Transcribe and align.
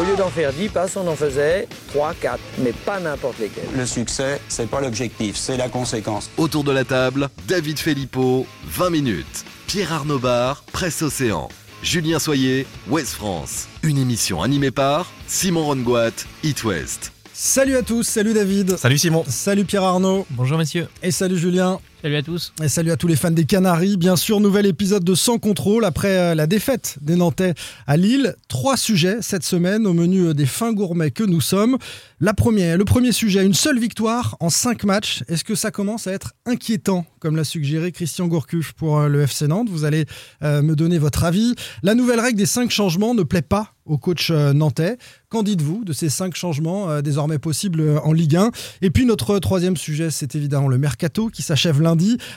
Au 0.00 0.02
lieu 0.02 0.16
d'en 0.16 0.30
faire 0.30 0.50
10 0.50 0.70
passes, 0.70 0.96
on 0.96 1.06
en 1.06 1.14
faisait 1.14 1.68
3, 1.88 2.14
4, 2.14 2.40
mais 2.60 2.72
pas 2.72 3.00
n'importe 3.00 3.38
lesquels. 3.38 3.68
Le 3.76 3.84
succès, 3.84 4.40
c'est 4.48 4.70
pas 4.70 4.80
l'objectif, 4.80 5.36
c'est 5.36 5.58
la 5.58 5.68
conséquence. 5.68 6.30
Autour 6.38 6.64
de 6.64 6.72
la 6.72 6.86
table, 6.86 7.28
David 7.46 7.78
Filippo, 7.78 8.46
20 8.64 8.88
minutes. 8.88 9.44
Pierre 9.66 9.92
Arnaud 9.92 10.18
Bar, 10.18 10.64
Presse 10.72 11.02
Océan. 11.02 11.50
Julien 11.82 12.18
Soyer, 12.18 12.66
Ouest 12.88 13.12
France. 13.12 13.68
Une 13.82 13.98
émission 13.98 14.42
animée 14.42 14.70
par 14.70 15.12
Simon 15.26 15.66
Rongoat, 15.66 16.12
It 16.42 16.64
West. 16.64 17.12
Salut 17.34 17.76
à 17.76 17.82
tous, 17.82 18.04
salut 18.04 18.32
David. 18.32 18.78
Salut 18.78 18.96
Simon. 18.96 19.22
Salut 19.28 19.66
Pierre 19.66 19.84
Arnaud. 19.84 20.26
Bonjour 20.30 20.56
messieurs. 20.56 20.88
Et 21.02 21.10
salut 21.10 21.36
Julien. 21.36 21.78
Salut 22.02 22.16
à 22.16 22.22
tous. 22.22 22.52
Et 22.60 22.68
salut 22.68 22.90
à 22.90 22.96
tous 22.96 23.06
les 23.06 23.14
fans 23.14 23.30
des 23.30 23.44
Canaries. 23.44 23.96
Bien 23.96 24.16
sûr, 24.16 24.40
nouvel 24.40 24.66
épisode 24.66 25.04
de 25.04 25.14
Sans 25.14 25.38
contrôle 25.38 25.84
après 25.84 26.18
euh, 26.18 26.34
la 26.34 26.48
défaite 26.48 26.96
des 27.00 27.14
Nantais 27.14 27.54
à 27.86 27.96
Lille. 27.96 28.34
Trois 28.48 28.76
sujets 28.76 29.18
cette 29.20 29.44
semaine 29.44 29.86
au 29.86 29.92
menu 29.92 30.26
euh, 30.26 30.34
des 30.34 30.46
fins 30.46 30.72
gourmets 30.72 31.12
que 31.12 31.22
nous 31.22 31.40
sommes. 31.40 31.78
La 32.18 32.34
première, 32.34 32.76
le 32.76 32.84
premier 32.84 33.12
sujet, 33.12 33.44
une 33.44 33.54
seule 33.54 33.78
victoire 33.78 34.36
en 34.40 34.50
cinq 34.50 34.82
matchs. 34.82 35.22
Est-ce 35.28 35.44
que 35.44 35.54
ça 35.54 35.70
commence 35.70 36.08
à 36.08 36.12
être 36.12 36.32
inquiétant, 36.44 37.06
comme 37.20 37.36
l'a 37.36 37.44
suggéré 37.44 37.92
Christian 37.92 38.26
Gourcuff 38.26 38.72
pour 38.72 38.98
euh, 38.98 39.06
le 39.06 39.22
FC 39.22 39.46
Nantes? 39.46 39.68
Vous 39.70 39.84
allez 39.84 40.06
me 40.42 40.74
donner 40.74 40.98
votre 40.98 41.22
avis. 41.22 41.54
La 41.84 41.94
nouvelle 41.94 42.18
règle 42.18 42.36
des 42.36 42.46
cinq 42.46 42.70
changements 42.70 43.14
ne 43.14 43.22
plaît 43.22 43.42
pas 43.42 43.74
au 43.84 43.98
coach 43.98 44.30
nantais. 44.30 44.96
Qu'en 45.28 45.42
dites-vous 45.42 45.84
de 45.84 45.92
ces 45.92 46.08
cinq 46.08 46.36
changements 46.36 47.00
désormais 47.00 47.38
possibles 47.38 48.00
en 48.04 48.12
Ligue 48.12 48.36
1 48.36 48.50
Et 48.80 48.90
puis 48.90 49.06
notre 49.06 49.38
troisième 49.38 49.76
sujet, 49.76 50.10
c'est 50.10 50.34
évidemment 50.34 50.68
le 50.68 50.78
mercato 50.78 51.28
qui 51.28 51.42
s'achève 51.42 51.80
lundi. 51.80 51.91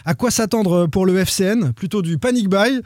À 0.06 0.14
quoi 0.14 0.32
s'attendre 0.32 0.88
pour 0.88 1.06
le 1.06 1.18
FCN 1.18 1.72
Plutôt 1.74 2.02
du 2.02 2.18
panic 2.18 2.50
buy. 2.50 2.82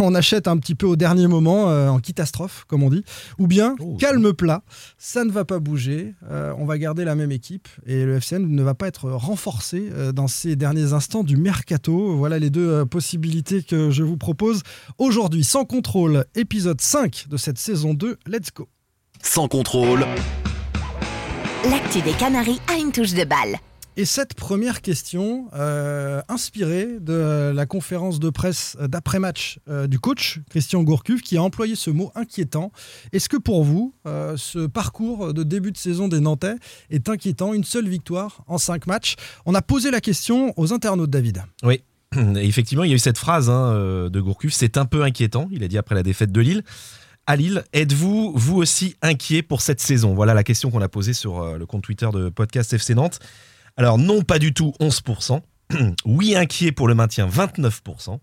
On 0.00 0.14
achète 0.14 0.48
un 0.48 0.56
petit 0.56 0.74
peu 0.74 0.86
au 0.86 0.96
dernier 0.96 1.26
moment, 1.26 1.66
en 1.66 1.98
catastrophe, 2.00 2.64
comme 2.68 2.82
on 2.82 2.90
dit. 2.90 3.04
Ou 3.38 3.46
bien 3.46 3.76
oh, 3.80 3.96
calme 3.98 4.32
plat. 4.32 4.62
Ça 4.98 5.24
ne 5.24 5.30
va 5.30 5.44
pas 5.44 5.58
bouger. 5.58 6.14
on 6.58 6.64
va 6.64 6.78
garder 6.78 7.04
la 7.04 7.14
même 7.14 7.32
équipe 7.32 7.68
et 7.86 8.04
le 8.04 8.16
FCN 8.16 8.46
ne 8.46 8.62
va 8.62 8.74
pas 8.74 8.88
être 8.88 9.10
renforcé 9.10 9.90
dans 10.14 10.28
ces 10.28 10.56
derniers 10.56 10.92
instants 10.92 11.24
du 11.24 11.36
mercato. 11.36 12.16
Voilà 12.16 12.38
les 12.38 12.50
deux 12.50 12.84
possibilités 12.86 13.62
que 13.62 13.90
je 13.90 14.02
vous 14.02 14.16
propose 14.16 14.62
aujourd'hui. 14.98 15.44
Sans 15.44 15.64
contrôle, 15.64 16.24
épisode 16.34 16.80
5 16.80 17.26
de 17.28 17.36
cette 17.36 17.58
saison 17.58 17.94
2. 17.94 18.18
Let's 18.26 18.52
go. 18.54 18.68
Sans 19.22 19.48
contrôle. 19.48 20.06
L'actu 21.68 22.00
des 22.00 22.12
Canaries 22.12 22.60
a 22.68 22.78
une 22.78 22.90
touche 22.90 23.12
de 23.12 23.24
balle. 23.24 23.58
Et 23.96 24.04
cette 24.04 24.34
première 24.34 24.82
question, 24.82 25.48
euh, 25.52 26.22
inspirée 26.28 26.86
de 27.00 27.52
la 27.52 27.66
conférence 27.66 28.20
de 28.20 28.30
presse 28.30 28.76
d'après-match 28.80 29.58
euh, 29.68 29.88
du 29.88 29.98
coach 29.98 30.40
Christian 30.48 30.84
Gourcuff, 30.84 31.22
qui 31.22 31.36
a 31.36 31.42
employé 31.42 31.74
ce 31.74 31.90
mot 31.90 32.12
inquiétant. 32.14 32.70
Est-ce 33.12 33.28
que 33.28 33.36
pour 33.36 33.64
vous, 33.64 33.94
euh, 34.06 34.36
ce 34.36 34.66
parcours 34.66 35.34
de 35.34 35.42
début 35.42 35.72
de 35.72 35.76
saison 35.76 36.06
des 36.06 36.20
Nantais 36.20 36.54
est 36.90 37.08
inquiétant? 37.08 37.52
Une 37.52 37.64
seule 37.64 37.88
victoire 37.88 38.44
en 38.46 38.58
cinq 38.58 38.86
matchs? 38.86 39.16
On 39.44 39.54
a 39.54 39.62
posé 39.62 39.90
la 39.90 40.00
question 40.00 40.54
aux 40.56 40.72
internautes, 40.72 41.10
David. 41.10 41.42
Oui. 41.64 41.82
Effectivement, 42.36 42.84
il 42.84 42.90
y 42.90 42.92
a 42.92 42.96
eu 42.96 43.00
cette 43.00 43.18
phrase 43.18 43.50
hein, 43.50 44.08
de 44.08 44.20
Gourcuff, 44.20 44.52
c'est 44.52 44.76
un 44.76 44.86
peu 44.86 45.02
inquiétant, 45.02 45.48
il 45.52 45.62
a 45.62 45.68
dit 45.68 45.78
après 45.78 45.94
la 45.94 46.02
défaite 46.02 46.32
de 46.32 46.40
Lille 46.40 46.62
à 47.26 47.36
Lille. 47.36 47.62
Êtes-vous, 47.72 48.32
vous 48.34 48.56
aussi, 48.56 48.96
inquiet 49.02 49.42
pour 49.42 49.60
cette 49.60 49.80
saison? 49.80 50.14
Voilà 50.14 50.34
la 50.34 50.42
question 50.42 50.70
qu'on 50.70 50.80
a 50.80 50.88
posée 50.88 51.12
sur 51.12 51.56
le 51.56 51.66
compte 51.66 51.82
Twitter 51.82 52.08
de 52.12 52.28
Podcast 52.28 52.72
FC 52.72 52.94
Nantes. 52.94 53.20
Alors 53.76 53.98
non, 53.98 54.22
pas 54.22 54.38
du 54.38 54.52
tout 54.52 54.72
11%. 54.80 55.40
oui, 56.04 56.34
inquiet 56.36 56.72
pour 56.72 56.88
le 56.88 56.94
maintien 56.94 57.28
29%. 57.28 58.18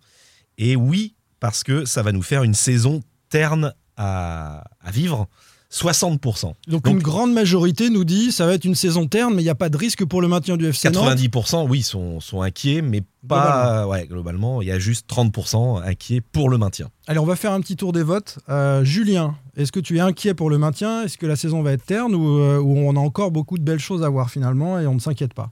Et 0.57 0.75
oui, 0.75 1.15
parce 1.39 1.63
que 1.63 1.85
ça 1.85 2.01
va 2.01 2.11
nous 2.11 2.21
faire 2.21 2.43
une 2.43 2.53
saison 2.53 3.01
terne 3.29 3.73
à, 3.95 4.63
vivre. 4.91 5.27
60%. 5.71 6.53
Donc, 6.67 6.87
une 6.87 6.99
grande 6.99 7.33
majorité 7.33 7.89
nous 7.89 8.05
dit 8.05 8.31
ça 8.31 8.45
va 8.45 8.53
être 8.53 8.63
une 8.63 8.75
saison 8.75 9.07
terne, 9.07 9.33
mais 9.33 9.41
il 9.41 9.45
n'y 9.45 9.51
a 9.51 9.55
pas 9.55 9.69
de 9.69 9.77
risque 9.77 10.05
pour 10.05 10.21
le 10.21 10.27
maintien 10.27 10.55
du 10.55 10.65
FC 10.65 10.89
90% 10.89 11.67
oui 11.67 11.81
sont, 11.81 12.21
sont 12.21 12.41
inquiets, 12.41 12.81
mais 12.81 13.03
pas 13.27 13.83
globalement. 13.83 13.89
Ouais, 13.89 14.07
globalement. 14.07 14.61
Il 14.61 14.67
y 14.69 14.71
a 14.71 14.79
juste 14.79 15.09
30% 15.09 15.83
inquiets 15.83 16.21
pour 16.21 16.49
le 16.49 16.57
maintien. 16.57 16.89
Allez, 17.07 17.19
on 17.19 17.25
va 17.25 17.35
faire 17.35 17.51
un 17.51 17.59
petit 17.59 17.75
tour 17.75 17.91
des 17.91 18.03
votes. 18.03 18.39
Euh, 18.47 18.85
Julien, 18.85 19.35
est-ce 19.57 19.71
que 19.71 19.79
tu 19.79 19.97
es 19.97 19.99
inquiet 19.99 20.33
pour 20.33 20.49
le 20.49 20.57
maintien? 20.57 21.03
Est-ce 21.03 21.17
que 21.17 21.25
la 21.25 21.35
saison 21.35 21.61
va 21.61 21.73
être 21.73 21.85
terne 21.85 22.15
ou, 22.15 22.39
euh, 22.39 22.59
on 22.59 22.95
a 22.95 22.99
encore 22.99 23.31
beaucoup 23.31 23.57
de 23.57 23.63
belles 23.63 23.79
choses 23.79 24.03
à 24.03 24.09
voir 24.09 24.29
finalement 24.29 24.79
et 24.79 24.87
on 24.87 24.93
ne 24.93 24.99
s'inquiète 24.99 25.33
pas? 25.33 25.51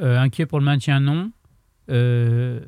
Euh, 0.00 0.18
Inquiet 0.18 0.46
pour 0.46 0.58
le 0.58 0.64
maintien, 0.64 0.98
non. 0.98 1.30
Euh, 1.90 2.60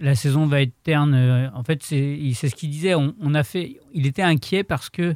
la 0.00 0.14
saison 0.14 0.46
va 0.46 0.62
être 0.62 0.74
terne. 0.82 1.50
En 1.54 1.64
fait, 1.64 1.82
c'est 1.82 2.32
ce 2.34 2.54
qu'il 2.54 2.70
disait. 2.70 2.94
On, 2.94 3.34
a 3.34 3.42
fait, 3.42 3.80
il 3.92 4.06
était 4.06 4.22
inquiet 4.22 4.62
parce 4.62 4.90
que 4.90 5.14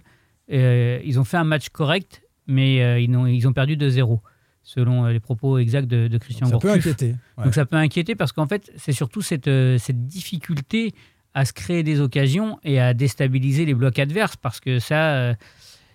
ils 0.52 1.18
ont 1.18 1.24
fait 1.24 1.36
un 1.36 1.44
match 1.44 1.68
correct, 1.70 2.22
mais 2.46 3.02
ils, 3.02 3.16
ont, 3.16 3.26
ils 3.26 3.46
ont 3.48 3.52
perdu 3.52 3.76
de 3.76 3.88
0 3.88 4.20
selon 4.64 5.06
les 5.06 5.18
propos 5.18 5.58
exacts 5.58 5.88
de, 5.88 6.18
Christian 6.18 6.46
Ça 6.46 6.58
peut 6.58 6.70
inquiéter. 6.70 7.16
Donc 7.42 7.54
ça 7.54 7.66
peut 7.66 7.76
inquiéter 7.76 8.14
parce 8.14 8.32
qu'en 8.32 8.46
fait, 8.46 8.70
c'est 8.76 8.92
surtout 8.92 9.22
cette, 9.22 9.50
cette 9.78 10.06
difficulté 10.06 10.94
à 11.34 11.44
se 11.44 11.52
créer 11.52 11.82
des 11.82 12.00
occasions 12.00 12.58
et 12.62 12.80
à 12.80 12.94
déstabiliser 12.94 13.64
les 13.64 13.74
blocs 13.74 13.98
adverses 13.98 14.36
parce 14.36 14.60
que 14.60 14.78
ça, 14.78 15.14
euh, 15.14 15.34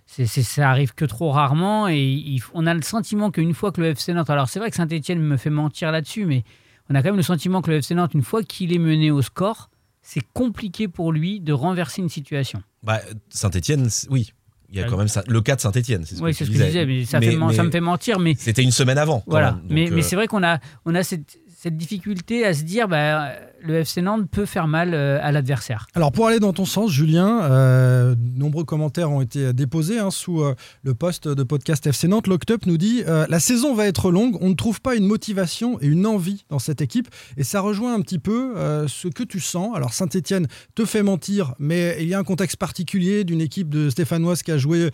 c'est, 0.05 0.25
ça 0.25 0.69
arrive 0.69 0.93
que 0.93 1.05
trop 1.05 1.31
rarement 1.31 1.87
et 1.87 2.37
on 2.53 2.65
a 2.65 2.73
le 2.73 2.81
sentiment 2.81 3.29
qu'une 3.31 3.53
fois 3.53 3.71
que 3.71 3.81
le 3.81 3.87
FC 3.87 4.13
Nantes, 4.13 4.29
alors 4.29 4.49
c'est 4.49 4.59
vrai 4.59 4.69
que 4.69 4.75
Saint-Etienne 4.75 5.19
me 5.19 5.37
fait 5.37 5.49
mentir 5.49 5.91
là-dessus, 5.91 6.25
mais 6.25 6.43
on 6.89 6.95
a 6.95 7.01
quand 7.01 7.09
même 7.09 7.17
le 7.17 7.23
sentiment 7.23 7.61
que 7.61 7.69
le 7.69 7.77
FC 7.77 7.93
Nantes, 7.93 8.13
une 8.13 8.23
fois 8.23 8.43
qu'il 8.43 8.73
est 8.73 8.79
mené 8.79 9.11
au 9.11 9.21
score, 9.21 9.69
c'est 10.01 10.25
compliqué 10.33 10.87
pour 10.87 11.11
lui 11.11 11.39
de 11.39 11.53
renverser 11.53 12.01
une 12.01 12.09
situation. 12.09 12.63
Bah, 12.81 13.01
Saint-Etienne, 13.29 13.89
oui, 14.09 14.31
il 14.69 14.79
y 14.79 14.81
a 14.81 14.85
quand 14.85 14.97
même 14.97 15.07
le 15.27 15.41
cas 15.41 15.55
de 15.55 15.61
Saint-Etienne. 15.61 16.03
C'est 16.05 16.15
ce 16.15 16.21
oui, 16.21 16.33
c'est 16.33 16.45
ce 16.45 16.51
que 16.51 16.57
je 16.57 16.63
disais, 16.63 16.85
mais 16.85 17.05
ça, 17.05 17.19
me 17.19 17.71
fait 17.71 17.79
mentir. 17.79 18.19
Mais 18.19 18.35
c'était 18.37 18.63
une 18.63 18.71
semaine 18.71 18.97
avant. 18.97 19.23
Voilà. 19.27 19.59
mais, 19.69 19.89
mais 19.91 19.99
euh, 19.99 20.01
c'est 20.01 20.15
vrai 20.15 20.27
qu'on 20.27 20.43
a, 20.43 20.59
on 20.85 20.93
a 20.95 21.03
cette, 21.03 21.39
cette 21.67 21.75
difficulté 21.75 22.45
à 22.45 22.53
se 22.53 22.63
dire 22.63 22.87
bah, 22.87 23.33
le 23.61 23.75
FC 23.79 24.01
Nantes 24.01 24.29
peut 24.29 24.45
faire 24.45 24.67
mal 24.67 24.93
euh, 24.93 25.19
à 25.21 25.31
l'adversaire. 25.31 25.87
Alors 25.95 26.11
pour 26.11 26.27
aller 26.27 26.39
dans 26.39 26.53
ton 26.53 26.65
sens, 26.65 26.91
Julien, 26.91 27.43
euh, 27.43 28.15
nombreux 28.35 28.63
commentaires 28.63 29.11
ont 29.11 29.21
été 29.21 29.51
déposés 29.51 29.99
hein, 29.99 30.11
sous 30.11 30.41
euh, 30.41 30.55
le 30.83 30.93
poste 30.93 31.27
de 31.27 31.43
podcast 31.43 31.85
FC 31.85 32.07
Nantes. 32.07 32.27
Locked 32.27 32.65
nous 32.65 32.77
dit 32.77 33.03
la 33.05 33.39
saison 33.39 33.73
va 33.75 33.85
être 33.87 34.11
longue, 34.11 34.37
on 34.41 34.49
ne 34.49 34.53
trouve 34.53 34.81
pas 34.81 34.95
une 34.95 35.05
motivation 35.05 35.77
et 35.81 35.87
une 35.87 36.05
envie 36.05 36.45
dans 36.49 36.59
cette 36.59 36.81
équipe, 36.81 37.09
et 37.35 37.43
ça 37.43 37.59
rejoint 37.59 37.93
un 37.93 38.01
petit 38.01 38.19
peu 38.19 38.55
ce 38.87 39.07
que 39.07 39.23
tu 39.23 39.39
sens. 39.39 39.75
Alors 39.75 39.93
Saint-Étienne 39.93 40.47
te 40.75 40.85
fait 40.85 41.03
mentir, 41.03 41.53
mais 41.59 41.97
il 41.99 42.07
y 42.07 42.13
a 42.13 42.19
un 42.19 42.23
contexte 42.23 42.57
particulier 42.57 43.23
d'une 43.23 43.41
équipe 43.41 43.69
de 43.69 43.89
Stéphanoise 43.89 44.43
qui 44.43 44.51
a 44.51 44.57
joué 44.57 44.89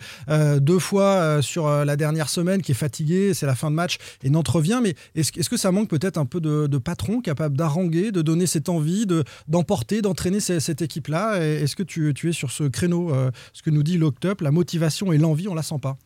deux 0.60 0.78
fois 0.78 1.40
sur 1.42 1.68
la 1.68 1.96
dernière 1.96 2.28
semaine, 2.28 2.62
qui 2.62 2.72
est 2.72 2.76
fatiguée, 2.76 3.34
c'est 3.34 3.46
la 3.46 3.54
fin 3.54 3.70
de 3.70 3.76
match 3.76 3.98
et 4.22 4.30
Nantes. 4.30 4.50
Mais 4.82 4.94
est-ce 5.14 5.48
que 5.48 5.56
ça 5.56 5.70
manque 5.70 5.88
peut-être 5.88 6.18
un 6.18 6.26
peu 6.26 6.40
de 6.40 6.63
de, 6.68 6.78
patron 6.78 7.20
capable 7.20 7.56
d'haranguer, 7.56 8.12
de 8.12 8.22
donner 8.22 8.46
cette 8.46 8.68
envie, 8.68 9.06
de, 9.06 9.24
d'emporter, 9.48 10.02
d'entraîner 10.02 10.40
cette, 10.40 10.82
équipe-là 10.82 11.38
Est-ce 11.38 11.76
que 11.76 11.82
tu, 11.82 12.10
es 12.10 12.32
sur 12.32 12.50
ce 12.50 12.64
créneau 12.64 13.14
euh, 13.14 13.30
Ce 13.52 13.62
que 13.62 13.70
nous 13.70 13.82
dit 13.82 13.98
Locked 13.98 14.40
la 14.40 14.50
motivation 14.50 15.12
et 15.12 15.18
l'envie, 15.18 15.48
on 15.48 15.54
la 15.54 15.62
sent 15.62 15.78
pas? 15.80 15.96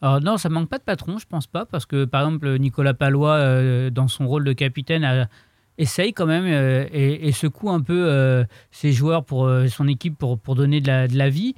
Alors 0.00 0.20
non, 0.20 0.36
ça 0.36 0.48
manque 0.48 0.68
pas 0.68 0.78
de 0.78 0.84
patron, 0.84 1.18
je 1.18 1.26
pense 1.26 1.46
pas, 1.46 1.66
parce 1.66 1.84
que 1.84 2.04
par 2.04 2.22
exemple 2.22 2.56
Nicolas 2.58 2.94
Palois, 2.94 3.34
euh, 3.34 3.90
dans 3.90 4.06
son 4.06 4.28
rôle 4.28 4.44
de 4.44 4.52
capitaine, 4.52 5.28
essaye 5.76 6.12
quand 6.12 6.26
même 6.26 6.44
euh, 6.46 6.86
et, 6.92 7.32
secoue 7.32 7.70
un 7.70 7.80
peu 7.80 8.44
ses 8.70 8.92
joueurs 8.92 9.24
pour 9.24 9.50
son 9.68 9.88
équipe 9.88 10.16
pour, 10.16 10.38
pour 10.38 10.54
donner 10.54 10.80
de 10.80 10.86
la, 10.86 11.08
de 11.08 11.16
la 11.16 11.28
vie. 11.28 11.54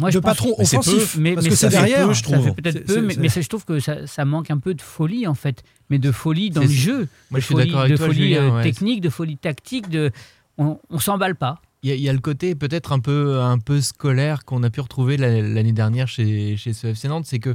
Moi, 0.00 0.10
de 0.10 0.18
patron 0.18 0.54
offensif, 0.58 1.16
mais, 1.18 1.34
parce 1.34 1.46
que 1.46 1.54
c'est 1.54 1.68
derrière, 1.68 2.12
je 2.12 2.22
trouve. 2.22 2.54
peut-être 2.54 2.84
peu, 2.86 3.00
mais, 3.02 3.28
je 3.28 3.48
trouve 3.48 3.64
que 3.64 3.78
ça, 3.78 4.06
ça, 4.06 4.24
manque 4.24 4.50
un 4.50 4.58
peu 4.58 4.74
de 4.74 4.82
folie 4.82 5.26
en 5.26 5.34
fait, 5.34 5.62
mais 5.90 5.98
de 5.98 6.10
folie 6.10 6.50
dans 6.50 6.62
le 6.62 6.68
jeu, 6.68 7.08
Moi, 7.30 7.40
de 7.40 7.44
folie, 7.44 7.72
de 7.88 7.96
folie 7.96 8.36
euh, 8.36 8.62
technique, 8.62 9.00
de 9.00 9.10
folie 9.10 9.36
tactique, 9.36 9.88
de 9.88 10.10
on, 10.58 10.78
on 10.90 10.98
s'emballe 10.98 11.36
pas. 11.36 11.60
Il 11.82 11.94
y, 11.94 12.08
a, 12.10 12.12
le 12.12 12.18
côté 12.18 12.54
peut-être 12.54 12.92
un 12.92 13.00
peu, 13.00 13.40
un 13.40 13.58
peu 13.58 13.80
scolaire 13.80 14.44
qu'on 14.44 14.62
a 14.62 14.68
pu 14.68 14.80
retrouver 14.80 15.16
l'année 15.16 15.72
dernière 15.72 16.08
chez, 16.08 16.58
chez 16.58 16.74
ce 16.74 16.88
FC 16.88 17.08
Nantes, 17.08 17.24
c'est 17.24 17.38
que 17.38 17.54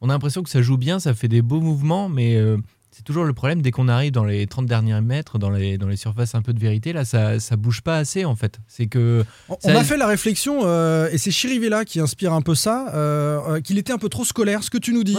on 0.00 0.08
a 0.08 0.12
l'impression 0.12 0.42
que 0.42 0.48
ça 0.48 0.62
joue 0.62 0.78
bien, 0.78 0.98
ça 0.98 1.14
fait 1.14 1.28
des 1.28 1.42
beaux 1.42 1.60
mouvements, 1.60 2.08
mais 2.08 2.36
euh, 2.36 2.56
c'est 2.96 3.02
toujours 3.02 3.24
le 3.24 3.34
problème 3.34 3.60
dès 3.60 3.72
qu'on 3.72 3.88
arrive 3.88 4.10
dans 4.10 4.24
les 4.24 4.46
30 4.46 4.64
derniers 4.64 5.02
mètres, 5.02 5.38
dans 5.38 5.50
les, 5.50 5.76
dans 5.76 5.86
les 5.86 5.96
surfaces 5.96 6.34
un 6.34 6.40
peu 6.40 6.54
de 6.54 6.58
vérité, 6.58 6.94
là, 6.94 7.04
ça, 7.04 7.38
ça 7.40 7.56
bouge 7.56 7.82
pas 7.82 7.98
assez 7.98 8.24
en 8.24 8.36
fait. 8.36 8.58
C'est 8.68 8.86
que. 8.86 9.22
On, 9.50 9.74
a 9.74 9.84
fait 9.84 9.98
la 9.98 10.06
réflexion, 10.06 10.60
euh, 10.64 11.10
et 11.12 11.18
c'est 11.18 11.30
Chirivella 11.30 11.84
qui 11.84 12.00
inspire 12.00 12.32
un 12.32 12.40
peu 12.40 12.54
ça, 12.54 12.88
euh, 12.94 13.38
euh, 13.48 13.60
qu'il 13.60 13.76
était 13.76 13.92
un 13.92 13.98
peu 13.98 14.08
trop 14.08 14.24
scolaire, 14.24 14.62
ce 14.62 14.70
que 14.70 14.78
tu 14.78 14.94
nous 14.94 15.04
dis. 15.04 15.14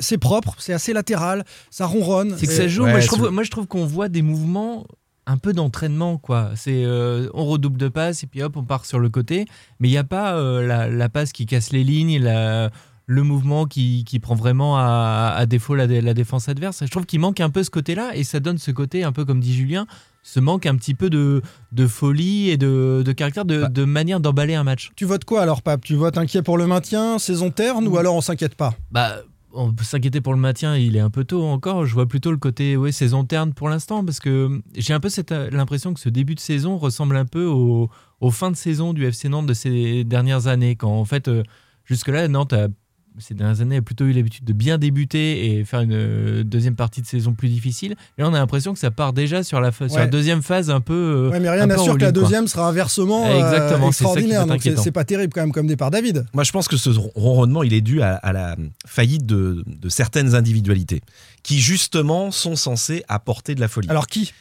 c'est 0.00 0.18
propre, 0.18 0.56
c'est 0.58 0.72
assez 0.72 0.92
latéral, 0.92 1.44
ça 1.70 1.86
ronronne. 1.86 2.34
C'est 2.36 2.48
que 2.48 2.52
ça 2.52 2.66
joue. 2.66 2.84
moi, 2.84 2.98
je 2.98 3.06
trouve, 3.06 3.30
moi, 3.30 3.44
je 3.44 3.50
trouve 3.50 3.68
qu'on 3.68 3.86
voit 3.86 4.08
des 4.08 4.22
mouvements 4.22 4.88
un 5.26 5.36
peu 5.36 5.52
d'entraînement 5.52 6.16
quoi 6.16 6.50
c'est 6.56 6.84
on 7.34 7.44
redouble 7.44 7.76
de 7.76 7.88
passe 7.88 8.24
et 8.24 8.26
puis 8.26 8.42
hop 8.42 8.56
on 8.56 8.64
part 8.64 8.84
sur 8.84 8.98
le 8.98 9.10
côté 9.10 9.44
mais 9.78 9.86
il 9.86 9.90
n'y 9.92 9.98
a 9.98 10.02
pas 10.02 10.32
la, 10.62 10.88
la, 10.88 11.08
passe 11.08 11.32
qui 11.32 11.46
casse 11.46 11.70
les 11.72 11.84
lignes 11.84 12.18
la, 12.18 12.70
le 13.10 13.24
mouvement 13.24 13.66
qui, 13.66 14.04
prend 14.22 14.36
vraiment 14.36 14.76
à, 14.78 15.44
défaut 15.46 15.74
la, 15.74 15.88
défense 16.14 16.48
adverse. 16.48 16.84
Je 16.84 16.90
trouve 16.90 17.06
qu'il 17.06 17.18
manque 17.18 17.40
un 17.40 17.50
peu 17.50 17.64
ce 17.64 17.70
côté-là 17.70 18.12
et 18.14 18.22
ça 18.22 18.38
donne 18.38 18.56
ce 18.56 18.70
côté, 18.70 19.02
un 19.02 19.10
peu 19.10 19.24
comme 19.24 19.40
dit 19.40 19.52
Julien, 19.52 19.88
ce 20.22 20.38
manque 20.38 20.64
un 20.64 20.76
petit 20.76 20.94
peu 20.94 21.10
de, 21.10 21.42
de 21.72 21.86
folie 21.88 22.50
et 22.50 22.56
de, 22.56 23.02
de 23.04 23.12
caractère, 23.12 23.44
de, 23.44 23.62
Bah. 23.62 23.68
de 23.68 23.84
manière 23.84 24.20
d'emballer 24.20 24.54
un 24.54 24.62
match. 24.62 24.92
Tu 24.94 25.06
votes 25.06 25.24
quoi 25.24 25.42
alors, 25.42 25.60
Pape? 25.62 25.82
Tu 25.82 25.96
votes 25.96 26.18
inquiet 26.18 26.42
pour 26.42 26.56
le 26.56 26.68
maintien, 26.68 27.18
saison 27.18 27.50
terne, 27.50 27.88
ou 27.88 27.96
alors 27.96 28.14
on 28.14 28.20
s'inquiète 28.20 28.54
pas? 28.54 28.74
Bah, 28.92 29.16
on 29.52 29.72
peut 29.72 29.82
s'inquiéter 29.82 30.20
pour 30.20 30.32
le 30.32 30.38
maintien, 30.38 30.76
il 30.76 30.94
est 30.94 31.00
un 31.00 31.10
peu 31.10 31.24
tôt 31.24 31.42
encore. 31.42 31.86
Je 31.86 31.94
vois 31.94 32.06
plutôt 32.06 32.30
le 32.30 32.36
côté 32.36 32.76
ouais, 32.76 32.92
saison 32.92 33.24
terne 33.24 33.54
pour 33.54 33.68
l'instant, 33.68 34.04
parce 34.04 34.20
que 34.20 34.62
j'ai 34.76 34.92
un 34.92 35.00
peu 35.00 35.08
euh, 35.32 35.50
l'impression 35.50 35.94
que 35.94 36.00
ce 36.00 36.10
début 36.10 36.36
de 36.36 36.40
saison 36.40 36.78
ressemble 36.78 37.16
un 37.16 37.26
peu 37.26 37.44
au, 37.44 37.90
aux 38.20 38.30
fins 38.30 38.52
de 38.52 38.56
saison 38.56 38.92
du 38.92 39.04
FC 39.04 39.28
Nantes 39.28 39.46
de 39.46 39.54
ces 39.54 40.04
dernières 40.04 40.46
années, 40.46 40.76
quand 40.76 40.92
en 40.92 41.04
fait, 41.04 41.26
euh, 41.26 41.42
jusque-là, 41.86 42.28
Nantes 42.28 42.52
a 42.52 42.68
ces 43.18 43.34
dernières 43.34 43.60
années 43.60 43.76
a 43.76 43.82
plutôt 43.82 44.04
eu 44.06 44.12
l'habitude 44.12 44.44
de 44.44 44.52
bien 44.52 44.78
débuter 44.78 45.52
et 45.58 45.64
faire 45.64 45.80
une 45.80 45.92
euh, 45.92 46.44
deuxième 46.44 46.74
partie 46.76 47.02
de 47.02 47.06
saison 47.06 47.32
plus 47.34 47.48
difficile. 47.48 47.96
Et 48.16 48.22
là, 48.22 48.28
on 48.28 48.34
a 48.34 48.38
l'impression 48.38 48.72
que 48.72 48.78
ça 48.78 48.90
part 48.90 49.12
déjà 49.12 49.42
sur 49.42 49.60
la, 49.60 49.72
sur 49.72 50.08
deuxième 50.08 50.42
phase 50.42 50.70
un 50.70 50.80
peu. 50.80 50.94
euh, 50.94 51.30
Ouais, 51.30 51.40
mais 51.40 51.50
rien 51.50 51.66
n'assure 51.66 51.94
que 51.96 52.04
la 52.04 52.12
quoi. 52.12 52.22
deuxième 52.22 52.46
sera 52.46 52.68
inversement 52.68 53.26
euh, 53.26 53.34
Exactement, 53.40 53.92
c'est 53.92 54.04
ça 54.04 54.10
qui 54.14 54.18
extraordinaire. 54.20 54.46
Donc 54.46 54.62
c'est 54.62 54.92
pas 54.92 55.04
terrible 55.04 55.32
quand 55.32 55.40
même 55.42 55.52
comme 55.52 55.66
départ, 55.66 55.90
David. 55.90 56.26
Moi, 56.32 56.44
je 56.44 56.52
pense 56.52 56.68
que 56.68 56.76
ce 56.76 56.90
ronronnement, 56.90 57.62
il 57.62 57.74
est 57.74 57.80
dû 57.80 58.00
à, 58.02 58.14
à 58.14 58.32
la 58.32 58.56
faillite 58.86 59.26
de, 59.26 59.64
de 59.66 59.88
certaines 59.88 60.34
individualités 60.34 61.00
qui, 61.42 61.58
justement, 61.60 62.30
sont 62.30 62.56
censées 62.56 63.02
apporter 63.08 63.54
de 63.54 63.60
la 63.60 63.68
folie. 63.68 63.88
Alors 63.90 64.06
qui? 64.06 64.32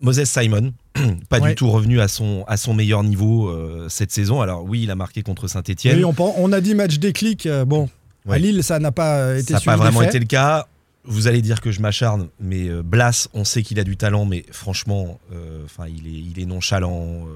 Moses 0.00 0.24
Simon, 0.24 0.72
pas 1.28 1.40
Ouais. 1.40 1.50
du 1.50 1.54
tout 1.56 1.70
revenu 1.70 2.00
à 2.00 2.08
son, 2.08 2.44
à 2.46 2.56
son 2.56 2.74
meilleur 2.74 3.02
niveau 3.02 3.48
euh, 3.48 3.88
cette 3.88 4.12
saison. 4.12 4.40
Alors, 4.40 4.64
oui, 4.64 4.82
il 4.82 4.90
a 4.90 4.94
marqué 4.94 5.22
contre 5.22 5.48
Saint-Etienne. 5.48 6.04
Oui, 6.04 6.14
on, 6.18 6.52
a 6.52 6.60
dit 6.60 6.74
match 6.74 6.98
déclic. 6.98 7.46
euh, 7.46 7.64
bon, 7.64 7.88
à. 8.24 8.38
Lille, 8.38 8.62
ça 8.62 8.78
n'a 8.78 8.92
pas 8.92 9.16
euh, 9.18 9.38
été 9.38 9.54
Ça 9.54 9.58
n'a 9.58 9.64
pas 9.64 9.76
vraiment 9.76 10.02
été 10.02 10.18
le 10.18 10.26
cas. 10.26 10.66
Vous 11.06 11.26
allez 11.26 11.42
dire 11.42 11.60
que 11.60 11.70
je 11.70 11.80
m'acharne, 11.82 12.28
mais 12.40 12.66
Blas, 12.82 13.28
on 13.34 13.44
sait 13.44 13.62
qu'il 13.62 13.78
a 13.78 13.84
du 13.84 13.98
talent, 13.98 14.24
mais 14.24 14.46
franchement, 14.50 15.20
euh, 15.34 15.66
il, 15.86 16.06
est, 16.06 16.32
il 16.32 16.40
est 16.40 16.46
nonchalant. 16.46 17.26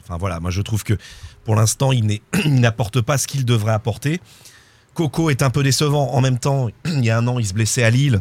Enfin 0.00 0.16
voilà, 0.16 0.38
moi 0.38 0.52
je 0.52 0.60
trouve 0.62 0.84
que 0.84 0.94
pour 1.44 1.56
l'instant, 1.56 1.90
il 1.92 2.20
n'apporte 2.46 3.00
pas 3.00 3.18
ce 3.18 3.26
qu'il 3.26 3.44
devrait 3.44 3.72
apporter. 3.72 4.20
Coco 4.92 5.28
est 5.30 5.42
un 5.42 5.50
peu 5.50 5.64
décevant. 5.64 6.12
En 6.12 6.20
même 6.20 6.38
temps, 6.38 6.68
il 6.84 7.04
y 7.04 7.10
a 7.10 7.18
un 7.18 7.26
an, 7.26 7.40
il 7.40 7.46
se 7.46 7.54
blessait 7.54 7.82
à 7.82 7.90
Lille. 7.90 8.20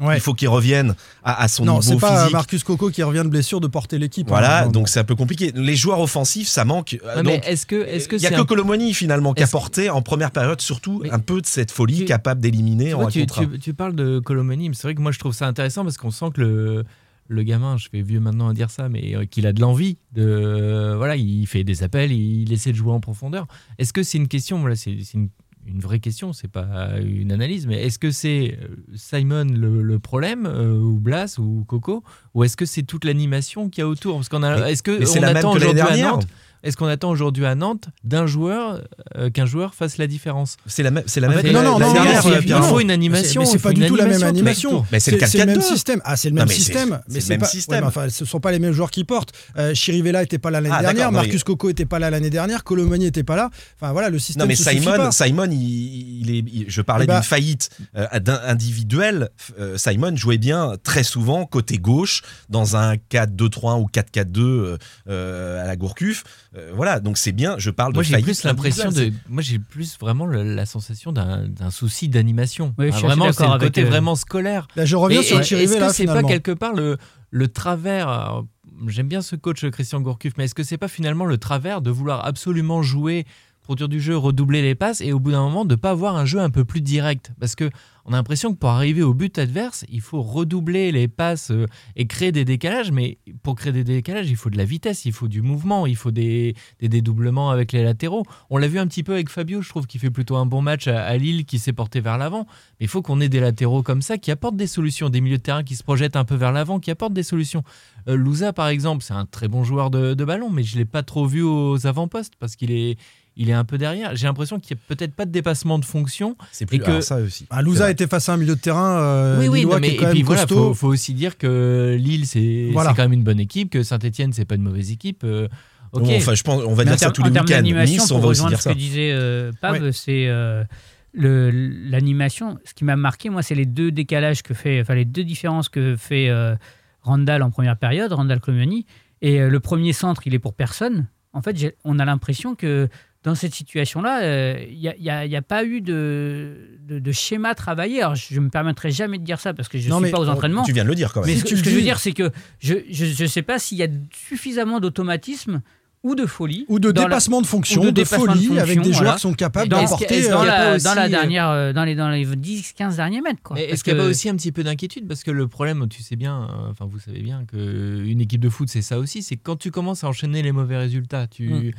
Ouais. 0.00 0.16
Il 0.16 0.20
faut 0.20 0.34
qu'il 0.34 0.48
revienne 0.48 0.94
à, 1.22 1.42
à 1.42 1.48
son 1.48 1.64
Non, 1.64 1.78
niveau 1.80 1.82
c'est 1.94 1.96
pas 2.00 2.16
physique. 2.18 2.32
Marcus 2.32 2.64
Coco 2.64 2.90
qui 2.90 3.02
revient 3.02 3.22
de 3.24 3.28
blessure 3.28 3.60
de 3.60 3.66
porter 3.66 3.98
l'équipe. 3.98 4.26
Voilà, 4.28 4.64
hein. 4.64 4.68
donc 4.68 4.88
c'est 4.88 4.98
un 5.00 5.04
peu 5.04 5.14
compliqué. 5.14 5.52
Les 5.54 5.76
joueurs 5.76 6.00
offensifs, 6.00 6.48
ça 6.48 6.64
manque. 6.64 6.98
Donc, 7.16 7.24
mais 7.26 7.40
est-ce 7.44 7.66
que, 7.66 7.76
est-ce 7.86 8.08
que 8.08 8.16
il 8.16 8.22
y 8.22 8.26
a 8.26 8.30
que 8.30 8.40
un- 8.40 8.44
Colomoni 8.44 8.94
finalement 8.94 9.34
qui 9.34 9.42
Est-ce- 9.42 9.50
apportait 9.50 9.90
en 9.90 10.00
première 10.02 10.30
période 10.30 10.60
surtout 10.60 11.02
un 11.10 11.18
peu 11.18 11.40
de 11.40 11.46
cette 11.46 11.70
folie 11.70 11.98
Tu- 11.98 12.04
capable 12.06 12.40
d'éliminer 12.40 12.88
Tu, 12.88 12.94
en 12.94 13.06
tu, 13.08 13.26
tu- 13.26 13.58
tu 13.60 13.74
parles 13.74 13.94
de 13.94 14.18
Colomani, 14.18 14.70
mais 14.70 14.74
c'est 14.74 14.84
vrai 14.84 14.94
que 14.94 15.00
moi 15.02 15.12
je 15.12 15.18
trouve 15.18 15.34
ça 15.34 15.46
intéressant 15.46 15.84
parce 15.84 15.98
qu'on 15.98 16.10
sent 16.10 16.26
que 16.34 16.40
le, 16.40 16.84
le 17.28 17.42
gamin, 17.44 17.76
je 17.76 17.88
fais 17.90 18.02
vieux 18.02 18.20
maintenant 18.20 18.48
à 18.48 18.54
dire 18.54 18.70
ça, 18.70 18.88
mais 18.88 19.14
euh, 19.14 19.24
qu'il 19.26 19.46
a 19.46 19.52
de 19.52 19.60
l'envie. 19.60 19.98
De, 20.14 20.22
euh, 20.26 20.96
voilà, 20.96 21.16
il 21.16 21.46
fait 21.46 21.64
des 21.64 21.82
appels, 21.82 22.12
il 22.12 22.50
essaie 22.52 22.72
de 22.72 22.76
jouer 22.76 22.92
en 22.92 23.00
profondeur. 23.00 23.46
Est-ce 23.78 23.92
que 23.92 24.02
c'est 24.02 24.18
une 24.18 24.28
question 24.28 24.58
Voilà, 24.60 24.74
c'est 24.76 24.96
une, 25.14 25.28
une 25.66 25.80
vraie 25.80 26.00
question, 26.00 26.32
c'est 26.32 26.48
pas 26.50 26.98
une 27.00 27.30
analyse, 27.32 27.66
mais 27.66 27.84
est-ce 27.84 27.98
que 27.98 28.10
c'est 28.10 28.58
euh, 28.62 28.66
Simon 28.94 29.44
le, 29.44 29.82
le 29.82 29.98
problème 29.98 30.46
euh, 30.46 30.74
ou 30.78 30.98
Blas 30.98 31.36
ou 31.38 31.64
Coco, 31.66 32.02
ou 32.34 32.44
est-ce 32.44 32.56
que 32.56 32.66
c'est 32.66 32.82
toute 32.82 33.04
l'animation 33.04 33.68
qu'il 33.70 33.82
y 33.82 33.84
a 33.84 33.88
autour? 33.88 34.16
Parce 34.16 34.28
qu'on 34.28 34.42
a, 34.42 34.60
Mais- 34.60 34.72
est-ce 34.72 34.82
que 34.82 34.90
on 35.18 35.20
la 35.20 35.28
même 35.28 35.36
attend 35.36 35.52
aujourd'hui 35.52 35.80
à. 35.80 35.96
Nantes 36.10 36.26
Est-ce 36.62 36.76
qu'on 36.76 36.86
attend 36.86 37.10
aujourd'hui 37.10 37.44
à 37.44 37.54
Nantes 37.54 37.86
d'un 38.04 38.26
joueur 38.26 38.82
euh, 39.16 39.30
qu'un 39.30 39.46
joueur 39.46 39.74
fasse 39.74 39.98
la 39.98 40.06
différence 40.06 40.56
C'est 40.66 40.82
la 40.82 40.90
même, 40.90 41.02
c'est 41.06 41.20
la 41.20 41.28
même. 41.28 41.44
non, 41.52 41.62
non, 41.62 41.78
non, 41.78 41.92
c'est- 42.22 42.42
il 42.46 42.52
faut 42.62 42.80
une 42.80 42.90
animation. 42.90 43.44
C'est 43.44 43.58
pas 43.58 43.72
du 43.72 43.86
tout 43.86 43.96
la 43.96 44.06
même 44.06 44.22
animation. 44.22 44.84
c'est 44.98 45.10
le 45.10 45.18
même 45.18 45.56
4-4-2. 45.56 45.60
système. 45.60 46.00
Ah, 46.04 46.16
c'est 46.16 46.28
le 46.28 46.34
même 46.36 46.44
mais 46.46 46.52
c'est- 46.54 46.60
système. 46.60 47.00
c'est 47.08 47.14
Mais 47.14 47.20
le 47.20 47.28
même 47.72 47.80
pas. 47.82 47.86
enfin, 47.88 48.08
ce 48.08 48.24
sont 48.24 48.40
pas 48.40 48.52
les 48.52 48.58
mêmes 48.58 48.72
joueurs 48.72 48.90
qui 48.90 49.04
portent. 49.04 49.32
Euh, 49.58 49.74
Chirivella 49.74 50.22
était 50.22 50.38
pas 50.38 50.50
là 50.50 50.60
l'année 50.60 50.74
Ah, 50.78 50.82
dernière. 50.82 51.10
Marcus 51.12 51.42
Coco 51.44 51.68
était 51.68 51.84
pas 51.86 51.98
là 51.98 52.10
l'année 52.10 52.30
dernière. 52.30 52.64
Colomani 52.64 53.06
était 53.06 53.24
pas 53.24 53.36
là. 53.36 53.50
Enfin 53.80 53.92
voilà, 53.92 54.08
le 54.08 54.18
système. 54.18 54.42
Non 54.42 54.46
mais 54.48 54.54
Simon. 54.54 55.10
Simon, 55.10 55.48
il, 55.50 56.30
est, 56.30 56.70
je 56.70 56.80
parlais 56.82 57.04
Eh 57.04 57.08
ben- 57.08 57.14
d'une 57.14 57.22
faillite 57.24 57.70
euh, 57.96 58.06
individuelle. 58.46 59.30
Simon 59.76 60.14
jouait 60.16 60.38
bien 60.38 60.74
très 60.82 61.02
souvent 61.02 61.44
côté 61.44 61.78
gauche 61.78 62.22
dans 62.48 62.76
un 62.76 62.94
4-2-3 62.96 63.78
ou 63.80 63.86
4-4-2 63.92 64.40
euh, 64.40 64.78
euh, 65.08 65.62
à 65.62 65.66
la 65.66 65.76
Gourcuff. 65.76 66.24
Euh, 66.56 66.70
voilà, 66.74 67.00
donc 67.00 67.16
c'est 67.16 67.32
bien. 67.32 67.54
Je 67.58 67.70
parle 67.70 67.94
Moi 67.94 68.02
de 68.02 68.06
j'ai 68.06 68.12
faillite. 68.12 68.26
plus 68.26 68.44
l'impression 68.44 68.90
de, 68.90 69.10
moi 69.28 69.40
j'ai 69.42 69.58
plus 69.58 69.98
vraiment 69.98 70.26
le- 70.26 70.42
la 70.54 70.66
sensation 70.66 71.10
d'un 71.12 71.70
souci 71.70 72.08
d'animation. 72.08 72.74
Oui, 72.78 72.90
Ah, 72.92 72.98
vraiment, 72.98 73.32
c'est 73.32 73.46
le 73.46 73.58
côté 73.58 73.82
euh, 73.84 73.88
vraiment 73.88 74.14
scolaire. 74.16 74.68
Là, 74.76 74.84
je 74.84 74.96
reviens 74.96 75.20
Et- 75.20 75.24
sur 75.24 75.42
Chirivella 75.42 75.86
Est-ce 75.86 75.88
que 75.88 75.94
c'est 75.94 76.04
pas 76.06 76.22
quelque 76.22 76.52
part 76.52 76.74
le, 76.74 76.98
le 77.30 77.48
travers 77.48 78.42
J'aime 78.88 79.06
bien 79.08 79.22
ce 79.22 79.36
coach 79.36 79.64
Christian 79.70 80.00
Gourcuff, 80.00 80.32
mais 80.36 80.44
est-ce 80.46 80.54
que 80.56 80.64
c'est 80.64 80.76
pas 80.78 80.88
finalement 80.88 81.24
le 81.24 81.38
travers 81.38 81.82
de 81.82 81.90
vouloir 81.90 82.26
absolument 82.26 82.82
jouer, 82.82 83.26
produire 83.62 83.88
du 83.88 84.00
jeu, 84.00 84.16
redoubler 84.16 84.62
les 84.62 84.74
passes 84.74 85.00
et 85.00 85.12
au 85.12 85.20
bout 85.20 85.30
d'un 85.30 85.42
moment 85.42 85.64
de 85.64 85.74
pas 85.74 85.90
avoir 85.90 86.16
un 86.16 86.24
jeu 86.24 86.40
un 86.40 86.50
peu 86.50 86.64
plus 86.64 86.80
direct 86.80 87.32
Parce 87.40 87.54
que 87.54 87.70
on 88.04 88.12
a 88.12 88.16
l'impression 88.16 88.52
que 88.52 88.58
pour 88.58 88.70
arriver 88.70 89.02
au 89.02 89.14
but 89.14 89.38
adverse, 89.38 89.84
il 89.88 90.00
faut 90.00 90.22
redoubler 90.22 90.90
les 90.90 91.06
passes 91.06 91.52
euh, 91.52 91.66
et 91.94 92.06
créer 92.06 92.32
des 92.32 92.44
décalages, 92.44 92.90
mais 92.90 93.18
pour 93.44 93.54
créer 93.54 93.72
des 93.72 93.84
décalages, 93.84 94.28
il 94.28 94.34
faut 94.34 94.50
de 94.50 94.58
la 94.58 94.64
vitesse, 94.64 95.04
il 95.04 95.12
faut 95.12 95.28
du 95.28 95.40
mouvement, 95.40 95.86
il 95.86 95.94
faut 95.94 96.10
des, 96.10 96.56
des 96.80 96.88
dédoublements 96.88 97.50
avec 97.50 97.70
les 97.70 97.84
latéraux. 97.84 98.24
On 98.50 98.58
l'a 98.58 98.66
vu 98.66 98.80
un 98.80 98.88
petit 98.88 99.04
peu 99.04 99.12
avec 99.12 99.28
Fabio, 99.28 99.62
je 99.62 99.68
trouve 99.68 99.86
qu'il 99.86 100.00
fait 100.00 100.10
plutôt 100.10 100.36
un 100.36 100.46
bon 100.46 100.62
match 100.62 100.88
à, 100.88 101.04
à 101.04 101.16
Lille, 101.16 101.44
qui 101.44 101.60
s'est 101.60 101.72
porté 101.72 102.00
vers 102.00 102.18
l'avant. 102.18 102.46
Mais 102.80 102.86
il 102.86 102.88
faut 102.88 103.02
qu'on 103.02 103.20
ait 103.20 103.28
des 103.28 103.40
latéraux 103.40 103.84
comme 103.84 104.02
ça 104.02 104.18
qui 104.18 104.32
apportent 104.32 104.56
des 104.56 104.66
solutions, 104.66 105.08
des 105.08 105.20
milieux 105.20 105.38
de 105.38 105.42
terrain 105.42 105.62
qui 105.62 105.76
se 105.76 105.84
projettent 105.84 106.16
un 106.16 106.24
peu 106.24 106.34
vers 106.34 106.50
l'avant, 106.50 106.80
qui 106.80 106.90
apportent 106.90 107.14
des 107.14 107.22
solutions. 107.22 107.62
Euh, 108.08 108.16
Louza, 108.16 108.52
par 108.52 108.66
exemple, 108.66 109.04
c'est 109.04 109.14
un 109.14 109.26
très 109.26 109.46
bon 109.46 109.62
joueur 109.62 109.90
de, 109.90 110.14
de 110.14 110.24
ballon, 110.24 110.50
mais 110.50 110.64
je 110.64 110.74
ne 110.74 110.80
l'ai 110.80 110.86
pas 110.86 111.04
trop 111.04 111.26
vu 111.26 111.42
aux 111.42 111.86
avant-postes 111.86 112.34
parce 112.40 112.56
qu'il 112.56 112.72
est, 112.72 112.98
il 113.36 113.48
est 113.50 113.54
un 113.54 113.64
peu 113.64 113.78
derrière. 113.78 114.14
J'ai 114.14 114.26
l'impression 114.26 114.60
qu'il 114.60 114.76
n'y 114.76 114.80
a 114.82 114.84
peut-être 114.94 115.14
pas 115.14 115.24
de 115.24 115.30
dépassement 115.30 115.78
de 115.78 115.84
fonction. 115.84 116.36
C'est 116.52 116.66
plus 116.66 116.76
et 116.76 116.80
que- 116.80 117.00
ça 117.00 117.16
aussi. 117.16 117.46
Ah, 117.50 117.62
Louza 117.62 117.90
était 117.90 118.06
face 118.06 118.28
à 118.28 118.34
un 118.34 118.36
milieu 118.36 118.54
de 118.56 118.60
terrain. 118.60 119.00
euh, 119.00 119.38
oui, 119.40 119.48
oui, 119.48 119.64
non, 119.66 119.78
mais 119.80 119.88
qui 119.88 119.94
est 119.94 119.96
quand 119.96 120.02
et 120.02 120.06
même 120.06 120.14
puis 120.14 120.22
voilà, 120.22 120.42
costaud. 120.42 120.68
faut, 120.68 120.74
faut 120.74 120.88
aussi 120.88 121.14
dire 121.14 121.38
que 121.38 121.96
Lille, 121.98 122.26
c'est 122.26 122.68
Voilà. 122.72 122.90
c'est 122.90 122.96
quand 122.96 123.02
même 123.02 123.12
une 123.14 123.24
bonne 123.24 123.40
équipe, 123.40 123.70
que 123.70 123.82
Saint-Etienne, 123.82 124.32
c'est 124.32 124.44
pas 124.44 124.56
une 124.56 124.62
mauvaise 124.62 124.90
équipe. 124.90 125.22
euh. 125.24 125.48
Bon, 125.94 126.02
enfin, 126.16 126.34
je 126.34 126.42
pense, 126.42 126.62
on 126.66 126.72
va 126.74 126.84
Mais 126.84 126.90
dire 126.92 126.98
ça 127.00 127.10
tous 127.10 127.22
les 127.22 127.28
en 127.28 127.32
termes 127.32 127.44
week-ends. 127.46 127.56
d'animation, 127.58 128.02
Nice, 128.02 128.10
on 128.10 128.14
pour 128.14 128.22
va 128.22 128.28
aussi 128.28 128.40
rejoindre 128.40 128.48
dire 128.50 128.58
ce 128.58 128.64
ça. 128.64 128.72
que 128.72 128.78
disait 128.78 129.10
euh, 129.12 129.50
Pav, 129.60 129.90
c'est 129.92 130.26
euh, 130.26 130.64
le- 131.12 131.50
l'animation. 131.50 132.58
Ce 132.64 132.72
qui 132.74 132.84
m'a 132.84 132.96
marqué, 132.96 133.28
moi, 133.30 133.42
c'est 133.42 133.54
les 133.54 133.66
deux 133.66 133.90
décalages 133.92 134.42
que 134.42 134.54
fait, 134.54 134.80
enfin 134.80 134.94
les 134.94 135.04
deux 135.04 135.24
différences 135.24 135.68
que 135.68 135.94
fait 135.96 136.28
euh, 136.30 136.54
Randall 137.02 137.42
en 137.42 137.50
première 137.50 137.76
période, 137.76 138.12
Randall 138.12 138.40
Clomioni. 138.40 138.86
Et 139.20 139.40
euh, 139.40 139.48
le 139.50 139.60
premier 139.60 139.92
centre, 139.92 140.22
il 140.26 140.34
est 140.34 140.38
pour 140.38 140.54
personne. 140.54 141.06
En 141.34 141.42
fait, 141.42 141.76
on 141.84 141.98
a 141.98 142.04
l'impression 142.04 142.54
que 142.54 142.88
dans 143.24 143.34
cette 143.36 143.54
situation-là, 143.54 144.22
euh, 144.22 144.64
il 144.68 144.78
n'y 144.78 144.88
a, 144.88 144.96
il 144.96 145.02
y 145.04 145.10
a- 145.10 145.24
il 145.24 145.30
y 145.30 145.36
a 145.36 145.42
pas 145.42 145.64
eu 145.64 145.80
de, 145.80 146.56
de, 146.88 146.98
de 146.98 147.12
schéma 147.12 147.54
travaillé. 147.54 148.02
Alors, 148.02 148.16
je 148.16 148.34
ne 148.34 148.40
me 148.40 148.50
permettrai 148.50 148.90
jamais 148.90 149.18
de 149.18 149.24
dire 149.24 149.38
ça 149.38 149.54
parce 149.54 149.68
que 149.68 149.78
je 149.78 149.88
ne 149.88 149.94
suis 149.94 150.02
mais 150.02 150.10
pas 150.10 150.18
aux 150.20 150.26
on- 150.28 150.32
entraînements. 150.32 150.64
Tu 150.64 150.72
viens 150.72 150.82
de 150.84 150.88
le 150.88 150.94
dire 150.96 151.12
quand 151.12 151.20
même. 151.20 151.30
Mais 151.30 151.36
Si 151.36 151.42
ce, 151.56 151.62
que 151.62 151.70
je 151.70 151.74
veux 151.76 151.82
dire, 151.82 151.98
c'est 152.00 152.12
que 152.12 152.30
je 152.60 153.22
ne 153.22 153.28
sais 153.28 153.42
pas 153.42 153.58
s'il 153.60 153.78
y 153.78 153.82
a 153.84 153.88
suffisamment 154.12 154.80
d'automatisme 154.80 155.62
ou 156.04 156.16
de 156.16 156.26
folie. 156.26 156.64
Ou 156.68 156.80
de 156.80 156.88
la- 156.88 157.04
dépassement 157.04 157.40
de 157.40 157.46
fonction, 157.46 157.84
de 157.84 157.90
de, 157.90 158.02
folie, 158.02 158.24
fonction, 158.46 158.56
avec 158.56 158.80
des 158.80 158.90
voilà. 158.90 158.98
joueurs 158.98 159.14
qui 159.14 159.20
sont 159.20 159.34
capables 159.34 159.68
Dans- 159.68 159.78
est-ce 159.82 159.94
euh, 160.28 160.30
dans, 160.32 160.42
la, 160.42 160.74
aussi, 160.74 161.10
dernière, 161.10 161.48
euh, 161.48 161.72
dans 161.72 161.84
les, 161.84 161.94
dans 161.94 162.08
les 162.10 162.26
10-15 162.26 162.96
derniers 162.96 163.20
mètres. 163.20 163.38
Quoi. 163.44 163.54
Mais 163.54 163.62
Parce 163.62 163.74
est-ce 163.74 163.84
qu'il 163.84 163.94
n'y 163.94 164.00
a 164.00 164.02
pas 164.02 164.08
aussi 164.10 164.28
un 164.28 164.34
petit 164.34 164.50
peu 164.50 164.64
d'inquiétude 164.64 165.06
Parce 165.06 165.22
que 165.22 165.30
le 165.30 165.46
problème, 165.46 165.86
tu 165.88 166.02
sais 166.02 166.16
bien, 166.16 166.48
euh, 166.50 166.70
enfin 166.72 166.86
vous 166.90 166.98
savez 166.98 167.20
bien 167.20 167.44
qu'une 167.44 168.20
équipe 168.20 168.40
de 168.40 168.48
foot, 168.48 168.68
c'est 168.68 168.82
ça 168.82 168.98
aussi, 168.98 169.22
c'est 169.22 169.36
quand 169.36 169.54
tu 169.54 169.70
commences 169.70 170.02
à 170.02 170.08
enchaîner 170.08 170.42
les 170.42 170.50
mauvais 170.50 170.76
résultats, 170.76 171.28
tu, 171.28 171.48
Mm. 171.48 171.70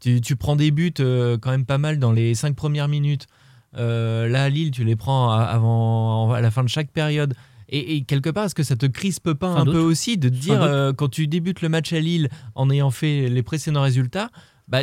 Tu, 0.00 0.20
tu 0.20 0.36
prends 0.36 0.56
des 0.56 0.70
buts 0.70 0.92
euh, 1.00 1.38
quand 1.38 1.50
même 1.50 1.64
pas 1.66 1.78
mal 1.78 1.98
dans 1.98 2.12
les 2.12 2.34
cinq 2.34 2.56
premières 2.56 2.88
minutes. 2.88 3.26
Euh, 3.76 4.28
là, 4.28 4.44
à 4.44 4.48
Lille, 4.48 4.70
tu 4.72 4.82
les 4.84 4.96
prends 4.96 5.30
à- 5.30 5.42
avant, 5.42 6.32
à 6.32 6.40
la 6.40 6.50
fin 6.50 6.64
de 6.64 6.68
chaque 6.68 6.90
période. 6.90 7.34
Et, 7.68 7.94
et 7.96 8.02
quelque 8.02 8.30
part, 8.30 8.46
est-ce 8.46 8.54
que 8.56 8.64
ça 8.64 8.74
te 8.74 8.86
crispe 8.86 9.32
pas 9.32 9.48
un 9.48 9.64
peu 9.64 9.78
aussi 9.78 10.16
de 10.18 10.28
te 10.28 10.34
dire, 10.34 10.60
euh, 10.62 10.92
quand 10.92 11.08
tu 11.08 11.28
débutes 11.28 11.62
le 11.62 11.68
match 11.68 11.92
à 11.92 12.00
Lille 12.00 12.28
en 12.56 12.68
ayant 12.70 12.90
fait 12.90 13.28
les 13.28 13.42
précédents 13.44 13.82
résultats, 13.82 14.30
bah, 14.66 14.80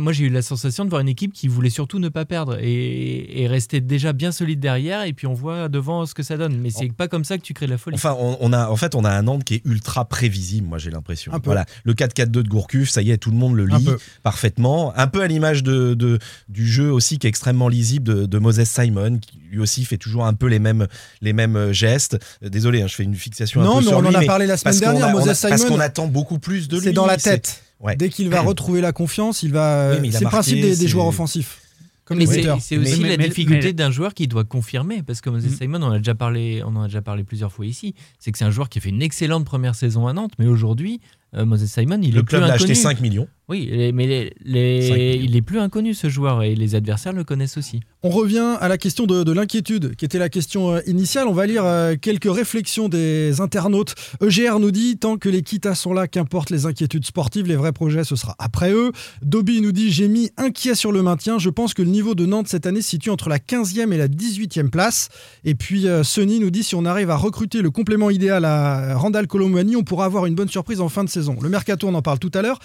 moi 0.00 0.12
j'ai 0.12 0.24
eu 0.24 0.28
la 0.30 0.42
sensation 0.42 0.84
de 0.84 0.90
voir 0.90 1.00
une 1.00 1.08
équipe 1.08 1.32
qui 1.32 1.48
voulait 1.48 1.70
surtout 1.70 1.98
ne 1.98 2.08
pas 2.08 2.24
perdre 2.24 2.58
et, 2.60 3.42
et 3.42 3.46
rester 3.48 3.80
déjà 3.80 4.12
bien 4.12 4.32
solide 4.32 4.60
derrière 4.60 5.04
et 5.04 5.12
puis 5.12 5.26
on 5.26 5.34
voit 5.34 5.68
devant 5.68 6.04
ce 6.06 6.14
que 6.14 6.22
ça 6.22 6.36
donne. 6.36 6.58
Mais 6.58 6.70
c'est 6.70 6.92
pas 6.92 7.08
comme 7.08 7.24
ça 7.24 7.38
que 7.38 7.42
tu 7.42 7.54
crées 7.54 7.66
de 7.66 7.70
la 7.72 7.78
folie. 7.78 7.94
Enfin, 7.94 8.16
on, 8.18 8.36
on 8.40 8.52
a, 8.52 8.68
en 8.68 8.76
fait, 8.76 8.94
on 8.94 9.04
a 9.04 9.10
un 9.10 9.22
Nantes 9.22 9.44
qui 9.44 9.54
est 9.54 9.62
ultra 9.64 10.04
prévisible, 10.04 10.66
moi 10.68 10.78
j'ai 10.78 10.90
l'impression. 10.90 11.32
Un. 11.32 11.40
Voilà, 11.44 11.64
le 11.84 11.94
4-4-2 11.94 12.26
de 12.26 12.42
Gourcuff, 12.48 12.90
ça 12.90 13.00
y 13.02 13.10
est, 13.10 13.16
tout 13.18 13.30
le 13.30 13.36
monde 13.36 13.54
le 13.56 13.64
Un 13.72 13.78
lit 13.78 13.88
parfaitement. 14.22 14.92
Un 14.96 15.06
peu 15.06 15.22
à 15.22 15.26
l'image 15.26 15.62
de, 15.62 15.94
de- 15.94 16.18
du 16.48 16.66
jeu 16.68 16.92
aussi 16.92 17.18
qui 17.18 17.26
est 17.26 17.30
extrêmement 17.30 17.68
lisible 17.68 18.04
de, 18.04 18.26
de 18.26 18.38
Moses 18.38 18.64
Simon, 18.64 19.18
qui 19.18 19.38
lui 19.50 19.58
aussi 19.60 19.84
fait 19.84 19.96
toujours 19.98 20.26
un 20.26 20.34
peu 20.34 20.46
les 20.46 20.58
mêmes, 20.58 20.86
les 21.22 21.32
mêmes 21.32 21.72
gestes. 21.72 22.18
Euh, 22.44 22.48
Désolé, 22.48 22.82
hein, 22.82 22.86
je 22.88 22.94
fais 22.94 23.04
une 23.04 23.14
fixation 23.14 23.60
un 23.60 23.64
Non, 23.64 23.74
peu 23.76 23.80
mais 23.80 23.86
sur 23.88 23.98
on 23.98 24.00
lui, 24.02 24.08
en 24.16 24.20
a 24.20 24.24
parlé 24.24 24.46
la 24.46 24.56
semaine 24.56 24.78
dernière. 24.78 25.04
a- 25.06 25.08
on 25.08 25.10
a- 25.10 25.24
Moses 25.24 25.40
Parce 25.40 25.62
qu'on 25.62 25.68
Simon, 25.68 25.80
attend 25.80 26.06
beaucoup 26.08 26.38
plus 26.38 26.68
de 26.68 26.76
lui. 26.76 26.84
c'est 26.84 26.92
dans 26.92 27.06
la 27.06 27.16
tête. 27.16 27.62
Ouais. 27.80 27.96
Dès 27.96 28.08
qu'il 28.08 28.28
va 28.28 28.40
retrouver 28.42 28.80
la 28.80 28.92
confiance, 28.92 29.42
il 29.42 29.52
va. 29.52 29.96
Oui, 30.00 30.10
c'est 30.12 30.24
le 30.24 30.26
principe 30.30 30.60
des, 30.60 30.88
joueurs 30.88 31.06
offensifs. 31.06 31.60
comme 32.04 32.18
Mais 32.18 32.26
c'est 32.26 32.48
aussi 32.78 33.00
Mais- 33.00 33.10
la 33.10 33.16
mais- 33.18 33.28
difficulté 33.28 33.66
mais- 33.68 33.72
d'un 33.74 33.90
joueur 33.90 34.14
qui 34.14 34.26
doit 34.26 34.44
confirmer, 34.44 35.02
parce 35.02 35.20
que 35.20 35.30
Moses 35.30 35.44
Mm. 35.44 35.56
Simon, 35.58 35.82
on, 35.82 35.90
a 35.92 35.98
déjà 35.98 36.14
parlé, 36.14 36.62
on 36.64 36.74
en 36.76 36.82
a 36.82 36.86
déjà 36.86 37.02
parlé 37.02 37.22
plusieurs 37.22 37.52
fois 37.52 37.66
ici, 37.66 37.94
c'est 38.18 38.32
que 38.32 38.38
c'est 38.38 38.44
un 38.46 38.50
joueur 38.50 38.68
qui 38.68 38.78
a 38.78 38.80
fait 38.80 38.88
une 38.88 39.02
excellente 39.02 39.44
première 39.44 39.74
saison 39.74 40.06
à 40.06 40.12
Nantes, 40.12 40.32
mais 40.38 40.46
aujourd'hui, 40.46 41.00
euh, 41.36 41.44
Moses 41.44 41.66
Simon, 41.66 42.00
il 42.02 42.14
Le 42.14 42.20
est 42.20 42.24
club 42.24 42.40
plus 42.42 42.48
l'a 42.48 42.54
acheté 42.54 42.64
inconnu. 42.72 42.74
5 42.74 43.00
millions. 43.00 43.28
Oui, 43.48 43.68
les- 43.72 43.92
mais 43.92 44.06
les- 44.06 44.34
les- 44.44 44.88
5 44.88 44.94
millions. 44.96 45.20
il 45.24 45.36
est 45.36 45.42
plus 45.42 45.58
inconnu 45.58 45.94
ce 45.94 46.08
joueur 46.08 46.42
et 46.42 46.54
les 46.54 46.74
adversaires 46.74 47.14
le 47.14 47.24
connaissent 47.24 47.56
aussi. 47.56 47.80
On 48.02 48.10
revient 48.10 48.56
à 48.60 48.68
la 48.68 48.76
question 48.78 49.06
de, 49.06 49.24
de 49.24 49.32
l'inquiétude, 49.32 49.96
qui 49.96 50.04
était 50.04 50.18
la 50.18 50.28
question 50.28 50.74
euh, 50.74 50.80
initiale. 50.86 51.26
On 51.26 51.32
va 51.32 51.46
lire 51.46 51.64
euh, 51.64 51.96
quelques 52.00 52.30
réflexions 52.32 52.88
des 52.88 53.40
internautes. 53.40 53.94
EGR 54.22 54.58
nous 54.60 54.70
dit 54.70 54.98
tant 54.98 55.16
que 55.16 55.28
les 55.30 55.42
Kitas 55.42 55.74
sont 55.74 55.92
là, 55.94 56.06
qu'importe 56.06 56.50
les 56.50 56.66
inquiétudes 56.66 57.04
sportives, 57.06 57.46
les 57.46 57.56
vrais 57.56 57.72
projets, 57.72 58.04
ce 58.04 58.16
sera 58.16 58.36
après 58.38 58.70
eux. 58.72 58.92
Dobby 59.22 59.60
nous 59.62 59.72
dit 59.72 59.90
j'ai 59.90 60.08
mis 60.08 60.30
inquiet 60.36 60.74
sur 60.74 60.92
le 60.92 61.02
maintien. 61.02 61.38
Je 61.38 61.48
pense 61.50 61.72
que 61.74 61.82
le 61.82 61.88
niveau 61.90 62.14
de 62.14 62.26
Nantes 62.26 62.48
cette 62.48 62.66
année 62.66 62.82
se 62.82 62.90
situe 62.90 63.10
entre 63.10 63.28
la 63.30 63.38
15e 63.38 63.92
et 63.92 63.96
la 63.96 64.08
18e 64.08 64.68
place. 64.70 65.08
Et 65.44 65.54
puis 65.54 65.88
euh, 65.88 66.04
Sonny 66.04 66.38
nous 66.38 66.50
dit 66.50 66.62
si 66.62 66.74
on 66.74 66.84
arrive 66.84 67.10
à 67.10 67.16
recruter 67.16 67.62
le 67.62 67.70
complément 67.70 68.10
idéal 68.10 68.44
à 68.44 68.96
Randall 68.98 69.26
Colomwani, 69.26 69.74
on 69.74 69.82
pourra 69.84 70.04
avoir 70.04 70.26
une 70.26 70.34
bonne 70.34 70.48
surprise 70.48 70.80
en 70.82 70.88
fin 70.90 71.02
de 71.02 71.08
saison. 71.08 71.36
Le 71.40 71.48
mercato, 71.48 71.88
on 71.88 71.94
en 71.94 72.02
parle 72.02 72.18
tout 72.18 72.30
à 72.34 72.42
l'heure. 72.42 72.58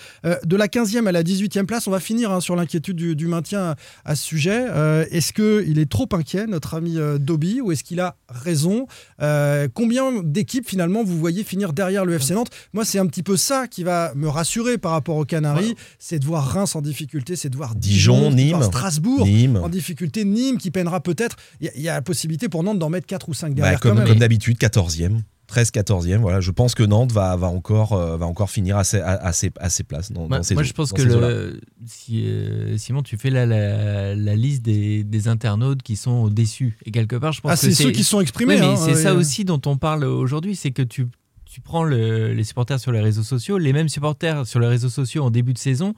De 0.44 0.56
la 0.58 0.68
15e 0.74 1.06
à 1.08 1.12
la 1.12 1.22
18e 1.24 1.66
place, 1.66 1.86
on 1.88 1.92
va 1.92 2.00
finir 2.00 2.32
hein, 2.32 2.40
sur 2.42 2.56
l'inquiétude 2.56 2.96
du, 2.96 3.16
du 3.16 3.28
maintien 3.28 3.76
à 4.06 4.16
ce 4.16 4.24
sujet. 4.24 4.66
Euh, 4.70 5.06
est-ce 5.12 5.32
qu'il 5.34 5.78
est 5.78 5.90
trop 5.90 6.08
inquiet, 6.14 6.48
notre 6.48 6.74
ami 6.74 6.98
euh, 6.98 7.18
Dobby, 7.20 7.62
ou 7.62 7.72
est-ce 7.72 7.84
qu'il 7.84 8.00
a 8.00 8.16
raison? 8.28 8.88
Euh, 9.22 9.68
Combien 9.74 10.24
d'équipes 10.24 10.68
finalement 10.68 11.04
vous 11.04 11.18
voyez 11.18 11.44
finir 11.44 11.74
derrière 11.74 12.06
le 12.06 12.14
FC 12.16 12.34
Nantes? 12.34 12.50
Moi, 12.74 12.86
c'est 12.86 12.98
un 13.00 13.06
petit 13.06 13.24
peu 13.24 13.38
ça 13.38 13.68
qui 13.68 13.84
va 13.84 14.14
me 14.16 14.28
rassurer 14.28 14.78
par 14.78 14.92
rapport 14.94 15.18
aux 15.18 15.26
Canaries, 15.26 15.76
c'est 16.00 16.18
de 16.20 16.26
voir 16.26 16.44
Reims 16.48 16.76
en 16.76 16.82
difficulté, 16.82 17.36
c'est 17.36 17.50
de 17.50 17.56
voir 17.58 17.76
Dijon, 17.76 18.32
Nîmes. 18.32 18.64
Strasbourg 18.64 19.26
Nîmes. 19.26 19.58
en 19.58 19.70
difficulté, 19.70 20.26
Nîmes 20.26 20.58
qui 20.58 20.72
peinera 20.72 21.02
peut-être. 21.02 21.36
Il 21.62 21.66
y, 21.66 21.70
a- 21.70 21.74
il 21.76 21.82
y 21.84 21.90
a 21.90 21.94
la 21.94 22.02
possibilité 22.02 22.50
pour 22.50 22.64
Nantes 22.64 22.80
d'en 22.80 22.90
mettre 22.90 23.06
4 23.08 23.30
ou 23.30 23.34
5 23.34 23.50
Bah, 23.50 23.54
derrière. 23.56 23.80
comme 23.80 23.92
quand 23.92 23.98
même. 24.00 24.08
comme 24.08 24.20
d'habitude, 24.20 24.58
14e. 24.58 25.20
13 25.54 25.70
14e, 25.72 26.18
voilà, 26.18 26.40
je 26.42 26.50
pense 26.50 26.74
que 26.74 26.82
Nantes 26.82 27.12
va, 27.12 27.36
va, 27.36 27.46
encore, 27.48 27.94
euh, 27.94 28.18
va 28.18 28.26
encore 28.26 28.50
finir 28.50 28.76
à 28.78 28.84
ses, 28.84 29.00
à, 29.02 29.12
à 29.12 29.34
ses, 29.34 29.52
à 29.60 29.70
ses 29.70 29.84
places 29.84 30.12
dans, 30.12 30.28
Moi, 30.28 30.38
dans 30.38 30.44
ces 30.44 30.56
moi, 30.56 30.64
je 30.64 30.74
pense 30.74 30.92
que 30.92 31.02
le, 31.04 31.60
si, 31.86 32.24
euh, 32.26 32.76
Simon, 32.80 33.04
tu 33.04 33.18
fais 33.18 33.30
la, 33.30 33.46
la 33.46 34.36
liste 34.36 34.64
des, 34.64 35.04
des 35.04 35.28
internautes 35.28 35.84
qui 35.84 35.96
sont 35.96 36.28
déçus. 36.28 36.78
Et 36.86 36.92
quelque 36.92 37.16
part, 37.16 37.34
je 37.34 37.42
pense 37.42 37.52
Ah, 37.52 37.56
que 37.56 37.62
c'est 37.62 37.84
ceux 37.84 37.92
qui 37.92 38.04
sont 38.04 38.20
exprimés. 38.20 38.56
Oui, 38.60 38.66
hein, 38.66 38.76
c'est 38.76 38.94
euh, 38.94 38.96
ça 39.04 39.14
aussi 39.14 39.46
dont 39.46 39.62
on 39.68 39.78
parle 39.78 40.06
aujourd'hui, 40.06 40.56
c'est 40.56 40.72
que 40.72 40.82
tu, 40.82 41.08
tu 41.46 41.62
prends 41.62 41.84
le- 41.84 42.34
les 42.34 42.44
supporters 42.44 42.80
sur 42.80 42.92
les 42.92 43.02
réseaux 43.02 43.22
sociaux, 43.24 43.60
les 43.60 43.74
mêmes 43.74 43.90
supporters 43.90 44.48
sur 44.48 44.60
les 44.60 44.68
réseaux 44.68 44.90
sociaux 44.90 45.24
en 45.24 45.30
début 45.30 45.54
de 45.54 45.60
saison, 45.60 45.94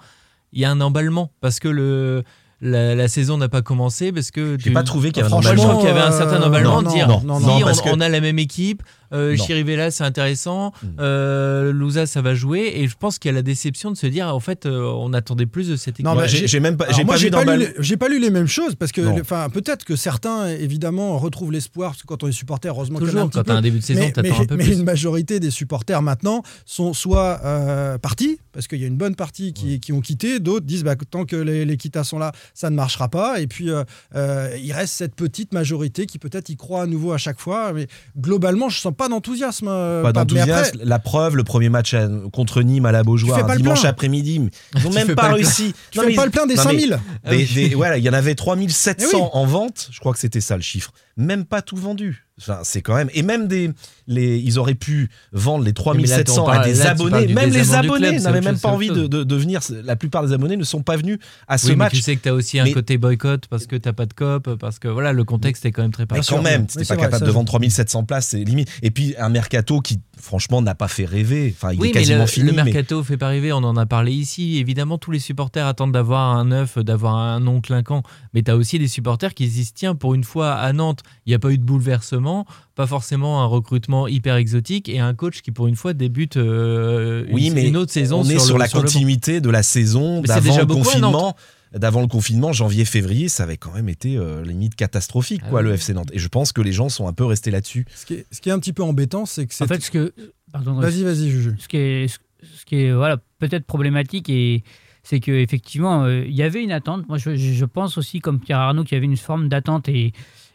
il 0.51 0.59
y 0.59 0.65
a 0.65 0.71
un 0.71 0.81
emballement 0.81 1.31
parce 1.39 1.59
que 1.59 1.67
le, 1.69 2.23
la, 2.61 2.95
la 2.95 3.07
saison 3.09 3.37
n'a 3.37 3.49
pas 3.49 3.61
commencé, 3.61 4.11
parce 4.13 4.31
que 4.31 4.55
J'ai 4.57 4.65
tu- 4.69 4.73
pas 4.73 4.83
trouvé 4.83 5.11
qu'il 5.11 5.21
y 5.21 5.25
avait 5.25 5.33
un 5.33 5.37
Bah, 5.37 5.41
je 5.43 5.47
emballement. 5.49 5.69
trouve 5.69 5.79
qu'il 5.81 5.89
y 5.89 5.91
avait 5.91 6.01
un 6.07 6.11
certain 6.17 6.41
euh, 6.41 6.45
emballement 6.47 6.81
non, 6.81 6.89
de 6.89 6.93
dire 6.95 7.07
non, 7.07 7.19
si 7.19 7.25
non, 7.25 7.37
on, 7.37 7.71
que- 7.73 7.89
on 7.95 7.99
a 7.99 8.07
la 8.09 8.21
même 8.21 8.39
équipe, 8.39 8.81
euh. 9.13 9.35
Chirivella 9.35 9.91
c'est 9.91 10.03
intéressant, 10.03 10.71
Mm. 10.83 10.87
euh, 10.99 11.71
Louza 11.71 12.05
ça 12.05 12.21
va 12.21 12.33
jouer, 12.35 12.71
et 12.75 12.87
je 12.87 12.95
pense 12.97 13.19
qu'il 13.19 13.29
y 13.29 13.33
a 13.33 13.35
la 13.35 13.41
déception 13.41 13.91
de 13.91 13.97
se 13.97 14.07
dire 14.07 14.27
en 14.33 14.39
fait 14.39 14.65
euh, 14.65 14.83
on 14.97 15.13
attendait 15.13 15.45
plus 15.45 15.67
de 15.69 15.75
cette 15.75 15.95
équipe. 15.95 16.05
Non, 16.05 16.15
bah, 16.15 16.27
j'ai 16.27 16.59
même 16.59 16.77
pas, 16.77 16.91
j'ai 16.91 17.03
moi, 17.03 17.13
pas 17.15 17.19
j'ai 17.19 17.27
vu 17.27 17.31
pas, 17.31 17.43
lu 17.55 17.59
les- 17.59 17.73
j'ai 17.79 17.97
pas 17.97 18.09
lu 18.09 18.19
les 18.19 18.29
mêmes 18.29 18.47
choses 18.47 18.75
parce 18.75 18.91
que, 18.91 19.01
enfin, 19.21 19.49
peut-être 19.49 19.85
que 19.85 19.95
certains, 19.95 20.47
évidemment, 20.47 21.17
retrouvent 21.17 21.51
l'espoir 21.51 21.91
parce 21.91 22.01
que 22.01 22.07
quand 22.07 22.23
on 22.23 22.27
est 22.27 22.31
supporter, 22.31 22.69
heureusement 22.69 22.97
en 22.99 23.01
a 23.01 23.03
un 23.03 23.07
Toujours 23.07 23.29
quand 23.31 23.43
t'as 23.43 23.53
un 23.55 23.61
début 23.61 23.79
de 23.79 23.83
saison, 23.83 24.01
mais, 24.01 24.11
t'attends 24.11 24.29
mais- 24.29 24.43
un 24.43 24.45
peu 24.45 24.55
mais 24.55 24.63
plus. 24.65 24.73
une 24.73 24.83
majorité 24.83 25.39
des 25.39 25.51
supporters 25.51 26.01
maintenant 26.01 26.41
sont 26.65 26.93
soit 26.93 27.39
euh, 27.43 27.97
partis, 27.97 28.39
parce 28.51 28.67
qu'il 28.67 28.79
y 28.79 28.83
a 28.83 28.87
une 28.87 28.97
bonne 28.97 29.15
partie 29.15 29.53
qui, 29.53 29.79
qui 29.79 29.93
ont 29.93 30.01
quitté, 30.01 30.39
d'autres 30.39 30.65
disent 30.65 30.83
bah, 30.83 30.95
tant 31.09 31.25
que 31.25 31.35
les, 31.35 31.65
les 31.65 31.77
quitas 31.77 32.03
sont 32.03 32.19
là, 32.19 32.31
ça 32.53 32.69
ne 32.69 32.75
marchera 32.75 33.09
pas. 33.09 33.39
Et 33.41 33.47
puis 33.47 33.69
euh, 33.69 33.83
euh, 34.15 34.55
il 34.61 34.71
reste 34.73 34.93
cette 34.93 35.15
petite 35.15 35.53
majorité 35.53 36.05
qui 36.05 36.19
peut-être 36.19 36.49
y 36.49 36.55
croit 36.55 36.83
à 36.83 36.85
nouveau 36.87 37.11
à 37.11 37.17
chaque 37.17 37.39
fois. 37.39 37.73
Mais 37.73 37.87
globalement, 38.19 38.69
je 38.69 38.79
sens 38.79 38.93
pas 38.95 39.07
d'enthousiasme. 39.09 39.67
euh, 39.69 40.01
Pas 40.01 40.09
après, 40.09 40.25
d'enthousiasme. 40.25 40.79
La 40.83 40.99
preuve, 40.99 41.35
le 41.35 41.43
premier 41.43 41.69
match 41.69 41.93
à- 41.93 42.07
contre 42.33 42.61
Nîmes 42.61 42.85
à 42.85 42.91
la 42.91 43.03
Beaujoire, 43.03 43.45
pas 43.45 43.53
le 43.55 43.61
dimanche 43.61 43.85
après-midi, 43.85 44.49
ils 44.75 44.83
n'ont 44.83 44.89
même 44.91 45.15
pas, 45.15 45.33
réussi. 45.33 45.73
tu 45.91 45.99
fais 45.99 46.13
pas 46.15 46.25
le 46.25 46.31
plein 46.31 46.45
des 46.45 46.55
non, 46.55 46.63
mais 46.65 46.69
5000. 46.71 46.99
des- 47.29 47.45
des- 47.45 47.75
voilà, 47.75 47.97
il 47.97 48.03
y 48.03 48.09
en 48.09 48.13
avait 48.13 48.35
3700 48.35 49.07
Eh 49.11 49.15
oui. 49.15 49.21
en 49.33 49.45
vente, 49.45 49.89
je 49.91 49.99
crois 49.99 50.13
que 50.13 50.19
c'était 50.19 50.41
ça 50.41 50.55
le 50.55 50.61
chiffre. 50.63 50.91
Même 51.17 51.45
pas 51.45 51.61
tout 51.61 51.77
vendu. 51.77 52.24
Enfin, 52.37 52.59
c'est 52.63 52.81
quand 52.81 52.95
même. 52.95 53.09
Et 53.13 53.21
même 53.23 53.47
des, 53.47 53.71
les, 54.07 54.37
ils 54.39 54.59
auraient 54.59 54.75
pu 54.75 55.09
vendre 55.31 55.63
les 55.63 55.71
Mais 55.71 56.05
là, 56.07 56.21
3700 56.23 56.43
on 56.43 56.47
à 56.49 56.63
des 56.65 56.73
là, 56.73 56.83
tu 56.83 56.89
abonnés. 56.91 57.33
Même 57.33 57.49
les 57.49 57.73
abonnés 57.73 58.19
n'avaient 58.19 58.41
même 58.41 58.59
pas 58.59 58.69
envie 58.69 58.89
de, 58.89 59.07
de- 59.07 59.23
de 59.23 59.35
venir. 59.37 59.61
La 59.85 59.95
plupart 59.95 60.25
des 60.27 60.33
abonnés 60.33 60.57
ne 60.57 60.65
sont 60.65 60.81
pas 60.81 60.97
venus 60.97 61.17
à 61.47 61.57
ce 61.57 61.67
Oui, 61.67 61.71
mais 61.71 61.77
match. 61.85 61.93
tu 61.93 62.01
sais 62.01 62.17
que 62.17 62.23
tu 62.23 62.27
as 62.29 62.33
aussi 62.33 62.59
un 62.59 62.65
Mais- 62.65 62.73
côté 62.73 62.97
boycott 62.97 63.47
parce 63.47 63.67
que 63.67 63.77
t'as 63.77 63.93
pas 63.93 64.05
de 64.05 64.13
cop, 64.13 64.53
parce 64.59 64.79
que 64.79 64.89
voilà, 64.89 65.13
le 65.13 65.23
contexte 65.23 65.65
est 65.65 65.71
quand 65.71 65.81
même 65.83 65.91
très 65.93 66.03
Mais 66.03 66.07
particulier. 66.07 66.27
sûr, 66.27 66.37
quand 66.37 66.43
même, 66.43 66.65
c'était 66.67 66.83
c'est 66.83 66.89
pas 66.89 66.95
vrai, 66.95 67.03
capable 67.05 67.19
ça, 67.21 67.25
de 67.25 67.31
vendre 67.31 67.47
3700 67.47 68.03
places, 68.03 68.27
c'est 68.27 68.43
limite. 68.43 68.69
Et 68.81 68.91
puis 68.91 69.15
un 69.17 69.29
mercato 69.29 69.79
qui, 69.79 70.01
franchement, 70.25 70.61
n'a 70.61 70.75
pas 70.75 70.87
fait 70.87 71.05
rêver. 71.05 71.53
Enfin, 71.55 71.71
il 71.73 71.79
Oui, 71.79 71.87
est 71.87 71.93
mais 71.93 71.99
quasiment 71.99 72.19
le, 72.21 72.27
fini. 72.27 72.45
le 72.47 72.53
mais- 72.53 72.63
mercato 72.65 73.03
fait 73.03 73.17
pas 73.17 73.27
rêver, 73.29 73.53
on 73.53 73.57
en 73.57 73.77
a 73.77 73.85
parlé 73.85 74.11
ici. 74.11 74.57
Évidemment, 74.57 74.97
tous 74.97 75.11
les 75.11 75.19
supporters 75.19 75.65
attendent 75.67 75.91
d'avoir 75.93 76.35
un 76.35 76.45
neuf, 76.45 76.77
d'avoir 76.79 77.15
un 77.15 77.39
nom 77.39 77.61
clinquant. 77.61 78.03
Mais 78.33 78.41
tu 78.43 78.51
as 78.51 78.57
aussi 78.57 78.79
des 78.79 78.87
supporters 78.87 79.33
qui 79.33 79.47
se 79.47 79.53
disent 79.53 79.73
tiens, 79.73 79.95
pour 79.95 80.13
une 80.15 80.23
fois 80.23 80.53
à 80.53 80.73
Nantes, 80.73 81.01
il 81.25 81.29
n'y 81.29 81.35
a 81.35 81.39
pas 81.39 81.51
eu 81.51 81.57
de 81.57 81.63
bouleversement, 81.63 82.45
pas 82.75 82.87
forcément 82.87 83.41
un 83.41 83.45
recrutement 83.45 84.07
hyper 84.07 84.35
exotique 84.35 84.89
et 84.89 84.99
un 84.99 85.13
coach 85.13 85.41
qui, 85.41 85.51
pour 85.51 85.67
une 85.67 85.75
fois, 85.75 85.93
débute 85.93 86.37
euh, 86.37 87.25
Oui, 87.31 87.47
une, 87.47 87.53
mais 87.53 87.67
une 87.67 87.77
autre 87.77 87.91
saison. 87.91 88.21
on 88.21 88.29
est 88.29 88.39
sur, 88.39 88.57
la 88.57 88.67
sur 88.67 88.81
continuité 88.81 89.39
de 89.41 89.49
la 89.49 89.63
saison 89.63 90.21
Mais 90.21 90.27
c'est 90.27 90.33
d'avant 90.35 90.49
déjà 90.49 90.59
le 90.61 90.65
confinement. 90.67 91.35
D'avant 91.75 92.01
le 92.01 92.07
confinement, 92.07 92.53
janvier-février, 92.53 93.27
ça 93.27 93.43
avait 93.43 93.57
quand 93.57 93.73
même 93.73 93.89
été 93.89 94.17
euh, 94.17 94.43
limite 94.43 94.75
catastrophique, 94.75 95.41
Ah 95.45 95.49
quoi, 95.49 95.59
oui. 95.61 95.67
le 95.67 95.73
FC 95.73 95.93
Nantes. 95.93 96.09
Et 96.13 96.19
je 96.19 96.27
pense 96.27 96.51
que 96.53 96.61
les 96.61 96.71
gens 96.71 96.89
sont 96.89 97.07
un 97.07 97.13
peu 97.13 97.25
restés 97.25 97.51
là-dessus. 97.51 97.85
Ce 97.93 98.05
qui, 98.05 98.13
est, 98.15 98.25
ce 98.31 98.39
qui 98.41 98.49
est 98.49 98.51
un 98.53 98.59
petit 98.59 98.73
peu 98.73 98.83
embêtant, 98.83 99.25
c'est 99.25 99.45
que 99.45 99.53
c'est. 99.53 99.63
En 99.63 99.67
fait, 99.67 99.81
ce 99.81 99.91
que. 99.91 100.13
Vas-y, 100.53 101.03
vas-y, 101.03 101.29
Juju. 101.29 101.55
ce 101.59 101.67
qui 101.67 101.77
est, 101.77 102.07
ce 102.07 102.65
qui 102.65 102.75
est 102.77 102.93
voilà, 102.93 103.17
peut-être 103.39 103.65
problématique, 103.65 104.29
et 104.29 104.63
c'est 105.03 105.19
qu'effectivement, 105.19 106.07
il 106.07 106.31
y 106.33 106.43
avait 106.43 106.63
une 106.63 106.71
attente. 106.71 107.07
Moi, 107.09 107.17
je, 107.17 107.35
je 107.35 107.65
pense 107.65 107.97
aussi, 107.97 108.19
comme 108.21 108.39
Pierre 108.39 108.59
Arnaud, 108.59 108.83
qu'il 108.85 108.95
y 108.95 108.97
avait 108.97 109.05
une 109.05 109.17
forme 109.17 109.49
d'attente 109.49 109.89
et, 109.89 110.13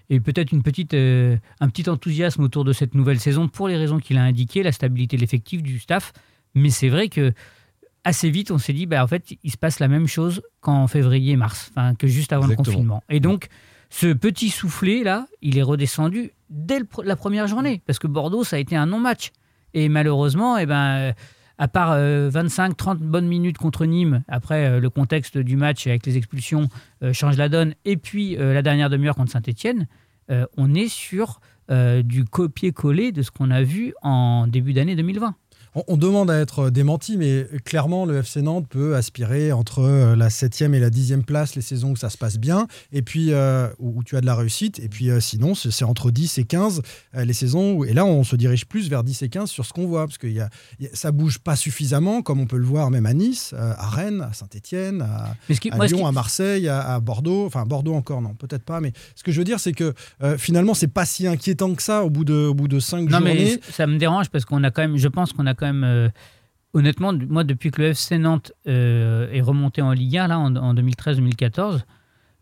et 0.09 0.19
peut-être 0.21 0.53
une 0.53 0.63
petite, 0.63 0.95
euh, 0.95 1.37
un 1.61 1.69
petit 1.69 1.89
enthousiasme 1.91 2.43
autour 2.43 2.65
de 2.65 2.73
cette 2.73 2.95
nouvelle 2.95 3.21
saison 3.21 3.47
pour 3.47 3.69
les 3.69 3.77
raisons 3.77 3.99
qu'il 3.99 4.17
a 4.17 4.23
indiquées, 4.23 4.63
la 4.63 4.73
stabilité 4.73 5.17
de 5.17 5.21
l'effectif, 5.21 5.63
du 5.63 5.79
staff. 5.79 6.13
Mais 6.55 6.71
c'est 6.71 6.89
vrai 6.89 7.09
que 7.09 7.33
assez 8.05 8.31
vite, 8.31 8.51
on 8.51 8.59
s'est 8.59 8.73
dit, 8.73 8.87
bah, 8.87 9.03
en 9.03 9.07
fait, 9.07 9.37
il 9.43 9.51
se 9.51 9.57
passe 9.57 9.81
la 9.81 9.89
même 9.89 10.07
chose 10.07 10.43
qu'en 10.61 10.87
février 10.87 11.33
et 11.33 11.37
mars, 11.37 11.71
enfin, 11.71 11.95
que 11.95 12.07
juste 12.07 12.33
avant 12.33 12.45
Exactement. 12.45 12.67
le 12.67 12.73
confinement. 12.73 13.03
Et 13.09 13.21
donc, 13.21 13.49
ce 13.91 14.13
petit 14.13 14.51
soufflet 14.51 15.03
là, 15.03 15.27
il 15.43 15.59
est 15.59 15.63
redescendu 15.63 16.33
dès 16.49 16.79
le 16.79 16.87
la 17.05 17.17
première 17.17 17.47
journée, 17.47 17.83
parce 17.87 17.99
que 17.99 18.07
Bordeaux, 18.07 18.45
ça 18.45 18.57
a 18.57 18.59
été 18.59 18.77
un 18.77 18.87
non-match. 18.87 19.31
Et 19.75 19.89
malheureusement, 19.89 20.57
eh 20.59 20.67
ben, 20.67 20.97
euh, 20.97 21.13
à 21.59 21.69
part 21.69 21.97
25-30 21.97 22.99
bonnes 22.99 23.29
minutes 23.29 23.59
contre 23.59 23.85
Nîmes, 23.85 24.23
après 24.29 24.67
euh, 24.67 24.81
le 24.81 24.91
contexte 24.91 25.37
du 25.37 25.57
match 25.57 25.87
avec 25.87 26.07
les 26.07 26.17
expulsions 26.17 26.69
euh, 27.03 27.13
change 27.13 27.37
la 27.37 27.49
donne, 27.49 27.75
et 27.85 27.97
puis 27.97 28.37
euh, 28.37 28.55
la 28.55 28.63
dernière 28.63 28.91
demi-heure 28.91 29.17
contre 29.17 29.33
Saint-Etienne, 29.33 29.87
on 30.57 30.75
est 30.75 30.87
sur 30.87 31.41
euh, 31.71 32.03
du 32.03 32.25
copier-coller 32.25 33.13
de 33.13 33.23
ce 33.23 33.31
qu'on 33.31 33.51
a 33.53 33.63
vu 33.63 33.95
en 34.03 34.49
début 34.49 34.73
d'année 34.73 34.97
2020. 34.97 35.37
On, 35.75 35.85
on 35.89 35.97
demande 35.97 36.31
à 36.31 36.39
être 36.41 36.71
démenti, 36.71 37.17
mais 37.17 37.47
clairement, 37.65 38.05
le 38.05 38.19
FC 38.19 38.43
Nantes 38.43 38.67
peut 38.69 38.97
aspirer 38.97 39.53
entre 39.53 39.81
euh, 39.83 40.17
la 40.17 40.29
7e 40.29 40.75
et 40.75 40.81
la 40.81 40.91
10e 40.91 41.23
place 41.23 41.55
les 41.55 41.63
saisons 41.63 41.93
où 41.93 41.97
ça 41.97 42.11
se 42.11 42.19
passe 42.19 42.39
bien, 42.39 42.67
et 42.93 43.03
puis 43.03 43.33
euh, 43.33 43.69
où, 43.79 44.03
tu 44.03 44.17
as 44.17 44.21
de 44.21 44.27
la 44.27 44.35
réussite. 44.35 44.79
Et 44.81 44.89
puis 44.89 45.11
euh, 45.11 45.21
sinon, 45.21 45.55
c'est 45.55 45.85
entre 45.85 46.11
10 46.11 46.39
et 46.39 46.45
15 46.45 46.83
euh, 47.17 47.25
les 47.25 47.33
saisons. 47.33 47.75
Où, 47.75 47.85
et 47.85 47.93
là, 47.93 48.05
on 48.05 48.25
se 48.25 48.37
dirige 48.37 48.67
plus 48.67 48.89
vers 48.89 49.05
10 49.05 49.23
et 49.23 49.29
15 49.29 49.49
sur 49.51 49.65
ce 49.65 49.73
qu'on 49.73 49.87
voit, 49.87 50.07
parce 50.07 50.19
que 50.19 50.27
y 50.27 50.41
a, 50.41 50.49
y 50.81 50.87
a- 50.87 50.91
ça 50.93 51.13
bouge 51.13 51.39
pas 51.39 51.55
suffisamment, 51.57 52.23
comme 52.23 52.41
on 52.41 52.47
peut 52.47 52.59
le 52.59 52.65
voir 52.67 52.91
même 52.91 53.07
à 53.07 53.15
Nice, 53.15 53.55
à 53.57 53.89
Rennes, 53.89 54.23
à 54.29 54.33
Saint-Etienne, 54.33 55.03
à, 55.03 55.35
qui, 55.55 55.71
moi, 55.71 55.87
Lyon, 55.87 55.99
qui- 55.99 56.05
à 56.05 56.13
Marseille, 56.13 56.69
à, 56.69 56.95
à 56.95 57.01
Bordeaux. 57.01 57.47
Enfin, 57.47 57.65
Bordeaux 57.65 57.95
encore, 57.95 58.23
non, 58.23 58.35
peut-être 58.35 58.65
pas. 58.65 58.81
Mais 58.81 58.93
ce 59.15 59.23
que 59.23 59.31
je 59.33 59.39
veux 59.39 59.45
dire, 59.45 59.61
c'est 59.61 59.73
que 59.73 59.95
finalement, 60.39 60.75
c'est 60.75 60.89
pas 60.89 61.05
si 61.05 61.27
inquiétant 61.27 61.75
que 61.75 61.83
ça 61.83 62.03
au 62.05 62.11
bout 62.11 62.25
de, 62.25 62.35
au 62.35 62.55
bout 62.55 62.67
de 62.69 62.81
5 62.81 63.09
Non, 63.09 63.19
journées. 63.19 63.35
mais 63.35 63.73
ça 63.73 63.87
me 63.87 63.99
dérange 63.99 64.29
parce 64.31 64.45
qu'on 64.45 64.65
a 64.65 64.71
quand 64.71 64.83
même, 64.83 64.97
je 64.97 65.09
pense 65.09 65.33
qu'on 65.33 65.47
a 65.47 65.55
quand 65.61 65.67
même, 65.67 65.85
euh, 65.85 66.09
honnêtement, 66.75 67.13
moi, 67.29 67.45
depuis 67.45 67.71
que 67.71 67.81
le 67.83 67.89
FC 67.89 68.19
Nantes 68.19 68.53
euh, 68.67 69.31
est 69.33 69.41
remonté 69.41 69.83
en 69.83 69.93
Ligue 69.93 70.17
1, 70.17 70.27
là, 70.29 70.39
en, 70.39 70.57
en 70.57 70.75
2013-2014, 70.75 71.81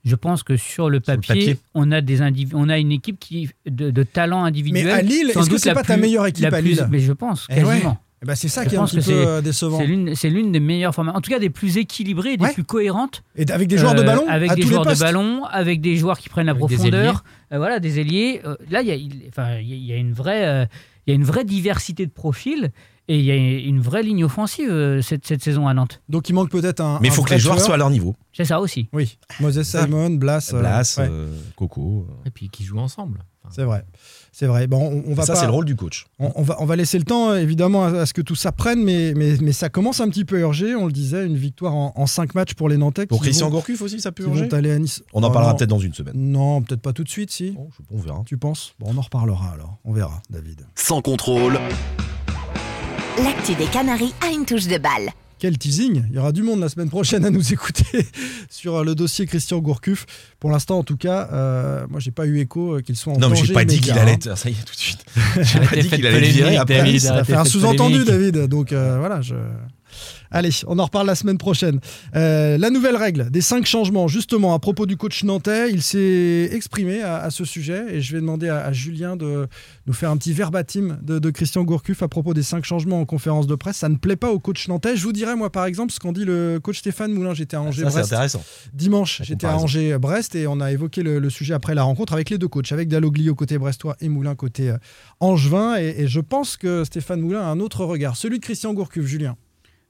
je 0.05 0.15
pense 0.17 0.43
que 0.43 0.57
sur 0.57 0.89
le 0.89 1.01
Sur 1.05 1.13
le 1.13 1.17
papier, 1.21 1.59
on, 1.75 1.91
a 1.93 2.01
des 2.01 2.21
on 2.55 2.69
a 2.69 2.79
une 2.79 2.93
équipe 2.93 3.19
qui, 3.19 3.51
de, 3.67 3.91
de 3.91 4.03
talent 4.05 4.45
individuel. 4.45 4.85
Mais 4.87 4.93
à 4.93 5.03
Lille, 5.03 5.31
sans 5.33 5.41
est-ce 5.41 5.49
que 5.49 5.55
doute 5.55 5.59
c'est 5.63 5.75
pas 5.75 5.83
ta 5.83 5.97
meilleure 5.97 6.27
équipe 6.27 6.43
la 6.51 6.57
à 6.57 6.61
plus- 6.61 6.71
Lille? 6.71 6.87
Mais 6.91 7.01
je 7.01 7.13
pense, 7.13 7.47
Eh 7.51 7.57
ouais. 7.65 7.75
quasiment. 7.75 7.99
Eh 8.21 8.27
ben, 8.27 8.35
c'est 8.35 8.49
ça 8.49 8.65
Je 8.65 8.69
qui 8.71 8.75
est 8.75 8.79
un 8.79 8.85
petit 8.85 8.99
peu 9.01 9.13
euh, 9.13 9.41
décevant. 9.41 9.79
C'est 10.15 10.29
l'une, 10.31 10.51
des 10.51 10.59
meilleures 10.59 10.93
formations, 10.93 11.17
en 11.19 11.21
tout 11.21 11.31
cas 11.31 11.39
des 11.39 11.51
plus 11.51 11.77
équilibrées, 11.79 12.37
des 12.37 12.45
Ouais. 12.47 12.53
plus 12.53 12.65
cohérentes. 12.65 13.23
Et 13.37 13.49
avec 13.51 13.69
des 13.69 13.79
joueurs 13.79 13.95
de 13.95 14.01
Euh, 14.01 14.05
ballon 14.05 14.25
avec 14.29 14.51
à 14.51 14.55
des 14.57 14.63
tous 14.63 14.69
joueurs 14.69 14.85
les 14.89 14.95
de 14.95 14.99
ballon, 14.99 15.45
avec 15.45 15.81
des 15.81 15.95
joueurs 15.97 16.19
qui 16.19 16.29
prennent 16.29 16.47
la 16.47 16.53
Avec 16.53 16.67
des 16.67 16.75
profondeur, 16.77 17.23
Euh, 17.53 17.59
voilà, 17.59 17.79
des 17.79 18.01
ailiers. 18.01 18.41
Euh, 18.45 18.57
là, 18.71 18.83
il 18.83 18.89
y 18.89 18.93
a, 18.93 19.29
enfin, 19.29 19.53
y 19.61 19.73
a- 19.73 19.77
il 19.77 19.85
y 19.87 19.93
a 19.93 19.97
une 19.97 20.13
vraie, 20.13 20.47
euh, 20.49 20.67
il 21.09 21.11
y 21.11 21.13
a 21.13 21.15
une 21.15 21.25
vraie 21.25 21.45
diversité 21.45 22.05
de 22.05 22.11
profils 22.13 22.71
et 23.09 23.19
il 23.19 23.25
y 23.25 23.31
a 23.31 23.35
une 23.35 23.81
vraie 23.81 24.03
ligne 24.03 24.25
offensive 24.25 24.69
euh, 24.71 25.01
cette, 25.01 25.27
cette 25.27 25.43
saison 25.43 25.67
à 25.67 25.73
Nantes. 25.73 26.03
Donc 26.11 26.29
il 26.29 26.35
manque 26.35 26.51
peut-être 26.51 26.81
un. 26.81 26.99
Mais 27.01 27.09
il 27.09 27.15
faut 27.15 27.23
que 27.23 27.31
les 27.31 27.39
joueurs 27.39 27.59
soient 27.59 27.75
à 27.75 27.79
leur 27.79 27.89
niveau. 27.89 28.15
C'est 28.35 28.45
ça 28.45 28.61
aussi. 28.61 28.91
Oui, 28.93 29.19
Moses 29.41 29.63
Simon, 29.63 30.11
Blas. 30.11 30.51
euh, 30.53 30.61
Blas, 30.61 30.97
ouais, 30.99 31.09
euh, 31.11 31.35
Coco. 31.57 32.07
Et 32.27 32.31
puis 32.31 32.51
qui 32.51 32.63
jouent 32.65 32.79
ensemble. 32.81 33.25
C'est 33.51 33.65
vrai. 33.65 33.85
C'est 34.33 34.47
vrai. 34.47 34.67
Bon, 34.67 34.79
on, 35.07 35.11
on 35.11 35.15
va 35.15 35.25
ça, 35.25 35.33
pas- 35.33 35.41
c'est 35.41 35.47
le 35.47 35.53
rôle 35.53 35.65
du 35.65 35.75
coach. 35.75 36.07
On, 36.19 36.31
on 36.37 36.43
va, 36.43 36.57
on 36.61 36.65
va 36.65 36.77
laisser 36.77 36.97
le 36.99 37.05
temps, 37.05 37.31
euh, 37.31 37.37
évidemment, 37.39 37.85
à, 37.87 37.89
à 38.03 38.07
ce 38.07 38.13
que 38.15 38.21
tout 38.23 38.37
ça 38.37 38.53
prenne, 38.53 38.83
mais, 38.85 39.13
mais, 39.17 39.35
mais 39.41 39.53
ça 39.53 39.69
commence 39.69 40.01
un 40.01 40.09
petit 40.09 40.25
peu 40.25 40.37
à 40.37 40.41
urger. 40.41 40.77
On 40.77 40.87
le 40.87 40.93
disait, 40.93 41.27
une 41.27 41.37
victoire 41.37 41.75
en, 41.75 41.93
en 41.97 42.07
cinq 42.07 42.35
matchs 42.35 42.55
pour 42.55 42.69
les 42.69 42.77
Nantais. 42.77 43.07
Pour 43.07 43.21
Christian 43.21 43.47
vont- 43.49 43.55
Gourcuff 43.57 43.83
aussi, 43.83 44.01
ça 44.01 44.13
peut 44.13 44.23
urger 44.25 44.49
aller 44.53 44.71
à 44.71 44.79
Nice. 44.79 45.03
On 45.13 45.23
en 45.25 45.29
Oh, 45.29 45.33
parlera 45.33 45.53
non. 45.53 45.59
peut-être 45.59 45.71
dans 45.71 45.79
une 45.81 45.95
semaine. 45.95 46.15
Non, 46.15 46.63
peut-être 46.63 46.83
pas 46.83 46.93
tout 46.93 47.03
de 47.05 47.09
suite, 47.09 47.31
si. 47.33 47.51
Bon, 47.53 47.69
je- 47.77 47.97
on 47.97 48.01
verra. 48.01 48.23
Tu 48.27 48.37
penses? 48.37 48.75
Bon, 48.79 48.87
on 48.91 48.97
en 48.99 49.03
reparlera 49.03 49.51
alors. 49.55 49.79
On 49.85 49.93
verra, 49.93 50.21
David. 50.31 50.61
Sans 50.77 51.01
contrôle, 51.03 51.59
L'actu 53.23 53.55
des 53.57 53.67
Canaries 53.67 54.15
a 54.25 54.31
une 54.31 54.45
touche 54.45 54.69
de 54.69 54.79
balle. 54.79 55.11
Quel 55.39 55.57
teasing 55.57 56.05
Il 56.11 56.17
y 56.17 56.19
aura 56.19 56.33
du 56.33 56.43
monde 56.43 56.61
la 56.61 56.69
semaine 56.69 56.91
prochaine 56.91 57.25
à 57.25 57.31
nous 57.31 57.53
écouter 57.53 58.07
sur 58.51 58.77
euh, 58.77 58.85
le 58.85 58.95
dossier 58.95 59.27
Christian 59.27 59.59
Gourcuff. 59.59 60.07
Pour 60.41 60.51
l'instant, 60.51 60.79
en 60.79 60.83
tout 60.83 60.97
cas, 60.97 61.29
euh, 61.33 61.87
moi, 61.89 62.01
j'ai 62.01 62.11
pas 62.11 62.27
eu 62.27 62.41
écho 62.41 62.75
euh, 62.75 62.81
qu'il 62.81 62.97
soit 62.97 63.13
en 63.13 63.19
Non, 63.19 63.29
mais 63.29 63.37
j'ai 63.37 63.53
pas 63.53 63.65
dit 63.65 63.81
qu'il 63.81 63.93
allait 63.93 64.13
hein. 64.13 64.15
être. 64.15 64.37
Ça 64.37 64.49
y 64.49 64.53
est, 64.53 64.65
tout 64.65 64.75
de 64.75 64.79
suite. 64.79 65.05
J'ai 65.41 65.61
pas 65.61 65.77
dit 65.77 65.89
qu'il 65.89 66.07
allait 66.07 66.19
être 66.19 66.33
viré 66.33 66.41
polémique, 66.41 66.61
après. 66.61 66.79
David. 66.79 67.01
Ça 67.01 67.25
fait 67.25 67.35
un 67.35 67.45
sous-entendu. 67.45 68.05
David. 68.05 68.47
Donc 68.47 68.73
euh, 68.73 68.99
voilà, 68.99 69.21
je. 69.21 69.35
Allez, 70.31 70.51
on 70.67 70.79
en 70.79 70.85
reparle 70.85 71.07
la 71.07 71.15
semaine 71.15 71.39
prochaine. 71.39 71.81
Euh, 72.15 72.59
la 72.59 72.71
nouvelle 72.71 72.97
règle 72.97 73.31
des 73.31 73.41
cinq 73.41 73.65
changements, 73.67 74.09
justement, 74.09 74.55
à 74.55 74.59
propos 74.59 74.87
du 74.87 74.97
coach 74.97 75.25
nantais, 75.25 75.71
il 75.71 75.83
s'est 75.83 76.51
exprimé 76.53 77.03
à, 77.03 77.19
à 77.19 77.31
ce 77.31 77.45
sujet 77.45 77.85
et 77.95 78.01
je 78.01 78.13
vais 78.15 78.21
demander 78.21 78.49
à, 78.49 78.65
à 78.65 78.73
Julien 78.73 79.17
de 79.17 79.47
nous 79.87 79.93
faire 79.93 80.11
un 80.11 80.17
petit 80.17 80.33
verbatim 80.33 80.99
de, 81.03 81.19
de 81.19 81.31
Christian 81.31 81.65
Gourcuff 81.65 82.03
à 82.03 82.09
propos 82.09 82.35
des 82.35 82.43
cinq 82.43 82.65
changements 82.65 83.01
en 83.01 83.07
conférence 83.07 83.47
de 83.47 83.55
presse. 83.55 83.77
Ça 83.77 83.89
ne 83.89 83.97
plaît 83.97 84.17
pas 84.17 84.31
au 84.31 84.39
coach 84.39 84.69
nantais. 84.69 84.97
Je 84.97 85.05
vous 85.05 85.13
dirais, 85.13 85.37
moi, 85.37 85.51
par 85.51 85.65
exemple, 85.65 85.93
ce 85.93 86.01
qu'en 86.01 86.13
dit 86.13 86.25
le 86.25 86.61
coach 86.63 86.79
Stéphane 86.79 87.13
Moulin. 87.13 87.35
J'étais 87.35 87.57
à 87.57 87.63
Angers-Brest 87.63 88.39
dimanche. 88.73 89.23
J'étais 89.25 89.47
à. 89.47 89.57
Angers-Brest 89.57 90.35
et 90.35 90.47
on 90.47 90.61
a 90.61 90.71
évoqué 90.73 91.03
le, 91.03 91.19
le 91.19 91.31
sujet 91.31 91.55
après 91.55 91.75
la 91.75 91.83
rencontre 91.83 92.13
avec 92.13 92.31
les 92.31 92.39
deux 92.39 92.49
coachs, 92.49 92.71
avec 92.73 92.89
Dalloglio 92.89 93.35
côté 93.35 93.59
brestois 93.59 93.97
et 94.01 94.09
Moulin 94.09 94.35
côté 94.35 94.71
euh, 94.71 94.77
angevin. 95.21 95.77
Et, 95.79 96.03
et 96.03 96.09
je 96.09 96.21
pense 96.21 96.57
que 96.57 96.85
Stéphane 96.85 97.21
Moulin 97.21 97.41
a 97.41 97.47
un 97.47 97.61
autre 97.61 97.85
regard, 97.85 98.17
celui 98.17 98.39
de 98.39 98.45
Christian 98.45 98.75
Gourcuff, 98.75 99.07
Julien. 99.07 99.37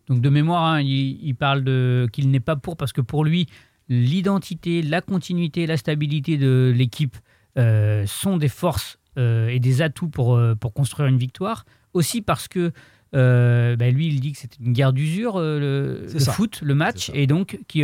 Donc 0.09 0.21
de 0.21 0.29
mémoire, 0.29 0.65
hein, 0.65 0.81
il, 0.81 1.19
il 1.23 1.35
parle 1.35 1.65
de 1.65 2.09
qu'il 2.12 2.31
n'est 2.31 2.41
pas 2.41 2.57
pour 2.57 2.77
parce 2.77 2.93
que 2.93 3.00
pour 3.00 3.25
lui, 3.25 3.47
l'identité, 3.88 4.83
la 4.83 5.00
continuité, 5.00 5.67
la 5.67 5.77
stabilité 5.77 6.37
de 6.37 6.73
l'équipe 6.75 7.17
euh, 7.59 8.05
sont 8.07 8.37
des 8.37 8.49
forces 8.49 8.99
euh, 9.19 9.49
et 9.49 9.59
des 9.59 9.83
atouts 9.83 10.09
pour, 10.09 10.37
euh, 10.37 10.55
pour 10.55 10.73
construire 10.73 11.09
une 11.09 11.19
victoire. 11.19 11.65
Aussi 11.93 12.23
parce 12.23 12.47
que 12.47 12.71
euh, 13.17 13.75
bah, 13.75 13.91
lui, 13.91 14.07
il 14.09 14.21
dit 14.21 14.33
que 14.33 14.38
c'est 14.38 14.59
une 14.61 14.73
guerre 14.73 14.93
d'usure, 14.93 15.41
le, 15.41 16.07
foot, 16.31 16.61
le 16.62 16.75
match, 16.75 17.11
et 17.15 17.27
donc 17.27 17.59
qui, 17.67 17.83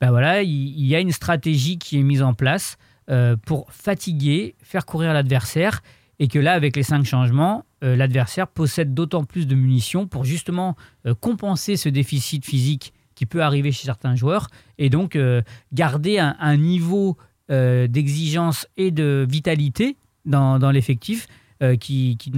bah, 0.00 0.10
voilà, 0.10 0.42
il, 0.42 0.50
il 0.50 0.86
y 0.86 0.94
a 0.94 1.00
une 1.00 1.12
stratégie 1.12 1.78
qui 1.78 1.98
est 1.98 2.02
mise 2.02 2.22
en 2.22 2.32
place 2.32 2.78
pour 3.44 3.70
fatiguer, 3.72 4.54
faire 4.62 4.86
courir 4.86 5.12
l'adversaire, 5.12 5.82
et 6.18 6.28
que 6.28 6.38
là, 6.38 6.52
avec 6.52 6.76
les 6.76 6.84
cinq 6.84 7.04
changements, 7.04 7.66
euh, 7.84 7.96
l'adversaire 7.96 8.48
possède 8.48 8.94
d'autant 8.94 9.24
plus 9.24 9.46
de 9.46 9.54
munitions 9.54 10.06
pour 10.06 10.24
justement 10.24 10.74
euh, 11.06 11.14
compenser 11.14 11.76
ce 11.76 11.90
déficit 11.90 12.44
physique 12.44 12.94
qui 13.14 13.26
peut 13.26 13.42
arriver 13.42 13.72
chez 13.72 13.84
certains 13.84 14.16
joueurs 14.16 14.48
et 14.78 14.88
donc 14.88 15.16
euh, 15.16 15.42
garder 15.72 16.18
un, 16.18 16.56
niveau 16.56 17.16
d'exigence 17.48 18.66
et 18.78 18.90
de 18.90 19.26
vitalité 19.28 19.98
dans, 20.24 20.70
l'effectif 20.70 21.28
qui, 21.78 22.16
qui 22.16 22.32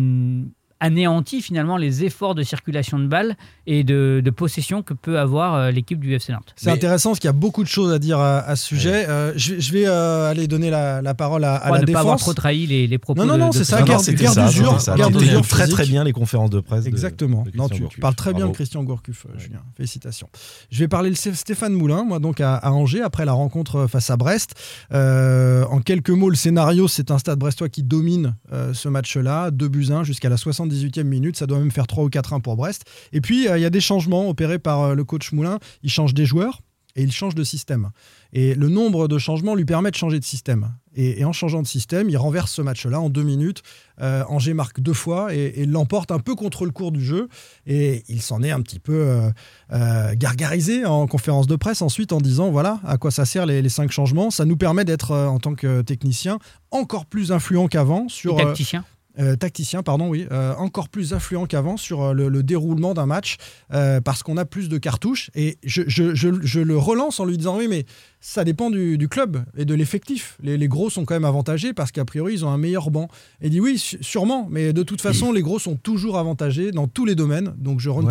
anéantit 0.80 1.40
finalement 1.42 1.76
les 1.76 2.04
efforts 2.04 2.34
de 2.34 2.42
circulation 2.42 2.98
de 2.98 3.06
balles 3.06 3.36
et 3.66 3.82
de, 3.84 4.20
de 4.24 4.30
possession 4.30 4.82
que 4.82 4.92
peut 4.94 5.18
avoir 5.18 5.54
euh, 5.54 5.70
l'équipe 5.70 5.98
du 5.98 6.14
FC 6.14 6.32
Nantes. 6.32 6.52
C'est 6.56 6.66
Mais- 6.66 6.72
intéressant 6.72 7.10
parce 7.10 7.20
qu'il 7.20 7.28
y 7.28 7.30
a 7.30 7.32
beaucoup 7.32 7.62
de 7.62 7.68
choses 7.68 7.92
à 7.92 7.98
dire 7.98 8.18
à, 8.20 8.38
à 8.40 8.56
ce 8.56 8.66
sujet. 8.66 9.08
Euh, 9.08 9.32
je, 9.36 9.54
vais- 9.54 9.60
je 9.60 9.72
vais 9.72 9.86
euh, 9.86 10.30
aller 10.30 10.46
donner 10.46 10.68
la, 10.70 11.00
la 11.02 11.14
parole 11.14 11.44
à, 11.44 11.54
à 11.56 11.60
Pour 11.68 11.74
la 11.76 11.80
ne 11.80 11.86
pas 11.86 12.00
avoir 12.00 12.16
défense. 12.16 12.20
trop 12.22 12.34
trahi 12.34 12.66
les, 12.66 12.86
les 12.86 12.98
propos 12.98 13.20
Non, 13.20 13.26
non, 13.26 13.34
de- 13.34 13.38
non, 13.40 13.48
de 13.50 13.54
c'est 13.54 13.64
ça, 13.64 13.78
ça, 13.78 13.84
d'usure, 13.84 14.76
Tu 14.76 15.12
d'usure 15.18 15.46
très 15.46 15.66
très 15.66 15.86
bien 15.86 16.04
les 16.04 16.12
conférences 16.12 16.50
de 16.50 16.60
presse. 16.60 16.84
de- 16.84 16.88
Exactement. 16.88 17.42
de 17.44 17.56
non, 17.56 17.66
Christian 17.68 17.68
tu, 17.76 17.82
Gourcuff. 17.82 18.00
parles 18.00 18.14
très 18.14 18.30
bien 18.32 18.40
de 18.40 18.44
Bravo. 18.44 18.54
Christian 18.54 18.82
Gourcuff, 18.84 19.26
euh, 19.26 19.32
Ouais. 19.34 19.38
Julien. 19.42 19.60
Félicitations. 19.76 20.28
Je 20.70 20.78
vais 20.78 20.88
parler 20.88 21.10
de 21.10 21.16
Sté- 21.16 21.34
Stéphane 21.34 21.72
Moulin, 21.72 22.04
moi, 22.04 22.18
donc 22.18 22.40
à, 22.40 22.54
à 22.56 22.70
Angers, 22.70 23.02
après 23.02 23.24
la 23.24 23.32
rencontre 23.32 23.86
face 23.86 24.10
à 24.10 24.16
Brest. 24.16 24.54
Euh, 24.92 25.64
en 25.70 25.80
quelques 25.80 26.10
mots, 26.10 26.30
le 26.30 26.36
scénario, 26.36 26.88
c'est 26.88 27.10
un 27.10 27.18
stade 27.18 27.38
brestois 27.38 27.68
qui 27.68 27.82
domine 27.82 28.34
euh, 28.52 28.72
ce 28.74 28.88
match-là. 28.88 29.50
2 29.50 29.68
buts 29.68 29.86
1 29.90 30.04
jusqu'à 30.04 30.28
la 30.28 30.36
78e 30.70 31.04
minute. 31.04 31.36
Ça 31.36 31.46
doit 31.46 31.58
même 31.58 31.70
faire 31.70 31.86
3 31.86 32.04
ou 32.04 32.08
4-1 32.08 32.40
pour 32.40 32.56
Brest. 32.56 32.84
Et 33.12 33.20
puis, 33.20 33.48
euh, 33.48 33.58
il 33.58 33.62
y 33.62 33.66
a 33.66 33.70
des 33.70 33.80
changements 33.80 34.28
opérés 34.28 34.58
par 34.58 34.82
euh, 34.82 34.94
le 34.94 35.04
coach 35.04 35.32
Moulin. 35.32 35.58
Il 35.82 35.90
change 35.90 36.14
des 36.14 36.26
joueurs 36.26 36.60
et 36.96 37.02
il 37.02 37.12
change 37.12 37.34
de 37.34 37.44
système. 37.44 37.90
Et 38.32 38.54
le 38.54 38.68
nombre 38.68 39.06
de 39.06 39.18
changements 39.18 39.54
lui 39.54 39.64
permet 39.64 39.90
de 39.90 39.96
changer 39.96 40.18
de 40.18 40.24
système. 40.24 40.72
Et, 40.94 41.20
et 41.20 41.24
en 41.26 41.32
changeant 41.32 41.60
de 41.60 41.66
système, 41.66 42.08
il 42.08 42.16
renverse 42.16 42.50
ce 42.50 42.62
match-là 42.62 43.00
en 43.00 43.10
deux 43.10 43.22
minutes. 43.22 43.62
Euh, 44.00 44.24
Angers 44.28 44.54
marque 44.54 44.80
deux 44.80 44.94
fois 44.94 45.34
et, 45.34 45.52
et 45.56 45.66
l'emporte 45.66 46.10
un 46.10 46.18
peu 46.18 46.34
contre 46.34 46.64
le 46.64 46.70
cours 46.70 46.92
du 46.92 47.04
jeu. 47.04 47.28
Et 47.66 48.02
il 48.08 48.22
s'en 48.22 48.42
est 48.42 48.50
un 48.50 48.62
petit 48.62 48.78
peu 48.78 48.94
euh, 48.94 49.30
euh, 49.72 50.14
gargarisé 50.16 50.86
en 50.86 51.06
conférence 51.06 51.46
de 51.46 51.56
presse 51.56 51.82
ensuite 51.82 52.12
en 52.12 52.20
disant 52.20 52.50
voilà 52.50 52.80
à 52.84 52.96
quoi 52.96 53.10
ça 53.10 53.26
sert 53.26 53.44
les, 53.44 53.60
les 53.60 53.68
cinq 53.68 53.92
changements. 53.92 54.30
Ça 54.30 54.46
nous 54.46 54.56
permet 54.56 54.86
d'être, 54.86 55.14
en 55.14 55.38
tant 55.38 55.54
que 55.54 55.82
technicien, 55.82 56.38
encore 56.70 57.04
plus 57.04 57.30
influent 57.30 57.68
qu'avant 57.68 58.06
Et 58.06 58.10
sur. 58.10 58.36
tacticien. 58.36 58.84
Euh, 59.18 59.36
tacticien, 59.36 59.82
pardon, 59.82 60.08
oui, 60.08 60.26
euh, 60.30 60.54
encore 60.56 60.88
plus 60.88 61.12
influent 61.14 61.46
qu'avant 61.46 61.76
sur 61.76 62.02
euh, 62.02 62.12
le, 62.12 62.28
le 62.28 62.42
déroulement 62.42 62.94
d'un 62.94 63.06
match 63.06 63.36
euh, 63.72 64.00
parce 64.00 64.22
qu'on 64.22 64.36
a 64.36 64.44
plus 64.44 64.68
de 64.68 64.78
cartouches. 64.78 65.30
Et 65.34 65.58
je, 65.64 65.82
je- 65.86 66.14
je- 66.14 66.40
je 66.42 66.60
le 66.60 66.76
relance 66.76 67.18
en 67.20 67.24
lui 67.24 67.36
disant 67.38 67.56
oui, 67.58 67.66
mais 67.68 67.86
ça 68.20 68.44
dépend 68.44 68.70
du, 68.70 68.98
du 68.98 69.08
club 69.08 69.44
et 69.56 69.64
de 69.64 69.74
l'effectif. 69.74 70.36
Les, 70.42 70.56
les 70.58 70.68
gros 70.68 70.90
sont 70.90 71.04
quand 71.04 71.14
même 71.14 71.24
avantagés 71.24 71.72
parce 71.72 71.92
qu'a 71.92 72.04
priori, 72.04 72.34
ils 72.34 72.44
ont 72.44 72.50
un 72.50 72.58
meilleur 72.58 72.90
banc. 72.90 73.08
Et 73.40 73.46
il 73.46 73.50
dit 73.50 73.60
oui, 73.60 73.78
sûrement, 74.00 74.48
mais 74.50 74.72
de 74.72 74.82
toute 74.82 75.00
façon, 75.00 75.32
les 75.32 75.42
gros 75.42 75.58
sont 75.58 75.76
toujours 75.76 76.18
avantagés 76.18 76.72
dans 76.72 76.88
tous 76.88 77.04
les 77.04 77.14
domaines. 77.14 77.54
Donc 77.58 77.80
je, 77.80 77.88
retiens- 77.90 78.10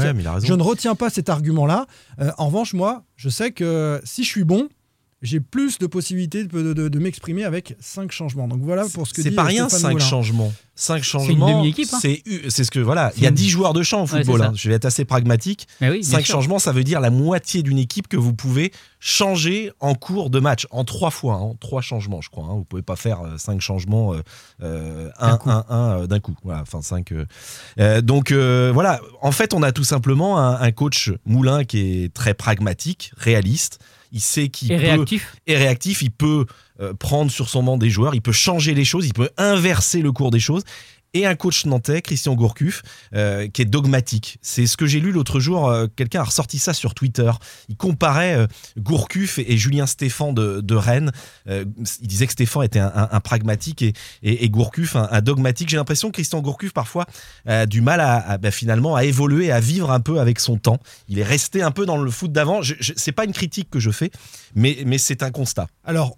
Ouais, 0.50 0.56
ne 0.56 0.64
retiens 0.64 0.96
pas 0.96 1.10
cet 1.10 1.30
argument-là. 1.30 1.86
En 2.38 2.48
revanche, 2.48 2.74
moi, 2.74 3.04
je 3.16 3.30
sais 3.30 3.52
que 3.52 4.02
si 4.06 4.24
je 4.24 4.30
suis 4.30 4.44
bon, 4.44 4.70
j'ai 5.26 5.40
plus 5.40 5.78
de 5.80 5.88
possibilités 5.88 6.44
de, 6.46 6.74
de- 6.74 6.88
de 6.90 7.00
m'exprimer 7.00 7.44
avec 7.44 7.76
cinq 7.80 8.12
changements. 8.12 8.48
Donc 8.48 8.62
voilà 8.62 8.86
pour 8.94 9.08
ce 9.08 9.14
que 9.14 9.22
C'est 9.22 9.32
pas 9.32 9.44
euh, 9.44 9.48
rien, 9.48 9.68
Stéphane 9.70 9.82
5 9.82 9.92
Moulin. 9.94 10.06
changements. 10.06 10.54
5 10.78 10.98
une 10.98 11.04
changements. 11.04 11.58
demi-équipe, 11.60 11.88
hein. 11.94 12.00
C'est 12.02 12.22
c'est 12.50 12.66
ce 12.66 12.72
que 12.72 12.80
voilà. 12.80 13.14
Il 13.16 13.24
y 13.24 13.26
a 13.26 13.28
C'est 13.28 13.30
une- 13.30 13.36
10 13.36 13.50
joueurs 13.50 13.74
de 13.74 13.82
champ 13.82 14.00
au 14.00 14.02
Ouais, 14.04 14.08
football. 14.24 14.40
ça. 14.42 14.46
hein. 14.48 14.52
Je 14.56 14.68
vais 14.70 14.76
être 14.76 14.84
assez 14.86 15.06
pragmatique. 15.06 15.68
Mais 15.80 15.90
oui, 15.90 16.00
bien 16.02 16.10
5 16.10 16.26
sûr. 16.26 16.36
changements, 16.36 16.60
ça 16.60 16.74
veut 16.74 16.84
dire 16.84 17.00
la 17.00 17.10
moitié 17.12 17.64
d'une 17.64 17.78
équipe 17.78 18.08
que 18.10 18.18
vous 18.18 18.34
pouvez 18.34 18.74
changer 19.00 19.72
en 19.80 19.96
cours 19.96 20.30
de 20.30 20.40
match. 20.40 20.68
En 20.72 20.84
trois 20.84 21.12
fois, 21.12 21.36
en 21.36 21.56
trois 21.56 21.82
changements, 21.82 22.20
je 22.22 22.30
crois. 22.30 22.44
Hein. 22.46 22.56
Vous 22.56 22.64
pouvez 22.66 22.82
pas 22.82 22.98
faire 22.98 23.20
5 23.38 23.62
changements, 23.62 24.14
euh, 24.14 24.22
euh, 24.64 25.10
D'un 25.22 25.38
coup. 25.38 25.50
un, 25.50 25.64
un, 25.70 26.00
euh, 26.02 26.08
d'un 26.08 26.20
coup. 26.20 26.36
Voilà, 26.44 26.62
enfin 26.62 26.82
5. 26.82 27.14
donc 28.04 28.32
euh, 28.32 28.72
voilà, 28.74 29.00
en 29.22 29.32
fait, 29.32 29.54
on 29.54 29.64
a 29.64 29.72
tout 29.72 29.84
simplement 29.84 30.40
un, 30.40 30.60
un 30.60 30.72
coach 30.72 31.12
Moulin 31.26 31.64
qui 31.64 32.04
est 32.04 32.14
très 32.14 32.34
pragmatique, 32.34 33.12
réaliste. 33.18 33.80
Il 34.16 34.22
sait 34.22 34.48
qu'il 34.48 34.72
Et 34.72 34.78
peut 34.78 34.82
réactif. 34.82 35.36
est 35.46 35.58
réactif, 35.58 36.02
il 36.02 36.10
peut 36.10 36.46
euh, 36.80 36.94
prendre 36.94 37.30
sur 37.30 37.50
son 37.50 37.64
banc 37.64 37.78
des 37.78 37.90
joueurs, 37.90 38.16
il 38.16 38.22
peut 38.22 38.32
changer 38.32 38.74
les 38.74 38.86
choses, 38.86 39.06
il 39.06 39.14
peut 39.14 39.30
inverser 39.36 40.02
le 40.02 40.14
cours 40.14 40.32
des 40.32 40.40
choses. 40.40 40.64
Et 41.16 41.26
un 41.26 41.36
coach 41.36 41.66
nantais, 41.66 42.02
Christian 42.02 42.36
Gourcuff, 42.36 42.82
euh, 43.16 43.48
qui 43.48 43.62
est 43.62 43.66
dogmatique. 43.66 44.38
C'est 44.42 44.68
ce 44.68 44.76
que 44.76 44.86
j'ai 44.86 45.00
lu 45.00 45.14
l'autre 45.14 45.40
jour, 45.40 45.70
euh, 45.70 45.88
quelqu'un 45.96 46.20
a 46.20 46.26
ressorti 46.26 46.60
ça 46.60 46.74
sur 46.74 46.94
Twitter. 46.94 47.32
Il 47.70 47.78
comparait 47.78 48.36
euh, 48.36 48.48
Gourcuff 48.78 49.40
et, 49.40 49.56
Julien 49.58 49.86
Stéphan 49.86 50.34
de, 50.34 50.76
Rennes. 50.76 51.14
Euh, 51.48 51.64
il 52.02 52.08
disait 52.08 52.26
que 52.26 52.34
Stéphan 52.34 52.64
était 52.64 52.80
un, 52.80 53.20
pragmatique 53.22 53.82
et, 53.82 53.94
et, 54.24 54.50
Gourcuff 54.50 54.98
un, 54.98 55.22
dogmatique. 55.22 55.70
J'ai 55.70 55.78
l'impression 55.78 56.10
que 56.10 56.16
Christian 56.16 56.42
Gourcuff, 56.42 56.74
parfois, 56.74 57.06
a 57.46 57.66
du 57.66 57.80
mal 57.80 58.02
à, 58.02 58.38
bah, 58.38 58.52
finalement 58.52 58.98
à 58.98 59.06
évoluer, 59.06 59.52
à 59.54 59.62
vivre 59.62 59.92
un 59.92 60.02
peu 60.02 60.20
avec 60.20 60.42
son 60.42 60.58
temps. 60.58 60.80
Il 61.08 61.18
est 61.18 61.24
resté 61.24 61.62
un 61.62 61.72
peu 61.72 61.86
dans 61.86 61.96
le 61.96 62.12
foot 62.12 62.34
d'avant. 62.34 62.62
Je, 62.62 62.76
je, 62.82 62.92
c'est 62.98 63.14
pas 63.14 63.24
une 63.24 63.32
critique 63.32 63.70
que 63.70 63.80
je 63.80 63.92
fais, 63.92 64.12
mais, 64.56 64.98
c'est 64.98 65.22
un 65.22 65.32
constat. 65.32 65.68
Alors, 65.84 66.16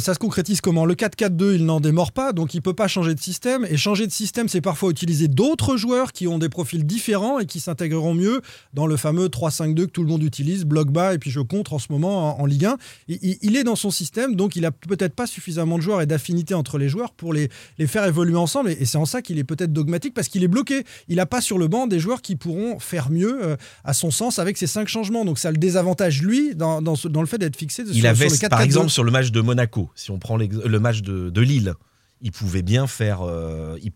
ça 0.00 0.14
se 0.14 0.18
concrétise 0.18 0.60
comment? 0.60 0.84
Le 0.84 0.94
4-4-2, 0.94 1.54
il 1.54 1.64
n'en 1.64 1.80
démord 1.80 2.12
pas, 2.12 2.32
donc 2.32 2.54
il 2.54 2.62
peut 2.62 2.74
pas 2.74 2.86
changer 2.86 3.14
de 3.14 3.20
système. 3.20 3.66
Et 3.68 3.76
changer 3.76 4.06
de 4.06 4.12
système, 4.12 4.37
c'est 4.46 4.60
parfois 4.60 4.90
utiliser 4.90 5.26
d'autres 5.26 5.76
joueurs 5.76 6.12
qui 6.12 6.28
ont 6.28 6.38
des 6.38 6.48
profils 6.48 6.84
différents 6.86 7.40
et 7.40 7.46
qui 7.46 7.58
s'intégreront 7.58 8.14
mieux 8.14 8.42
dans 8.74 8.86
le 8.86 8.96
fameux 8.96 9.26
3-5-2 9.26 9.74
que 9.74 9.90
tout 9.90 10.02
le 10.02 10.08
monde 10.08 10.22
utilise, 10.22 10.64
bloc 10.64 10.92
bas, 10.92 11.14
et 11.14 11.18
puis 11.18 11.30
je 11.30 11.40
contre 11.40 11.72
en 11.72 11.78
ce 11.80 11.86
moment 11.90 12.38
en, 12.38 12.42
en 12.42 12.46
Ligue 12.46 12.66
1. 12.66 12.76
Il, 13.08 13.18
il- 13.22 13.38
il 13.42 13.56
est 13.56 13.64
dans 13.64 13.74
son 13.74 13.90
système, 13.90 14.36
donc 14.36 14.54
il 14.54 14.64
a 14.66 14.70
peut-être 14.70 15.14
pas 15.14 15.26
suffisamment 15.26 15.78
de 15.78 15.82
joueurs 15.82 16.02
et 16.02 16.06
d'affinité 16.06 16.54
entre 16.54 16.76
les 16.78 16.88
joueurs 16.90 17.12
pour 17.12 17.32
les, 17.32 17.48
les 17.78 17.86
faire 17.86 18.04
évoluer 18.04 18.36
ensemble. 18.36 18.70
Et, 18.70 18.76
et 18.80 18.84
c'est 18.84 18.98
en 18.98 19.06
ça 19.06 19.22
qu'il 19.22 19.38
est 19.38 19.44
peut-être 19.44 19.72
dogmatique, 19.72 20.12
parce 20.14 20.28
qu'il 20.28 20.44
est 20.44 20.48
bloqué. 20.48 20.84
Il 21.08 21.16
n'a 21.16 21.26
pas 21.26 21.40
sur 21.40 21.56
le 21.58 21.66
banc 21.66 21.86
des 21.86 21.98
joueurs 21.98 22.20
qui 22.20 22.36
pourront 22.36 22.78
faire 22.78 23.10
mieux, 23.10 23.42
euh, 23.42 23.56
à 23.84 23.94
son 23.94 24.10
sens, 24.10 24.38
avec 24.38 24.58
ces 24.58 24.66
cinq 24.66 24.86
changements. 24.88 25.24
Donc 25.24 25.38
ça 25.38 25.50
le 25.50 25.56
désavantage, 25.56 26.22
lui, 26.22 26.54
dans, 26.54 26.82
dans 26.82 26.94
ce- 26.96 27.08
dans 27.08 27.22
le 27.22 27.26
fait 27.26 27.38
d'être 27.38 27.56
fixé 27.56 27.82
Il 27.86 27.94
sur, 27.94 28.08
avait, 28.10 28.28
sur 28.28 28.42
le 28.42 28.48
4-4-2. 28.48 28.48
par 28.50 28.60
exemple, 28.60 28.90
sur 28.90 29.04
le 29.04 29.10
match 29.10 29.30
de 29.30 29.40
Monaco, 29.40 29.88
si 29.94 30.10
on 30.10 30.18
prend 30.18 30.36
le 30.36 30.78
match 30.80 31.00
de, 31.00 31.30
de 31.30 31.40
Lille, 31.40 31.72
il 32.20 32.32
pouvait 32.32 32.62
bien 32.62 32.86
faire, 32.86 33.22
euh, 33.22 33.78
il 33.82 33.90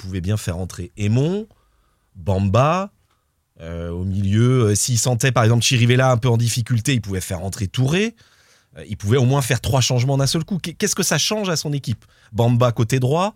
entrer 0.57 0.93
Aymon, 0.97 1.47
Bamba. 2.15 2.91
euh, 3.61 3.91
au 3.91 4.05
milieu, 4.05 4.71
euh, 4.71 4.75
s'il 4.75 4.99
sentait 4.99 5.31
par 5.33 5.45
exemple 5.45 5.63
Chirivella 5.63 6.11
un 6.11 6.17
peu 6.17 6.29
en 6.29 6.37
difficulté, 6.37 6.95
il 6.95 7.01
pouvait 7.01 7.21
faire 7.21 7.43
entrer 7.45 7.67
Touré. 7.69 8.15
Il 8.89 8.97
pouvait 8.97 9.19
au 9.19 9.27
moins 9.27 9.43
faire 9.43 9.61
trois 9.61 9.83
changements 9.83 10.17
d'un 10.17 10.27
seul 10.27 10.45
coup. 10.45 10.57
Qu'est- 10.59 10.73
Qu'est-ce 10.73 10.95
que 10.95 11.03
ça 11.03 11.19
change 11.19 11.51
à 11.51 11.57
son 11.57 11.73
équipe? 11.75 12.07
Bamba 12.33 12.73
côté 12.73 12.99
droit, 13.01 13.35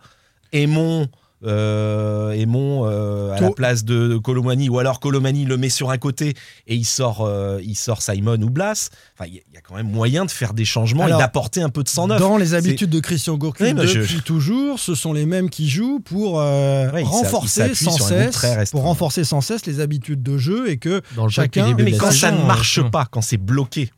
Aymon, 0.53 1.09
euh, 1.45 2.31
Aymon 2.33 2.83
euh, 2.87 3.33
à 3.33 3.41
la 3.41 3.51
place 3.51 3.85
de, 3.85 4.09
de 4.09 4.17
Colomani, 4.17 4.69
ou 4.69 4.79
alors 4.79 5.01
Colomani 5.01 5.45
le 5.45 5.57
met 5.57 5.69
sur 5.69 5.91
un 5.91 5.99
côté 5.99 6.35
et 6.67 6.75
il 6.75 6.85
sort, 6.85 7.23
euh, 7.27 7.61
il 7.63 7.77
sort 7.77 8.01
Simon 8.03 8.41
ou 8.43 8.51
Blas. 8.51 8.91
Enfin, 9.19 9.29
il 9.29 9.35
y, 9.35 9.39
a- 9.39 9.43
il 9.51 9.55
y 9.55 9.57
a 9.59 9.61
quand 9.61 9.75
même 9.77 9.91
moyen 9.91 10.25
de 10.25 10.31
faire 10.31 10.55
des 10.55 10.65
changements 10.65 11.05
Alors, 11.05 11.21
et 11.21 11.23
d'apporter 11.23 11.61
un 11.63 11.69
peu 11.69 11.83
de 11.83 11.89
sang 11.89 12.07
neuf. 12.09 12.19
Dans 12.21 12.37
les 12.39 12.55
habitudes 12.55 12.91
de 12.91 13.01
Christian 13.01 13.37
Gourcuff 13.37 13.67
Oui, 13.67 13.75
mais 13.75 13.87
je- 13.87 14.01
depuis 14.01 14.23
toujours, 14.23 14.79
ce 14.79 14.95
sont 14.95 15.13
les 15.13 15.27
mêmes 15.27 15.51
qui 15.51 15.69
jouent 15.69 16.01
pour 16.01 16.41
euh, 16.41 16.91
renforcer 17.03 17.75
sans 17.75 17.91
cesse, 17.99 18.71
pour 18.71 18.83
renforcer 18.83 19.25
sans 19.25 19.41
cesse 19.41 19.67
les 19.67 19.81
habitudes 19.81 20.23
de 20.23 20.39
jeu 20.39 20.71
et 20.71 20.79
que 20.79 21.03
Dans 21.17 21.25
le 21.25 21.31
Chacun- 21.31 21.75
Mais 21.75 21.93
quand 21.93 22.11
ça 22.13 22.31
ne 22.33 22.45
marche 22.47 22.81
pas, 22.91 23.07
quand 23.11 23.21
c'est 23.21 23.37
bloqué, 23.37 23.91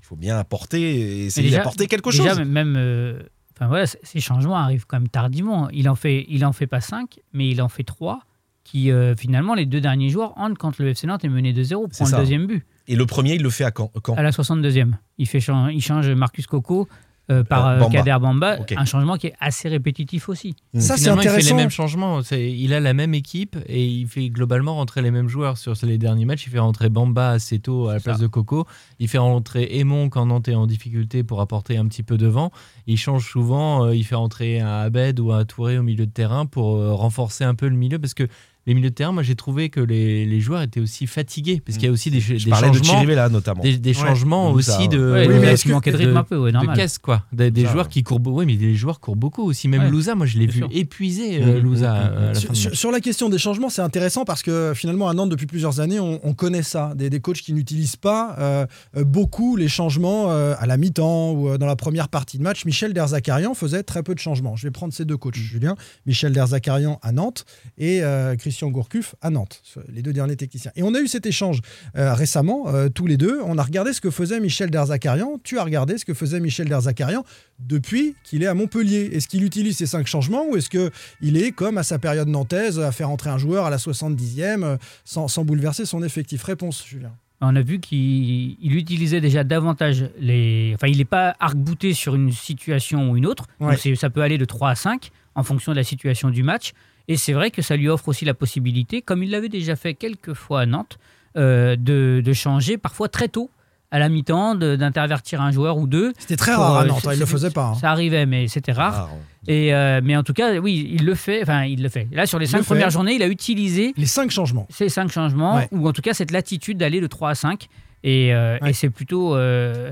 il 0.00 0.04
faut 0.04 0.16
bien 0.16 0.36
apporter, 0.38 1.24
essayer 1.26 1.50
d'apporter 1.50 1.86
quelque 1.86 2.10
déjà, 2.10 2.34
chose. 2.36 2.40
même, 2.46 2.74
euh, 2.76 3.18
enfin 3.62 3.68
voilà, 3.68 3.86
c- 3.86 3.98
ces 4.02 4.20
changements 4.20 4.56
arrivent 4.56 4.86
quand 4.86 4.98
même 4.98 5.08
tardivement. 5.08 5.70
Il 5.70 5.88
en 5.88 5.94
fait, 5.94 6.24
il 6.28 6.44
en 6.44 6.52
fait 6.52 6.66
pas 6.66 6.80
5, 6.80 7.20
mais 7.32 7.48
il 7.48 7.62
en 7.62 7.68
fait 7.68 7.84
3 7.84 8.20
qui 8.64 8.90
euh, 8.92 9.16
finalement 9.16 9.54
les 9.54 9.66
deux 9.66 9.80
derniers 9.80 10.08
joueurs 10.10 10.38
entrent 10.38 10.56
quand 10.58 10.78
le 10.78 10.88
FC 10.88 11.06
Nantes 11.06 11.24
est 11.24 11.28
mené 11.28 11.52
2-0 11.52 11.88
C'est 11.90 12.04
prend 12.04 12.16
le 12.16 12.22
deuxième 12.22 12.46
but 12.46 12.64
Et 12.86 12.94
le 12.96 13.06
premier, 13.06 13.34
il 13.34 13.42
le 13.42 13.50
fait 13.50 13.64
à 13.64 13.70
quand, 13.72 13.90
quand? 14.02 14.14
À 14.14 14.22
la 14.22 14.30
62e. 14.30 14.92
Il 15.18 15.26
fait 15.26 15.40
il 15.72 15.80
change 15.82 16.08
Marcus 16.10 16.46
Coco 16.46 16.88
euh, 17.32 17.44
par 17.44 17.66
Euh, 17.66 17.76
euh, 17.76 17.78
Bamba. 17.80 17.90
Kader 17.92 18.16
Bamba, 18.20 18.56
un 18.76 18.84
changement 18.84 19.16
qui 19.16 19.28
est 19.28 19.34
assez 19.40 19.68
répétitif 19.68 20.28
aussi. 20.28 20.54
ça 20.74 20.96
c'est 20.96 21.02
Finalement, 21.04 21.22
il 21.22 21.24
fait 21.24 21.30
les 21.30 21.34
intéressant. 21.36 21.56
mêmes 21.56 21.70
changements. 21.70 22.20
Il 22.30 22.72
a 22.74 22.80
la 22.80 22.92
même 22.94 23.14
équipe 23.14 23.56
et 23.66 23.84
il 23.84 24.06
fait 24.06 24.28
globalement 24.28 24.74
rentrer 24.76 25.02
les 25.02 25.10
mêmes 25.10 25.28
joueurs 25.28 25.58
sur 25.58 25.74
les 25.82 25.98
derniers 25.98 26.24
matchs. 26.24 26.46
Il 26.46 26.50
fait 26.50 26.58
rentrer 26.58 26.88
Bamba, 26.88 27.30
Aceto 27.30 27.88
à 27.88 27.94
la 27.94 28.00
place 28.00 28.16
ça. 28.18 28.22
de 28.22 28.26
Coco. 28.28 28.66
Il 28.98 29.08
fait 29.08 29.18
rentrer 29.18 29.68
Aymon 29.78 30.08
quand 30.08 30.26
Nantes 30.26 30.48
est 30.48 30.54
en 30.54 30.66
difficulté 30.66 31.24
pour 31.24 31.40
apporter 31.40 31.76
un 31.76 31.86
petit 31.86 32.02
peu 32.02 32.16
de 32.18 32.26
vent. 32.26 32.50
Il 32.86 32.96
change 32.98 33.28
souvent. 33.28 33.90
il 33.90 34.04
fait 34.04 34.14
rentrer 34.14 34.60
un 34.60 34.80
Abed 34.80 35.20
ou 35.20 35.32
un 35.32 35.44
Touré 35.44 35.78
au 35.78 35.82
milieu 35.82 36.06
de 36.06 36.10
terrain 36.12 36.46
pour 36.46 36.76
renforcer 36.96 37.44
un 37.44 37.54
peu 37.54 37.68
le 37.68 37.76
milieu 37.76 37.98
parce 37.98 38.14
que 38.14 38.28
les 38.66 38.74
milieux 38.74 38.90
de 38.90 38.94
terrain, 38.94 39.12
moi 39.12 39.22
j'ai 39.22 39.34
trouvé 39.34 39.68
que 39.70 39.80
les, 39.80 40.24
les 40.26 40.40
joueurs 40.40 40.62
étaient 40.62 40.80
aussi 40.80 41.06
fatigués 41.06 41.60
parce 41.64 41.78
qu'il 41.78 41.86
y 41.86 41.88
a 41.88 41.92
aussi 41.92 42.10
des, 42.10 42.20
Je 42.20 42.44
des 42.44 42.50
parlais 42.50 42.70
de 42.70 42.76
changements. 42.76 42.92
Chirivella 42.94 43.28
notamment. 43.28 43.62
Des, 43.62 43.76
des 43.78 43.90
Ouais. 43.90 43.94
changements 43.94 44.48
ça, 44.60 44.76
aussi 44.78 44.88
de, 44.88 45.12
Ouais, 45.12 45.26
Oui, 45.28 45.34
mais 45.40 45.48
est-ce 45.52 45.64
que- 45.64 45.68
de 45.90 45.96
rythme 45.96 46.12
de- 46.12 46.16
un 46.16 46.22
peu, 46.22 46.36
ouais, 46.36 46.50
de 46.52 46.56
normal. 46.56 46.76
caisse 46.76 46.98
quoi. 46.98 47.24
Des, 47.32 47.50
des 47.50 47.64
Ça, 47.64 47.72
joueurs 47.72 47.86
ouais. 47.86 47.90
qui 47.92 48.02
courent, 48.02 48.20
beaucoup. 48.20 48.38
oui, 48.38 48.46
mais 48.46 48.54
les 48.54 48.74
joueurs 48.74 49.00
courent 49.00 49.16
beaucoup 49.16 49.42
aussi. 49.42 49.68
Même 49.68 49.82
Ouais. 49.82 49.90
Louza, 49.90 50.14
moi 50.14 50.26
je 50.26 50.38
l'ai 50.38 50.46
vu 50.46 50.58
sûr. 50.58 50.68
épuisé, 50.72 51.42
euh, 51.42 51.56
Mhm. 51.56 51.62
Louza. 51.62 51.92
Mhm. 51.92 52.00
euh, 52.16 52.34
Sur, 52.34 52.50
de 52.50 52.54
sur- 52.56 52.70
match. 52.70 52.78
sur 52.78 52.90
la 52.92 53.00
question 53.00 53.28
des 53.28 53.38
changements, 53.38 53.68
c'est 53.68 53.82
intéressant 53.82 54.24
parce 54.24 54.42
que 54.42 54.72
finalement 54.74 55.08
à 55.08 55.14
Nantes 55.14 55.30
depuis 55.30 55.46
plusieurs 55.46 55.80
années, 55.80 55.98
on, 56.00 56.20
on 56.22 56.34
connaît 56.34 56.62
ça, 56.62 56.92
des, 56.94 57.10
des 57.10 57.20
coachs 57.20 57.38
qui 57.38 57.52
n'utilisent 57.52 57.96
pas 57.96 58.36
euh, 58.38 58.66
euh, 58.96 59.04
beaucoup 59.04 59.56
les 59.56 59.68
changements 59.68 60.30
euh, 60.30 60.54
à 60.58 60.66
la 60.66 60.76
mi-temps 60.76 61.32
ou 61.32 61.48
euh, 61.48 61.58
dans 61.58 61.66
la 61.66 61.76
première 61.76 62.08
partie 62.08 62.38
de 62.38 62.42
match. 62.42 62.64
Michel 62.64 62.92
Derzakarian 62.94 63.54
faisait 63.54 63.82
très 63.82 64.02
peu 64.02 64.14
de 64.14 64.20
changements. 64.20 64.54
Je 64.56 64.66
vais 64.66 64.70
prendre 64.70 64.92
ces 64.92 65.04
deux 65.04 65.16
coachs, 65.16 65.34
Julien. 65.36 65.74
Michel 66.06 66.32
Derzakarian 66.32 66.98
à 67.02 67.12
Nantes 67.12 67.44
et 67.78 68.02
euh, 68.02 68.36
Christian 68.52 68.68
Gourcuff 68.68 69.14
à 69.22 69.30
Nantes, 69.30 69.62
les 69.88 70.02
deux 70.02 70.12
derniers 70.12 70.36
techniciens. 70.36 70.72
Et 70.76 70.82
on 70.82 70.94
a 70.94 71.00
eu 71.00 71.08
cet 71.08 71.24
échange 71.24 71.60
euh, 71.96 72.12
récemment, 72.12 72.68
euh, 72.68 72.90
tous 72.90 73.06
les 73.06 73.16
deux. 73.16 73.40
On 73.46 73.56
a 73.56 73.62
regardé 73.62 73.94
ce 73.94 74.02
que 74.02 74.10
faisait 74.10 74.40
Michel 74.40 74.70
Derzakarian. 74.70 75.40
Tu 75.42 75.58
as 75.58 75.64
regardé 75.64 75.96
ce 75.96 76.04
que 76.04 76.12
faisait 76.12 76.38
Michel 76.38 76.68
Derzakarian 76.68 77.24
depuis 77.60 78.14
qu'il 78.24 78.42
est 78.42 78.46
à 78.46 78.52
Montpellier. 78.52 79.08
Est-ce 79.14 79.26
qu'il 79.26 79.42
utilise 79.42 79.78
ces 79.78 79.86
cinq 79.86 80.06
changements 80.06 80.44
ou 80.50 80.58
est-ce 80.58 80.68
qu'il 80.68 81.38
est, 81.38 81.52
comme 81.52 81.78
à 81.78 81.82
sa 81.82 81.98
période 81.98 82.28
nantaise, 82.28 82.78
à 82.78 82.92
faire 82.92 83.08
entrer 83.08 83.30
un 83.30 83.38
joueur 83.38 83.64
à 83.64 83.70
la 83.70 83.78
70e 83.78 84.64
euh, 84.64 84.76
sans, 85.06 85.28
sans 85.28 85.46
bouleverser 85.46 85.86
son 85.86 86.02
effectif? 86.02 86.42
Réponse, 86.42 86.84
Julien. 86.86 87.12
On 87.40 87.56
a 87.56 87.62
vu 87.62 87.80
qu'il 87.80 88.58
il 88.60 88.76
utilisait 88.76 89.22
déjà 89.22 89.44
davantage 89.44 90.10
les. 90.20 90.72
Enfin, 90.74 90.88
il 90.88 90.98
n'est 90.98 91.06
pas 91.06 91.34
arc-bouté 91.40 91.94
sur 91.94 92.14
une 92.14 92.30
situation 92.30 93.10
ou 93.10 93.16
une 93.16 93.24
autre. 93.24 93.46
Ouais. 93.60 93.78
ça 93.96 94.10
peut 94.10 94.20
aller 94.20 94.36
de 94.36 94.44
3 94.44 94.68
à 94.68 94.74
5 94.74 95.10
en 95.34 95.42
fonction 95.42 95.72
de 95.72 95.76
la 95.78 95.84
situation 95.84 96.28
du 96.28 96.42
match. 96.42 96.72
Et 97.08 97.16
c'est 97.16 97.32
vrai 97.32 97.50
que 97.50 97.62
ça 97.62 97.76
lui 97.76 97.88
offre 97.88 98.08
aussi 98.08 98.24
la 98.24 98.34
possibilité, 98.34 99.02
comme 99.02 99.22
il 99.22 99.30
l'avait 99.30 99.48
déjà 99.48 99.76
fait 99.76 99.94
quelques 99.94 100.34
fois 100.34 100.60
à 100.62 100.66
Nantes, 100.66 100.98
euh, 101.36 101.76
de, 101.76 102.22
de 102.24 102.32
changer 102.32 102.78
parfois 102.78 103.08
très 103.08 103.28
tôt 103.28 103.50
à 103.90 103.98
la 103.98 104.08
mi-temps, 104.08 104.54
de- 104.54 104.76
d'intervertir 104.76 105.42
un 105.42 105.50
joueur 105.50 105.76
ou 105.76 105.86
deux. 105.86 106.12
C'était 106.18 106.36
très 106.36 106.52
Pour, 106.54 106.62
rare 106.62 106.76
à 106.78 106.82
euh, 106.82 106.86
Nantes, 106.86 107.06
hein, 107.06 107.10
il 107.12 107.18
le 107.20 107.26
c'est- 107.26 107.32
faisait 107.32 107.50
pas. 107.50 107.66
hein. 107.66 107.74
Ça 107.74 107.90
arrivait, 107.90 108.24
mais 108.24 108.48
c'était 108.48 108.72
rare. 108.72 109.10
Et, 109.48 109.74
euh, 109.74 110.00
mais 110.02 110.16
en 110.16 110.22
tout 110.22 110.32
cas, 110.32 110.54
oui, 110.60 110.88
il 110.92 111.04
le 111.04 111.14
fait. 111.14 111.42
Enfin, 111.42 111.64
il 111.64 111.82
le 111.82 111.88
fait. 111.90 112.08
Là, 112.12 112.24
sur 112.26 112.38
les 112.38 112.46
cinq 112.46 112.58
le 112.58 112.62
fait. 112.62 112.68
premières 112.68 112.90
journées, 112.90 113.14
il 113.14 113.22
a 113.22 113.26
utilisé 113.28 113.92
Les 113.98 114.06
cinq 114.06 114.30
changements. 114.30 114.66
ces 114.70 114.88
cinq 114.88 115.10
changements, 115.10 115.56
Ouais. 115.56 115.68
ou 115.72 115.86
en 115.88 115.92
tout 115.92 116.00
cas 116.02 116.14
cette 116.14 116.30
latitude 116.30 116.78
d'aller 116.78 117.00
de 117.00 117.06
3 117.06 117.30
à 117.30 117.34
5. 117.34 117.66
Et, 118.04 118.32
euh, 118.34 118.56
Ouais. 118.62 118.70
et 118.70 118.72
c'est 118.72 118.88
plutôt. 118.90 119.34
euh, 119.36 119.90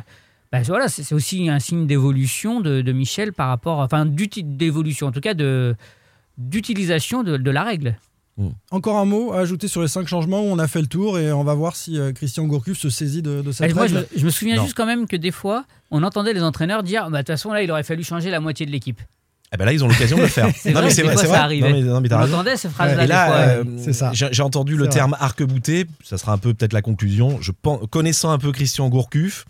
bah, 0.52 0.62
voilà, 0.62 0.88
c'est 0.88 1.14
aussi 1.14 1.48
un 1.48 1.58
signe 1.58 1.86
d'évolution 1.86 2.60
de, 2.60 2.80
de 2.80 2.92
Michel 2.92 3.32
par 3.32 3.48
rapport. 3.48 3.78
Enfin, 3.80 4.06
d'évolution, 4.06 5.08
en 5.08 5.12
tout 5.12 5.20
cas, 5.20 5.34
de 5.34 5.74
d'utilisation 6.38 7.22
de, 7.22 7.36
de 7.36 7.50
la 7.50 7.62
règle. 7.64 7.96
Encore 8.70 8.96
un 8.96 9.04
mot 9.04 9.32
à 9.34 9.40
ajouter 9.40 9.68
sur 9.68 9.82
les 9.82 9.88
cinq 9.88 10.08
changements 10.08 10.40
où 10.40 10.46
on 10.46 10.58
a 10.58 10.66
fait 10.66 10.80
le 10.80 10.86
tour 10.86 11.18
et 11.18 11.30
on 11.30 11.44
va 11.44 11.52
voir 11.52 11.76
si 11.76 11.98
euh, 11.98 12.10
Christian 12.12 12.46
Gourcuff 12.46 12.78
se 12.78 12.88
saisit 12.88 13.20
de, 13.20 13.42
de 13.42 13.52
cette 13.52 13.70
Et 13.70 13.74
moi, 13.74 13.86
je, 13.86 13.96
règle. 13.96 14.08
me- 14.14 14.18
je 14.18 14.24
me 14.24 14.30
souviens 14.30 14.56
Non. 14.56 14.62
juste 14.62 14.74
quand 14.74 14.86
même 14.86 15.06
que 15.06 15.16
des 15.16 15.30
fois, 15.30 15.66
on 15.90 16.02
entendait 16.02 16.32
les 16.32 16.42
entraîneurs 16.42 16.82
dire 16.82 17.02
bah, 17.10 17.18
de 17.18 17.22
toute 17.22 17.26
façon, 17.26 17.52
là, 17.52 17.62
il 17.62 17.70
aurait 17.70 17.82
fallu 17.82 18.02
changer 18.02 18.30
la 18.30 18.40
moitié 18.40 18.64
de 18.64 18.70
l'équipe. 18.70 18.98
Eh 19.52 19.58
ben 19.58 19.66
là, 19.66 19.74
ils 19.74 19.84
ont 19.84 19.88
l'occasion 19.88 20.16
de 20.16 20.22
le 20.22 20.28
faire. 20.28 20.48
C'est 20.56 20.72
vrai, 20.72 20.88
fois, 20.88 21.16
ça 21.22 21.28
vrai. 21.28 21.36
arrivait. 21.36 21.68
Non, 21.70 21.76
mais, 21.76 21.82
non, 21.82 22.00
mais 22.00 22.34
On 22.34 22.56
ces 22.56 22.68
phrases-là 22.70 23.32
euh, 23.58 23.64
c'est 23.76 23.92
ça. 23.92 24.10
j'ai 24.14 24.28
j'ai 24.30 24.42
entendu 24.42 24.74
le 24.76 24.84
C'est 24.84 24.90
terme 24.90 25.14
arc-bouté. 25.20 25.84
Ça 26.02 26.16
sera 26.16 26.32
un 26.32 26.38
peu 26.38 26.54
peut-être 26.54 26.72
la 26.72 26.80
conclusion. 26.82 27.36
Je 27.42 27.50
pense, 27.60 27.80
connaissant 27.90 28.30
un 28.30 28.38
peu 28.38 28.52
Christian 28.52 28.88
Gourcuff, 28.88 29.44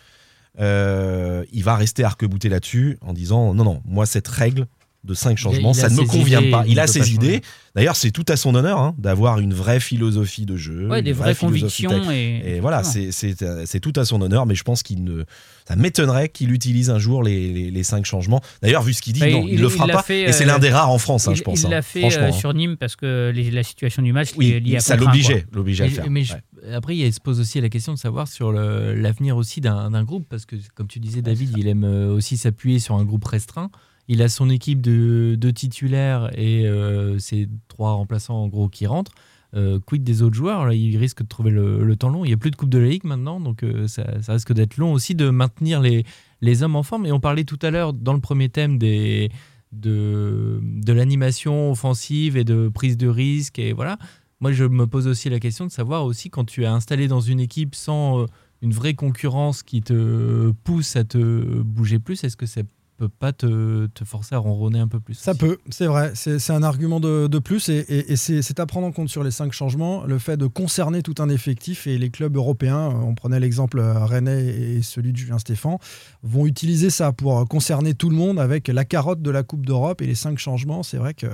euh, 0.58 1.44
il 1.52 1.62
va 1.62 1.76
rester 1.76 2.02
arc-bouté 2.02 2.48
là-dessus 2.48 2.98
en 3.02 3.12
disant 3.12 3.54
non, 3.54 3.62
non, 3.64 3.82
moi 3.84 4.04
cette 4.06 4.26
règle 4.26 4.66
de 5.02 5.14
cinq 5.14 5.38
changements, 5.38 5.72
ça 5.72 5.88
ne 5.88 5.94
me 5.96 6.04
convient 6.04 6.40
idées, 6.40 6.50
pas. 6.50 6.62
il 6.66 6.72
Il 6.72 6.78
a 6.80 6.82
ne 6.82 6.86
ses 6.88 7.14
idées. 7.14 7.40
D'ailleurs, 7.74 7.96
c'est 7.96 8.10
tout 8.10 8.24
à 8.28 8.36
son 8.36 8.54
honneur 8.54 8.78
hein, 8.78 8.94
d'avoir 8.98 9.38
une 9.38 9.54
vraie 9.54 9.80
philosophie 9.80 10.44
de 10.44 10.56
jeu, 10.56 10.88
Ouais, 10.88 10.98
une 10.98 11.04
des 11.04 11.12
vraie 11.12 11.32
vraies 11.32 11.48
philosophie 11.48 11.84
convictions. 11.84 12.10
Et, 12.12 12.56
Et 12.56 12.60
voilà, 12.60 12.82
c'est 12.84 13.42
euh, 13.42 13.64
tout 13.80 13.92
à 13.96 14.04
son 14.04 14.20
honneur, 14.20 14.44
mais 14.44 14.54
je 14.54 14.62
pense 14.64 14.82
qu'il 14.82 15.02
ne. 15.04 15.24
Ça 15.66 15.76
m'étonnerait 15.76 16.28
qu'il 16.28 16.52
utilise 16.52 16.90
un 16.90 16.98
jour 16.98 17.22
les, 17.22 17.52
les, 17.52 17.70
les 17.70 17.82
cinq 17.84 18.04
changements. 18.04 18.40
D'ailleurs, 18.60 18.82
vu 18.82 18.92
ce 18.92 19.00
qu'il 19.00 19.12
dit, 19.12 19.20
Bah, 19.20 19.30
non, 19.30 19.44
il, 19.46 19.54
il- 19.54 19.60
le 19.60 19.68
fera 19.68 19.86
pas. 19.86 20.02
fait, 20.02 20.22
et 20.22 20.32
c'est 20.32 20.44
euh, 20.44 20.48
l'un 20.48 20.58
des 20.58 20.68
rares 20.70 20.90
en 20.90 20.98
France, 20.98 21.28
hein, 21.28 21.32
il 21.32 21.36
je 21.36 21.42
pense. 21.44 21.60
il 21.60 21.66
hein. 21.66 21.70
l'a 21.70 21.82
fait 21.82 22.00
Franchement, 22.00 22.28
euh, 22.28 22.32
sur 22.32 22.52
Nîmes 22.52 22.76
parce 22.76 22.96
que 22.96 23.30
les- 23.34 23.50
la 23.52 23.62
situation 23.62 24.02
du 24.02 24.12
match 24.12 24.30
Oui, 24.36 24.60
l'y 24.60 24.76
a 24.76 24.80
ça 24.80 24.96
l'obligeait, 24.96 25.46
l'obligeait 25.52 25.84
à 25.84 25.86
le 25.86 25.92
Mais- 25.92 25.96
faire. 26.02 26.10
mais 26.10 26.24
je- 26.24 26.34
Ouais. 26.34 26.74
après, 26.74 26.96
il 26.96 27.12
se 27.14 27.20
pose 27.20 27.38
aussi 27.40 27.60
la 27.60 27.68
question 27.70 27.94
de 27.94 27.98
savoir 27.98 28.26
sur 28.28 28.50
l'avenir 28.52 29.36
aussi 29.36 29.60
d'un 29.62 29.90
d'un 29.92 30.02
groupe, 30.04 30.26
parce 30.28 30.44
que 30.44 30.56
comme 30.74 30.88
tu 30.88 30.98
disais, 30.98 31.22
David, 31.22 31.54
il 31.56 31.68
aime 31.68 31.84
euh, 31.84 32.08
aussi 32.12 32.36
s'appuyer 32.36 32.80
sur 32.80 32.96
un 32.96 33.04
groupe 33.04 33.24
restreint. 33.24 33.70
Il 34.12 34.22
a 34.22 34.28
son 34.28 34.50
équipe 34.50 34.80
de, 34.80 35.50
titulaires 35.52 36.30
et 36.36 36.66
euh, 36.66 37.20
ses 37.20 37.48
trois 37.68 37.92
remplaçants 37.92 38.42
en 38.42 38.48
gros 38.48 38.68
qui 38.68 38.88
rentrent. 38.88 39.12
Euh, 39.54 39.78
quid 39.78 40.02
des 40.02 40.22
autres 40.22 40.34
joueurs? 40.34 40.66
Là, 40.66 40.74
il 40.74 40.96
risque 40.96 41.22
de 41.22 41.28
trouver 41.28 41.52
le, 41.52 41.94
temps 41.94 42.08
long. 42.08 42.24
Il 42.24 42.28
n'y 42.28 42.34
a 42.34 42.36
plus 42.36 42.50
de 42.50 42.56
Coupe 42.56 42.70
de 42.70 42.78
la 42.78 42.88
Ligue 42.88 43.04
maintenant, 43.04 43.38
donc 43.38 43.62
euh, 43.62 43.86
ça, 43.86 44.02
risque 44.26 44.52
d'être 44.52 44.78
long 44.78 44.92
aussi 44.92 45.14
de 45.14 45.30
maintenir 45.30 45.80
les, 45.80 46.04
les 46.40 46.64
hommes 46.64 46.74
en 46.74 46.82
forme. 46.82 47.06
Et 47.06 47.12
on 47.12 47.20
parlait 47.20 47.44
tout 47.44 47.58
à 47.62 47.70
l'heure 47.70 47.92
dans 47.92 48.12
le 48.12 48.18
premier 48.18 48.48
thème 48.48 48.78
des, 48.78 49.30
de, 49.70 50.58
de 50.60 50.92
l'animation 50.92 51.70
offensive 51.70 52.36
et 52.36 52.42
de 52.42 52.68
prise 52.68 52.96
de 52.96 53.06
risque. 53.06 53.60
Et 53.60 53.72
voilà. 53.72 53.96
Moi, 54.40 54.50
je 54.50 54.64
me 54.64 54.88
pose 54.88 55.06
aussi 55.06 55.30
la 55.30 55.38
question 55.38 55.66
de 55.66 55.70
savoir 55.70 56.04
aussi 56.04 56.30
quand 56.30 56.44
tu 56.44 56.64
es 56.64 56.66
installé 56.66 57.06
dans 57.06 57.20
une 57.20 57.38
équipe 57.38 57.76
sans 57.76 58.22
euh, 58.22 58.26
une 58.60 58.72
vraie 58.72 58.94
concurrence 58.94 59.62
qui 59.62 59.82
te 59.82 60.50
pousse 60.64 60.96
à 60.96 61.04
te 61.04 61.62
bouger 61.62 62.00
plus, 62.00 62.24
est-ce 62.24 62.36
que 62.36 62.46
ça 62.46 62.62
peut 63.00 63.08
pas 63.08 63.32
te, 63.32 63.86
te 63.86 64.04
forcer 64.04 64.34
à 64.34 64.38
ronronner 64.38 64.78
un 64.78 64.86
peu 64.88 65.00
plus 65.00 65.14
Ça 65.14 65.30
aussi 65.30 65.40
peut, 65.40 65.58
c'est 65.70 65.86
vrai. 65.86 66.12
C'est 66.14 66.50
un 66.50 66.62
argument 66.62 67.00
de, 67.00 67.26
de 67.28 67.38
plus 67.38 67.68
et, 67.70 67.78
et- 67.88 68.12
et 68.12 68.16
c'est 68.16 68.60
à 68.60 68.66
prendre 68.66 68.86
en 68.86 68.92
compte 68.92 69.08
sur 69.08 69.24
les 69.24 69.30
cinq 69.30 69.52
changements, 69.52 70.04
le 70.04 70.18
fait 70.18 70.36
de 70.36 70.46
concerner 70.46 71.02
tout 71.02 71.14
un 71.18 71.28
effectif 71.30 71.86
et 71.86 71.96
les 71.96 72.10
clubs 72.10 72.36
européens, 72.36 72.90
euh, 72.90 73.02
on 73.02 73.14
prenait 73.14 73.40
l'exemple 73.40 73.78
euh, 73.78 74.04
Rennais 74.04 74.44
et 74.44 74.82
celui 74.82 75.12
de 75.12 75.16
Julien 75.16 75.38
Stéphan, 75.38 75.78
vont 76.22 76.44
utiliser 76.46 76.90
ça 76.90 77.12
pour 77.12 77.38
euh, 77.38 77.44
concerner 77.46 77.94
tout 77.94 78.10
le 78.10 78.16
monde 78.16 78.38
avec 78.38 78.68
la 78.68 78.84
carotte 78.84 79.22
de 79.22 79.30
la 79.30 79.42
Coupe 79.42 79.64
d'Europe 79.64 80.02
et 80.02 80.06
les 80.06 80.14
cinq 80.14 80.38
changements. 80.38 80.82
C'est 80.82 80.98
vrai 80.98 81.14
que 81.14 81.26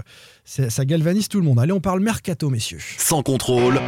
ça 0.45 0.85
galvanise 0.85 1.29
tout 1.29 1.39
le 1.41 1.45
monde. 1.45 1.59
Allez, 1.59 1.73
on 1.73 1.81
parle 1.81 2.01
mercato, 2.01 2.49
messieurs. 2.49 2.79
Sans 2.99 3.23
contrôle, 3.23 3.81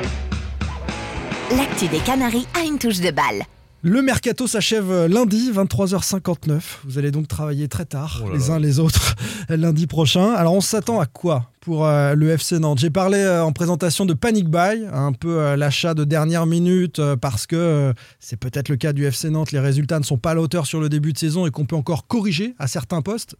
L'actu 1.57 1.89
des 1.89 1.99
Canaries 2.01 2.47
a 2.61 2.65
une 2.67 2.79
touche 2.79 3.01
de 3.01 3.11
balle. 3.11 3.43
Le 3.83 4.03
mercato 4.03 4.47
s'achève 4.49 5.07
lundi, 5.07 5.53
23h59. 5.53 6.61
Vous 6.85 6.99
allez 6.99 7.11
donc 7.13 7.29
travailler 7.29 7.69
très 7.69 7.85
tard, 7.85 8.23
Oh 8.25 8.29
là 8.29 8.35
les 8.37 8.49
là. 8.49 8.55
uns 8.55 8.59
les 8.59 8.79
autres, 8.81 9.15
lundi 9.49 9.87
prochain. 9.87 10.33
Alors, 10.35 10.55
on 10.55 10.61
s'attend 10.61 10.99
à 11.01 11.07
quoi? 11.07 11.51
Pour 11.61 11.87
euh, 11.87 12.15
le 12.15 12.31
FC 12.31 12.59
Nantes. 12.59 12.79
J'ai 12.79 12.91
parlé 12.91 13.19
euh, 13.19 13.45
en 13.45 13.53
présentation 13.53 14.07
de 14.07 14.15
panic 14.15 14.49
buy, 14.49 14.87
un 14.93 15.13
peu 15.13 15.41
euh, 15.41 15.57
l'achat 15.57 15.95
de 15.95 16.05
dernière 16.05 16.47
minute 16.47 17.01
parce 17.21 17.47
que 17.47 17.93
c'est 18.21 18.37
peut-être 18.37 18.69
le 18.69 18.77
cas 18.77 18.93
du 18.93 19.05
FC 19.05 19.31
Nantes. 19.31 19.53
Les 19.53 19.59
résultats 19.59 19.99
ne 19.99 20.05
sont 20.05 20.19
pas 20.19 20.33
à 20.33 20.35
la 20.35 20.41
hauteur 20.41 20.67
sur 20.67 20.81
le 20.81 20.89
début 20.89 21.13
de 21.13 21.19
saison 21.19 21.47
et 21.47 21.51
qu'on 21.51 21.67
peut 21.67 21.77
encore 21.77 22.07
corriger 22.07 22.55
à 22.59 22.67
certains 22.67 23.03
postes 23.03 23.37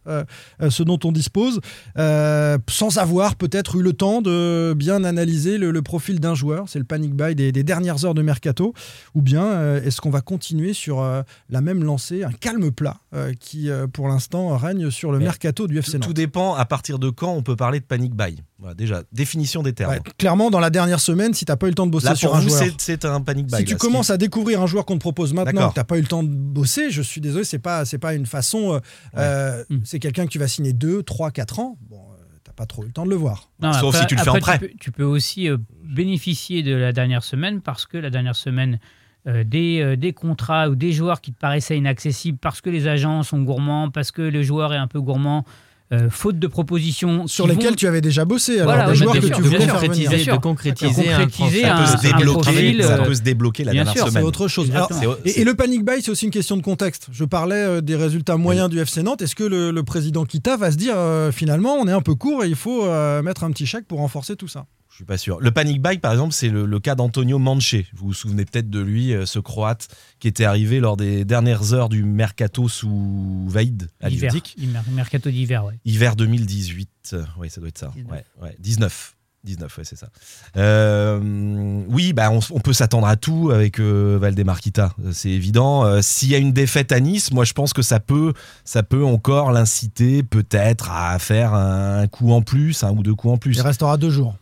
ce 0.67 0.83
dont 0.83 0.99
on 1.03 1.11
dispose, 1.11 1.59
sans 1.95 2.97
avoir 2.97 3.35
peut-être 3.35 3.75
eu 3.75 3.83
le 3.83 3.93
temps 3.93 4.21
de 4.21 4.73
bien 4.75 5.03
analyser 5.03 5.57
le, 5.57 5.71
le 5.71 5.81
profil 5.81 6.19
d'un 6.19 6.35
joueur. 6.35 6.65
C'est 6.67 6.79
le 6.79 6.85
panic 6.85 7.13
buy 7.13 7.35
des, 7.35 7.51
des 7.51 7.63
dernières 7.63 8.05
heures 8.05 8.13
de 8.13 8.21
mercato. 8.21 8.73
Ou 9.15 9.21
bien 9.21 9.75
est-ce 9.77 10.01
qu'on 10.01 10.09
va 10.09 10.21
continuer 10.21 10.73
sur 10.73 11.03
la 11.49 11.61
même 11.61 11.83
lancée, 11.83 12.23
un 12.23 12.31
calme 12.31 12.71
plat 12.71 12.97
qui 13.39 13.69
pour 13.93 14.07
l'instant 14.07 14.55
règne 14.57 14.89
sur 14.89 15.11
le 15.11 15.19
Mais 15.19 15.25
mercato 15.25 15.67
du 15.67 15.77
FC 15.77 15.93
Nantes 15.93 16.07
tout 16.07 16.13
dépend 16.13 16.55
à 16.55 16.65
partir 16.65 16.99
de 16.99 17.09
quand 17.09 17.33
on 17.33 17.43
peut 17.43 17.55
parler 17.55 17.79
de 17.79 17.85
panic 17.85 18.08
buy. 18.13 18.43
Voilà, 18.57 18.73
déjà, 18.75 19.03
définition 19.11 19.63
des 19.63 19.73
termes. 19.73 19.91
Ouais, 19.91 20.01
clairement, 20.17 20.49
dans 20.49 20.59
la 20.59 20.69
dernière 20.69 20.99
semaine, 20.99 21.33
si 21.33 21.45
tu 21.45 21.51
n'as 21.51 21.55
pas 21.55 21.67
eu 21.67 21.69
le 21.69 21.75
temps 21.75 21.85
de 21.87 21.91
bosser 21.91 22.07
Là, 22.07 22.15
sur 22.15 22.35
un 22.35 22.39
vous, 22.41 22.49
joueur, 22.49 22.63
c'est- 22.77 23.05
un 23.05 23.21
panic 23.21 23.47
buy. 23.47 23.57
si 23.57 23.65
tu 23.65 23.71
là, 23.73 23.77
commences 23.77 24.07
qui- 24.07 24.11
à 24.13 24.17
découvrir 24.17 24.61
un 24.61 24.67
joueur 24.67 24.85
qu'on 24.85 24.95
te 24.95 24.99
propose 24.99 25.33
maintenant, 25.33 25.69
que 25.69 25.73
tu 25.73 25.79
n'as 25.79 25.83
pas 25.85 25.97
eu 25.97 26.01
le 26.01 26.07
temps 26.07 26.23
de 26.23 26.29
bosser, 26.29 26.89
je 26.91 27.01
suis 27.01 27.21
désolé, 27.21 27.43
c'est 27.43 27.59
pas, 27.59 27.85
c'est 27.85 27.97
pas 27.99 28.13
une 28.13 28.25
façon. 28.25 28.73
euh, 28.73 28.79
euh, 29.17 29.63
Mm. 29.69 29.77
C'est 29.85 29.99
quelqu'un 29.99 30.25
que 30.25 30.31
tu 30.31 30.39
vas 30.39 30.47
signer 30.47 30.73
2, 30.73 31.03
3, 31.03 31.31
4 31.31 31.59
ans. 31.59 31.77
Bon, 31.89 31.97
euh, 32.11 32.15
t'as 32.43 32.51
pas 32.53 32.65
trop 32.65 32.83
eu 32.83 32.87
le 32.87 32.91
temps 32.93 33.05
de 33.05 33.09
le 33.09 33.15
voir. 33.15 33.49
Non, 33.61 33.71
Sauf 33.73 33.95
si 33.97 34.05
tu 34.07 34.15
le 34.15 34.21
fais 34.21 34.29
en 34.29 34.35
après, 34.35 34.57
prêt. 34.57 34.59
Tu 34.59 34.67
peux, 34.67 34.77
tu 34.79 34.91
peux 34.91 35.03
aussi 35.03 35.49
euh, 35.49 35.57
bénéficier 35.83 36.63
de 36.63 36.73
la 36.75 36.91
dernière 36.93 37.23
semaine 37.23 37.61
parce 37.61 37.85
que 37.85 37.97
la 37.97 38.09
dernière 38.09 38.35
semaine, 38.35 38.79
euh, 39.27 39.43
des, 39.43 39.81
euh, 39.81 39.95
des 39.97 40.13
contrats 40.13 40.69
ou 40.69 40.75
des 40.75 40.91
joueurs 40.93 41.19
qui 41.21 41.33
te 41.33 41.39
paraissaient 41.39 41.77
inaccessibles 41.77 42.37
parce 42.37 42.61
que 42.61 42.69
les 42.69 42.87
agents 42.87 43.21
sont 43.23 43.41
gourmands, 43.41 43.89
parce 43.91 44.11
que 44.11 44.21
le 44.21 44.43
joueur 44.43 44.73
est 44.73 44.77
un 44.77 44.87
peu 44.87 45.01
gourmand, 45.01 45.43
euh, 45.91 46.09
faute 46.09 46.37
de 46.37 46.47
propositions. 46.47 47.25
Sur 47.27 47.47
vont- 47.47 47.75
tu 47.75 47.87
avais 47.87 48.01
déjà 48.01 48.23
bossé. 48.25 48.59
Alors, 48.59 48.65
Voilà, 48.65 48.89
des 48.91 48.95
joueurs 48.95 49.13
que 49.15 49.21
sûr, 49.27 49.35
tu 49.37 49.41
venir. 49.41 49.59
Bien 49.59 49.67
concrétiser, 49.67 50.25
de 50.31 50.37
concrétiser 50.37 51.11
un 51.11 51.19
Concrétiser 51.25 51.61
transfert. 51.61 51.67
ça 51.67 51.75
peut 51.75 51.81
un- 51.81 51.85
se 51.87 52.07
un 52.13 52.17
débloquer, 52.17 52.41
profil, 52.41 52.83
ça 52.83 52.93
euh, 52.93 53.05
peut 53.05 53.15
se 53.15 53.21
débloquer 53.21 53.63
la 53.63 53.71
bien 53.71 53.83
dernière 53.85 54.03
sûr, 54.03 54.07
semaine. 54.11 54.23
C'est 54.23 54.27
autre 54.27 54.47
chose. 54.47 54.71
Alors, 54.73 54.89
et, 55.25 55.41
et 55.41 55.43
le 55.43 55.53
panic 55.55 55.83
buy, 55.83 56.01
c'est 56.01 56.11
aussi 56.11 56.25
une 56.25 56.31
question 56.31 56.57
de 56.57 56.61
contexte. 56.61 57.07
Je 57.11 57.25
parlais 57.25 57.55
euh, 57.55 57.81
des 57.81 57.95
résultats 57.95 58.37
moyens 58.37 58.69
du 58.69 58.79
FC 58.79 59.01
Nantes. 59.03 59.21
Est-ce 59.21 59.35
que 59.35 59.43
le, 59.43 59.71
le 59.71 59.83
président 59.83 60.25
Kita 60.25 60.57
va 60.57 60.71
se 60.71 60.77
dire 60.77 60.93
euh, 60.95 61.31
finalement, 61.31 61.73
on 61.75 61.87
est 61.87 61.91
un 61.91 62.01
peu 62.01 62.13
court 62.15 62.43
et 62.43 62.47
il 62.49 62.55
faut 62.55 62.85
euh, 62.85 63.21
mettre 63.23 63.43
un 63.43 63.51
petit 63.51 63.65
chèque 63.65 63.85
pour 63.87 63.99
renforcer 63.99 64.35
tout 64.35 64.47
ça? 64.47 64.65
Suis 64.99 65.05
pas 65.05 65.17
sûr. 65.17 65.39
Le 65.39 65.51
panic 65.51 65.81
buy, 65.81 65.97
par 65.97 66.11
exemple, 66.11 66.33
c'est 66.33 66.49
le, 66.49 66.65
le 66.65 66.79
cas 66.79 66.95
d'Antonio 66.95 67.39
Manche. 67.39 67.75
Vous 67.93 68.07
vous 68.07 68.13
souvenez 68.13 68.43
peut-être 68.43 68.69
de 68.69 68.81
lui, 68.81 69.13
euh, 69.13 69.25
ce 69.25 69.39
Croate 69.39 69.87
qui 70.19 70.27
était 70.27 70.43
arrivé 70.43 70.81
lors 70.81 70.97
des 70.97 71.23
dernières 71.23 71.73
heures 71.73 71.87
du 71.87 72.03
mercato 72.03 72.67
sous 72.67 73.45
Vaïd 73.47 73.89
à 74.01 74.09
Hiver, 74.09 74.31
Liverdic. 74.31 74.55
hiver, 74.57 74.83
mercato 74.91 75.29
d'hiver, 75.29 75.63
ouais. 75.63 75.79
Hiver 75.85 76.17
2018. 76.17 76.89
Euh, 77.13 77.23
Oui, 77.37 77.49
ça 77.49 77.61
doit 77.61 77.69
être 77.69 77.77
ça. 77.77 77.91
19. 77.95 78.11
Ouais, 78.11 78.25
ouais. 78.41 78.55
19. 78.59 79.15
19, 79.45 79.77
ouais, 79.77 79.83
c'est 79.85 79.95
ça. 79.95 80.09
Euh, 80.57 81.81
oui, 81.87 82.13
bah, 82.13 82.29
on, 82.29 82.59
peut 82.59 82.73
s'attendre 82.73 83.07
à 83.07 83.15
tout 83.15 83.51
avec 83.51 83.79
euh, 83.79 84.17
Valdemar 84.19 84.59
Kita, 84.59 84.93
euh, 85.03 85.11
c'est 85.13 85.29
évident. 85.29 85.85
Euh, 85.85 86.01
S'il 86.01 86.29
y 86.29 86.35
a 86.35 86.37
une 86.37 86.51
défaite 86.51 86.91
à 86.91 86.99
Nice, 86.99 87.31
moi 87.31 87.45
je 87.45 87.53
pense 87.53 87.71
que 87.71 87.81
ça 87.81 87.99
peut, 88.01 88.33
ça 88.65 88.83
peut 88.83 89.05
encore 89.05 89.51
l'inciter 89.51 90.23
peut-être 90.23 90.91
à 90.91 91.17
faire 91.19 91.53
un 91.53 92.07
coup 92.07 92.33
en 92.33 92.41
plus, 92.41 92.83
un 92.83 92.91
ou 92.91 93.01
deux 93.01 93.15
coups 93.15 93.33
en 93.35 93.37
plus. 93.37 93.55
Il 93.55 93.61
restera 93.61 93.95
deux 93.97 94.09
jours. 94.09 94.35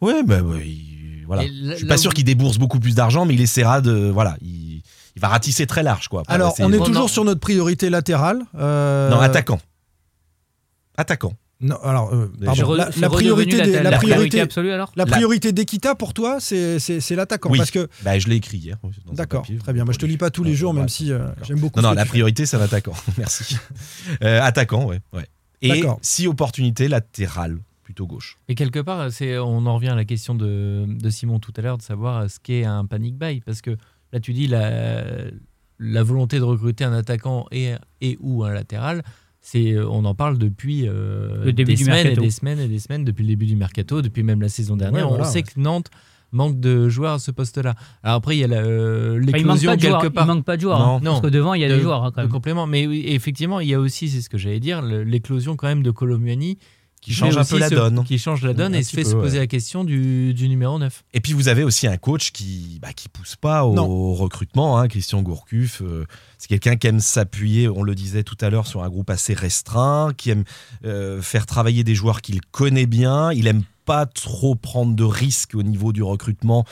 Ouais, 0.00 0.22
bah, 0.22 0.40
ouais, 0.42 0.66
il- 0.66 1.24
voilà. 1.26 1.42
Je 1.46 1.74
suis 1.76 1.86
pas 1.86 1.94
où- 1.96 1.98
sûr 1.98 2.14
qu'il 2.14 2.24
débourse 2.24 2.58
beaucoup 2.58 2.80
plus 2.80 2.94
d'argent, 2.94 3.24
mais 3.26 3.34
il 3.34 3.40
essaiera 3.40 3.80
de. 3.80 3.92
Voilà, 4.10 4.36
il, 4.42 4.82
il 5.16 5.20
va 5.20 5.28
ratisser 5.28 5.66
très 5.66 5.82
large, 5.82 6.08
quoi. 6.08 6.22
Alors, 6.28 6.54
on 6.60 6.72
est 6.72 6.78
de- 6.78 6.84
toujours 6.84 7.02
non. 7.02 7.08
sur 7.08 7.24
notre 7.24 7.40
priorité 7.40 7.90
latérale. 7.90 8.40
euh, 8.56 9.10
Non, 9.10 9.20
attaquant. 9.20 9.58
Attaquant. 10.96 11.32
Non, 11.60 11.76
alors, 11.82 12.14
euh, 12.14 12.30
pardon, 12.44 12.74
la, 12.74 12.86
priorité, 13.10 13.56
la, 13.56 13.64
des- 13.66 13.72
la 13.72 13.90
la 13.90 13.96
priorité 13.98 14.40
absolue 14.40 14.70
alors 14.70 14.92
la 14.94 15.04
La- 15.04 15.10
priorité 15.10 15.50
d'Equita 15.50 15.96
pour 15.96 16.14
toi, 16.14 16.38
c'est 16.38 16.78
l'attaquant. 17.16 17.50
Oui. 17.50 17.58
Parce 17.58 17.72
que 17.72 17.88
Bah, 18.04 18.16
je 18.16 18.28
l'ai 18.28 18.36
écrit 18.36 18.58
hier. 18.58 18.76
D'accord, 19.12 19.44
très 19.64 19.72
bien. 19.72 19.84
Moi, 19.84 19.92
je 19.92 19.98
te 19.98 20.06
lis 20.06 20.16
pas 20.18 20.30
tous 20.30 20.44
les 20.44 20.54
jours, 20.54 20.72
même 20.72 20.88
si 20.88 21.10
euh, 21.10 21.26
j'aime 21.42 21.58
beaucoup. 21.58 21.80
Non, 21.80 21.88
non, 21.88 21.94
la 21.94 22.04
priorité, 22.04 22.46
c'est 22.46 22.56
un 22.56 22.60
attaquant. 22.60 22.94
Merci. 23.18 23.56
Euh, 24.22 24.40
attaquant, 24.40 24.84
ouais. 24.86 25.00
ouais. 25.12 25.26
Et 25.60 25.68
D'accord. 25.70 25.98
si 26.02 26.28
opportunité, 26.28 26.86
latérale, 26.86 27.58
plutôt 27.88 28.06
gauche. 28.06 28.36
Et 28.48 28.54
quelque 28.54 28.80
part, 28.80 29.10
c'est, 29.10 29.38
on 29.38 29.64
en 29.64 29.74
revient 29.76 29.88
à 29.88 29.94
la 29.94 30.04
question 30.04 30.34
de, 30.34 30.84
de 30.86 31.08
Simon 31.08 31.38
tout 31.38 31.54
à 31.56 31.62
l'heure, 31.62 31.78
de 31.78 31.82
savoir 31.82 32.28
ce 32.28 32.38
qu'est 32.38 32.64
un 32.66 32.84
panic 32.84 33.16
buy. 33.16 33.40
Parce 33.40 33.62
que 33.62 33.78
là, 34.12 34.20
tu 34.20 34.34
dis 34.34 34.46
la, 34.46 35.04
la 35.78 36.02
volonté 36.02 36.38
de 36.38 36.44
recruter 36.44 36.84
un 36.84 36.92
attaquant 36.92 37.46
et, 37.50 37.72
et 38.02 38.18
ou 38.20 38.44
un 38.44 38.52
latéral, 38.52 39.02
c'est, 39.40 39.78
on 39.78 40.04
en 40.04 40.14
parle 40.14 40.36
depuis 40.36 40.86
euh, 40.86 41.46
Le 41.46 41.52
début 41.54 41.72
des 41.72 41.76
du 41.78 41.84
semaines 41.84 42.02
mercato. 42.04 42.20
et 42.20 42.26
des 42.26 42.30
semaines 42.30 42.58
et 42.60 42.68
des 42.68 42.78
semaines, 42.78 43.04
depuis 43.06 43.22
le 43.22 43.28
début 43.28 43.46
du 43.46 43.56
mercato, 43.56 44.02
depuis 44.02 44.22
même 44.22 44.42
la 44.42 44.50
saison 44.50 44.76
dernière. 44.76 45.04
Ouais, 45.04 45.08
voilà, 45.08 45.24
on 45.24 45.26
sait 45.26 45.38
ouais. 45.38 45.42
que 45.44 45.58
Nantes 45.58 45.88
manque 46.30 46.60
de 46.60 46.90
joueurs 46.90 47.14
à 47.14 47.18
ce 47.18 47.30
poste-là. 47.30 47.74
Alors 48.02 48.16
après, 48.16 48.36
il 48.36 48.40
y 48.40 48.44
a 48.44 48.48
la, 48.48 48.58
euh, 48.58 49.12
Enfin, 49.12 49.38
il 49.38 49.46
manque 49.46 49.56
l'éclosion 49.56 49.70
pas 49.70 49.76
de 49.76 49.80
joueurs. 49.80 50.00
quelque 50.02 50.12
Il 50.12 50.14
part. 50.14 50.26
manque 50.26 50.44
pas 50.44 50.56
de 50.56 50.60
joueurs. 50.60 50.78
Non. 50.78 50.96
hein, 50.96 51.00
parce 51.02 51.20
que 51.22 51.28
devant, 51.28 51.54
il 51.54 51.62
y 51.62 51.64
a 51.64 51.70
de- 51.70 51.74
des 51.76 51.80
joueurs 51.80 52.04
hein, 52.04 52.12
quand 52.14 52.22
de 52.22 52.28
complément. 52.30 52.66
Mais 52.66 52.86
oui, 52.86 53.04
effectivement, 53.06 53.60
il 53.60 53.68
y 53.68 53.72
a 53.74 53.80
aussi, 53.80 54.10
c'est 54.10 54.20
ce 54.20 54.28
que 54.28 54.36
j'allais 54.36 54.60
dire, 54.60 54.82
l'éclosion 54.82 55.56
quand 55.56 55.68
même 55.68 55.82
de 55.82 55.90
Colomuani 55.90 56.58
Qui 57.08 57.14
change 57.14 57.36
un 57.38 57.44
peu 57.44 57.58
la 57.58 57.68
se- 57.68 57.74
donne. 57.74 58.04
Qui 58.04 58.18
change 58.18 58.42
la 58.42 58.52
donne 58.54 58.74
Un 58.74 58.78
et 58.78 58.82
se 58.82 58.90
fait 58.94 59.02
peu, 59.02 59.08
se 59.10 59.14
poser 59.14 59.34
ouais. 59.34 59.38
la 59.44 59.46
question 59.46 59.82
du, 59.84 60.34
du 60.34 60.48
numéro 60.48 60.78
9. 60.78 61.04
Et 61.14 61.20
puis 61.20 61.32
vous 61.32 61.48
avez 61.48 61.64
aussi 61.64 61.86
un 61.86 61.96
coach 61.96 62.32
qui 62.32 62.78
bah, 62.82 62.92
qui 62.92 63.08
pousse 63.08 63.36
pas 63.36 63.64
au 63.64 63.74
Non. 63.74 64.12
recrutement, 64.14 64.78
hein, 64.78 64.88
Christian 64.88 65.22
Gourcuff. 65.22 65.80
euh, 65.82 66.04
c'est 66.36 66.48
quelqu'un 66.48 66.76
qui 66.76 66.86
aime 66.86 67.00
s'appuyer, 67.00 67.68
on 67.68 67.82
le 67.82 67.94
disait 67.94 68.22
tout 68.24 68.36
à 68.40 68.50
l'heure, 68.50 68.66
sur 68.66 68.82
un 68.82 68.88
groupe 68.88 69.10
assez 69.10 69.34
restreint, 69.34 70.12
qui 70.16 70.30
aime 70.30 70.44
euh, 70.84 71.20
faire 71.22 71.46
travailler 71.46 71.82
des 71.84 71.94
joueurs 71.94 72.20
qu'il 72.20 72.40
connaît 72.42 72.86
bien. 72.86 73.32
Il 73.32 73.46
aime 73.46 73.62
pas 73.86 74.04
trop 74.06 74.54
prendre 74.54 74.94
de 74.94 75.04
risques 75.04 75.54
au 75.54 75.62
niveau 75.62 75.92
du 75.92 76.02
recrutement, 76.02 76.64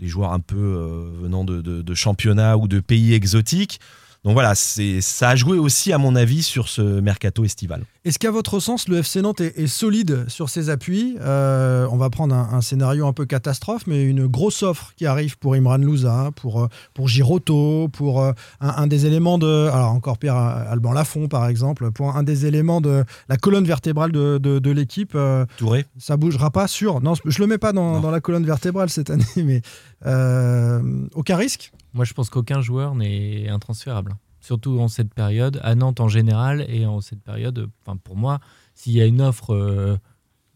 des 0.00 0.08
joueurs 0.08 0.32
un 0.32 0.40
peu 0.40 0.56
euh, 0.56 1.10
venant 1.22 1.44
de, 1.44 1.60
de, 1.62 1.82
de 1.82 1.94
championnats 1.94 2.56
ou 2.56 2.68
de 2.68 2.80
pays 2.80 3.14
exotiques. 3.14 3.78
Donc 4.24 4.32
voilà, 4.34 4.54
c'est 4.54 5.00
ça 5.00 5.30
a 5.30 5.36
joué 5.36 5.58
aussi 5.58 5.92
à 5.92 5.98
mon 5.98 6.16
avis 6.16 6.42
sur 6.42 6.68
ce 6.68 6.82
mercato 7.00 7.44
estival. 7.44 7.84
Est-ce 8.04 8.18
qu'à 8.18 8.30
votre 8.30 8.58
sens, 8.58 8.88
le 8.88 8.98
FC 8.98 9.22
Nantes 9.22 9.40
est, 9.40 9.56
est 9.58 9.66
solide 9.68 10.24
sur 10.28 10.48
ses 10.48 10.70
appuis 10.70 11.16
Euh, 11.20 11.86
On 11.90 11.96
va 11.96 12.10
prendre 12.10 12.34
un, 12.34 12.48
un 12.52 12.60
scénario 12.60 13.06
un 13.06 13.12
peu 13.12 13.26
catastrophe, 13.26 13.82
mais 13.86 14.02
une 14.04 14.26
grosse 14.26 14.62
offre 14.62 14.92
qui 14.96 15.06
arrive 15.06 15.38
pour 15.38 15.54
Imran 15.54 15.76
Louza, 15.78 16.30
pour, 16.34 16.62
euh, 16.62 16.68
pour 16.94 17.06
Giroto, 17.08 17.88
pour 17.92 18.22
euh, 18.22 18.32
un, 18.60 18.68
un 18.70 18.86
des 18.86 19.06
éléments 19.06 19.38
de. 19.38 19.68
Alors, 19.72 19.92
encore 19.92 20.18
Pierre 20.18 20.36
Alban 20.36 20.92
Lafont, 20.92 21.28
par 21.28 21.46
exemple, 21.48 21.90
pour 21.92 22.16
un 22.16 22.22
des 22.24 22.44
éléments 22.46 22.80
de 22.80 23.04
la 23.28 23.36
colonne 23.36 23.64
vertébrale 23.66 24.10
de, 24.12 24.38
de- 24.38 24.58
de 24.58 24.70
l'équipe. 24.70 25.12
euh, 25.14 25.46
Touré 25.58 25.86
ça 25.98 26.16
bougera 26.16 26.50
pas 26.50 26.66
sur. 26.66 27.00
Non, 27.00 27.14
je 27.24 27.38
le 27.40 27.46
mets 27.46 27.58
pas 27.58 27.72
dans, 27.72 28.10
la 28.10 28.20
colonne 28.20 28.44
vertébrale 28.46 28.90
cette 28.90 29.10
année, 29.10 29.24
mais 29.36 29.62
euh, 30.06 30.80
aucun 31.14 31.36
risque? 31.36 31.72
Moi, 31.94 32.04
je 32.04 32.12
pense 32.14 32.30
qu'aucun 32.30 32.60
joueur 32.60 32.94
n'est 32.94 33.48
intransférable. 33.48 34.14
Surtout 34.40 34.78
en 34.78 34.88
cette 34.88 35.12
période, 35.14 35.58
à 35.62 35.74
Nantes 35.74 36.00
en 36.00 36.08
général, 36.08 36.64
et 36.68 36.86
en 36.86 37.00
cette 37.00 37.22
période, 37.22 37.68
enfin 37.84 37.96
pour 37.96 38.16
moi, 38.16 38.38
s'il 38.74 38.92
y 38.92 39.00
a 39.00 39.04
une 39.06 39.20
offre 39.20 39.52
euh, 39.52 39.96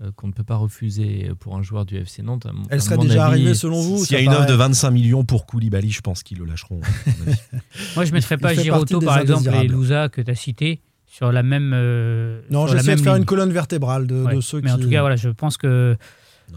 euh, 0.03 0.11
qu'on 0.15 0.29
ne 0.29 0.33
peut 0.33 0.45
pas 0.45 0.55
refuser 0.57 1.31
pour 1.41 1.57
un 1.57 1.63
joueur 1.63 1.85
du 1.85 1.97
FC 1.97 2.23
Nantes, 2.23 2.47
à 2.47 2.53
mon- 2.53 2.63
Elle 2.71 2.79
à 2.79 2.81
serait 2.81 2.97
mon 2.97 3.03
déjà 3.03 3.25
avis, 3.27 3.33
arrivée 3.41 3.55
selon 3.55 3.81
vous 3.81 4.05
S'il 4.05 4.17
y 4.17 4.21
a 4.21 4.23
une 4.23 4.31
offre 4.31 4.47
de 4.47 4.55
25 4.55 4.91
millions 4.93 5.25
pour 5.25 5.47
Koulibaly, 5.47 5.91
je 5.91 6.01
pense 6.01 6.23
qu'ils 6.23 6.39
le 6.39 6.45
lâcheront. 6.45 6.81
Moi, 7.97 8.05
je 8.05 8.11
ne 8.11 8.15
mettrais 8.15 8.37
pas 8.39 8.55
Giroto, 8.55 9.01
par 9.01 9.19
exemple, 9.19 9.49
et. 9.55 9.67
Louza 9.69 10.09
que 10.09 10.21
tu 10.21 10.31
as 10.31 10.35
cité 10.37 10.81
sur 11.07 11.33
la 11.33 11.43
même. 11.43 11.73
euh, 11.75 12.41
Non, 12.51 12.67
j'essaie 12.69 12.95
de 12.95 13.01
faire 13.01 13.15
ligne. 13.15 13.23
une 13.23 13.27
colonne 13.27 13.53
vertébrale 13.53 14.07
de, 14.07 14.23
Ouais. 14.25 14.37
de 14.37 14.41
ceux 14.41 14.61
Mais 14.61 14.69
qui. 14.69 14.75
en 14.75 14.79
tout 14.79 14.91
cas, 14.91 15.01
voilà, 15.01 15.17
je 15.17 15.29
pense 15.29 15.57
que. 15.57 15.97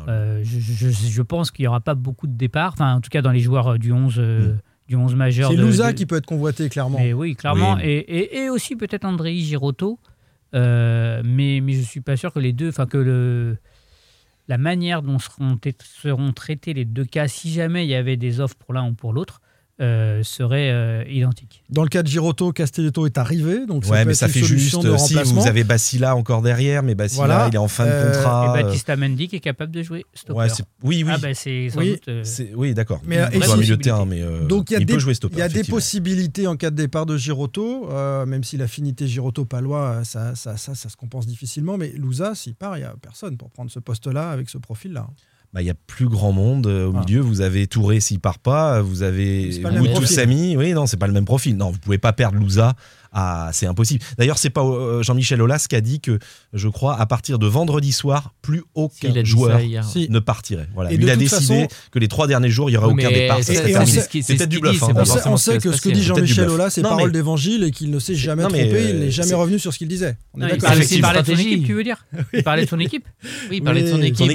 Euh, 0.09 0.41
je, 0.43 0.59
je- 0.59 0.89
je 0.89 1.21
pense 1.21 1.51
qu'il 1.51 1.63
n'y 1.63 1.67
aura 1.67 1.79
pas 1.79 1.95
beaucoup 1.95 2.27
de 2.27 2.35
départs. 2.35 2.73
Enfin, 2.73 2.95
en 2.95 3.01
tout 3.01 3.09
cas, 3.09 3.21
dans 3.21 3.31
les 3.31 3.39
joueurs 3.39 3.67
euh, 3.73 3.77
du 3.77 3.91
11, 3.93 4.15
euh, 4.17 4.53
Mm. 4.53 4.59
Du 4.87 4.95
11 4.95 5.15
majeur. 5.15 5.49
C'est 5.51 5.57
Louza 5.57 5.91
de- 5.91 5.97
qui 5.97 6.05
peut 6.05 6.17
être 6.17 6.25
convoité, 6.25 6.69
clairement. 6.69 6.99
Mais 6.99 7.13
oui, 7.13 7.35
clairement. 7.35 7.75
Oui. 7.75 7.81
Et, 7.83 7.97
et- 7.97 8.37
et 8.43 8.49
aussi 8.49 8.75
peut-être 8.75 9.05
Andrei 9.05 9.35
Giroto. 9.37 9.99
Euh, 10.53 11.21
mais, 11.25 11.59
mais 11.61 11.73
je 11.73 11.81
suis 11.81 12.01
pas 12.01 12.15
sûr 12.17 12.31
que 12.31 12.39
les 12.39 12.53
deux. 12.53 12.69
Enfin, 12.69 12.85
que 12.85 12.97
le. 12.97 13.57
La 14.47 14.57
manière 14.59 15.01
dont 15.01 15.17
seront, 15.17 15.57
seront 15.83 16.31
traités 16.31 16.73
les 16.75 16.85
deux 16.85 17.03
cas, 17.03 17.27
si 17.27 17.51
jamais 17.51 17.83
il 17.83 17.89
y 17.89 17.95
avait 17.95 18.15
des 18.15 18.39
offres 18.39 18.55
pour 18.55 18.75
l'un 18.75 18.87
ou 18.89 18.93
pour 18.93 19.11
l'autre, 19.11 19.41
euh, 19.81 20.23
serait 20.23 20.69
euh, 20.71 21.03
identique. 21.09 21.61
Dans 21.69 21.83
le 21.83 21.89
cas 21.89 22.01
de 22.01 22.07
Giroto, 22.07 22.53
Castelletto 22.53 23.05
est 23.05 23.17
arrivé, 23.17 23.65
donc 23.65 23.83
ça 23.83 23.91
Ouais, 23.91 23.99
peut 24.03 24.05
mais 24.07 24.11
être 24.13 24.17
ça 24.19 24.27
fait 24.29 24.39
solution 24.41 24.81
juste. 24.81 24.91
de 24.93 24.97
Si 24.97 25.13
remplacement. 25.15 25.41
vous 25.41 25.47
avez 25.47 25.63
Basila 25.65 26.15
encore 26.15 26.41
derrière, 26.41 26.81
mais 26.81 26.95
Basila, 26.95 27.25
Voilà. 27.25 27.47
il 27.49 27.55
est 27.55 27.57
en 27.57 27.67
fin 27.67 27.85
de 27.85 27.89
Euh, 27.91 28.13
contrat. 28.13 28.45
et 28.45 28.59
euh, 28.59 28.63
Baptiste 28.63 28.89
Mendy 28.97 29.27
qui 29.27 29.35
est 29.35 29.39
capable 29.41 29.73
de 29.73 29.83
jouer 29.83 30.05
stopper. 30.13 30.39
ouais, 30.39 30.47
oui, 30.83 31.03
oui. 31.05 31.11
Ah 31.13 31.17
bah 31.17 31.33
c'est 31.33 31.69
sans 31.69 31.79
Oui. 31.79 31.89
doute. 31.91 32.07
euh, 32.07 32.23
oui, 32.55 32.73
d'accord. 32.73 33.01
Mais, 33.05 33.17
euh, 33.17 33.27
il 33.33 33.43
joue 33.43 33.51
un 33.51 33.55
si- 33.55 33.59
milieu 33.61 33.75
de 33.77 33.81
terrain, 33.81 34.05
mais 34.05 34.21
euh, 34.21 34.45
Donc 34.45 34.69
il 34.69 34.73
y 34.73 34.75
a 34.77 34.79
il 34.79 34.85
des, 34.85 34.93
peut 34.93 34.99
jouer 34.99 35.13
stopper. 35.13 35.35
il 35.35 35.39
y 35.39 35.41
a 35.41 35.49
des 35.49 35.63
possibilités 35.65 36.47
en 36.47 36.55
cas 36.55 36.71
de 36.71 36.75
départ 36.77 37.05
de 37.05 37.17
Giroto, 37.17 37.89
euh, 37.91 38.25
même 38.25 38.45
si 38.45 38.55
l'affinité 38.55 39.07
Giroto-Palois, 39.07 40.05
ça, 40.05 40.35
ça, 40.35 40.55
ça, 40.55 40.73
ça 40.73 40.88
se 40.89 40.95
compense 40.95 41.27
difficilement. 41.27 41.77
Mais 41.77 41.91
Louza, 41.97 42.33
s'il 42.33 42.55
part, 42.55 42.77
il 42.77 42.81
n'y 42.81 42.85
a 42.85 42.95
personne 43.01 43.35
pour 43.35 43.49
prendre 43.51 43.69
ce 43.69 43.79
poste-là 43.79 44.31
avec 44.31 44.49
ce 44.49 44.57
profil-là. 44.57 45.07
Bah, 45.55 45.61
il 45.61 45.67
y 45.67 45.69
a 45.69 45.75
plus 45.87 46.09
grand 46.09 46.33
monde 46.33 46.67
euh, 46.67 46.87
au 46.87 46.93
Ah. 46.93 46.99
milieu. 46.99 47.21
Vous 47.21 47.39
avez 47.39 47.65
Touré 47.65 48.01
s'il 48.01 48.19
part 48.19 48.39
pas. 48.39 48.81
Vous 48.81 49.03
avez 49.03 49.47
profil. 49.93 50.07
Samy. 50.15 50.57
Oui, 50.57 50.73
non, 50.73 50.85
c'est 50.85 50.97
pas 50.97 51.07
le 51.07 51.13
même 51.13 51.23
profil. 51.23 51.55
Non, 51.55 51.71
vous 51.71 51.79
pouvez 51.79 51.97
pas 51.97 52.11
perdre 52.11 52.37
Louza 52.37 52.73
Ah, 53.17 53.49
c'est 53.54 53.65
impossible. 53.65 54.04
D'ailleurs, 54.17 54.38
c'est 54.38 54.49
pas 54.49 54.62
euh, 54.62 55.01
Jean-Michel 55.01 55.41
Aulas 55.41 55.67
qui 55.69 55.75
a 55.78 55.80
dit 55.82 56.01
que, 56.01 56.19
je 56.51 56.67
crois, 56.67 56.99
à 56.99 57.06
partir 57.06 57.39
de 57.39 57.47
vendredi 57.47 57.93
soir, 57.93 58.34
plus 58.41 58.62
aucun 58.73 59.23
joueur. 59.23 59.58
Si. 59.84 60.08
ne 60.10 60.19
partirait. 60.19 60.67
Voilà. 60.75 60.91
Et 60.91 60.95
il 60.95 61.10
a 61.10 61.13
toute 61.13 61.19
décidé 61.21 61.62
façon- 61.63 61.67
que 61.91 61.99
les 61.99 62.10
trois 62.10 62.28
derniers 62.28 62.49
jours, 62.49 62.69
il 62.69 62.73
y 62.73 62.78
aurait 62.78 62.88
aucun 62.88 63.10
départ. 63.10 63.38
C'est 63.41 63.54
peut-être 63.63 64.49
du 64.49 64.60
bluff. 64.60 64.73
dit, 64.73 64.80
hein, 64.84 65.04
c'est 65.06 65.28
On 65.30 65.38
sait, 65.38 65.56
on 65.56 65.60
que 65.60 65.71
ce 65.71 65.82
que 65.82 65.89
dit 65.89 66.04
Jean-Michel. 66.04 66.49
Aulas, 66.49 66.69
c'est 66.71 66.82
parole 66.82 67.12
d'évangile 67.13 67.63
et 67.63 67.71
qu'il 67.71 67.89
ne 67.89 67.99
s'est 67.99 68.15
jamais 68.15 68.43
Non, 68.43 68.49
trompé, 68.49 68.67
il 68.89 68.95
euh, 68.95 68.99
n'est 69.06 69.12
jamais 69.12 69.34
revenu 69.34 69.60
sur 69.60 69.71
ce 69.73 69.78
qu'il 69.78 69.88
disait. 69.88 70.17
On 70.34 70.41
est 70.41 70.56
il 70.56 71.01
parlait 71.01 71.21
de 71.21 71.25
son 71.25 71.39
équipe, 71.39 71.65
tu 71.65 71.73
veux 71.73 71.84
dire 71.84 72.06
Il 72.34 72.43
parlait 72.43 72.65
de 72.65 72.69
son 72.69 72.80
équipe 72.80 73.06
Oui, 73.49 73.58
il 73.58 73.63
parlait 73.63 73.84
de 73.84 73.88
son 73.91 74.01
équipe. 74.01 74.28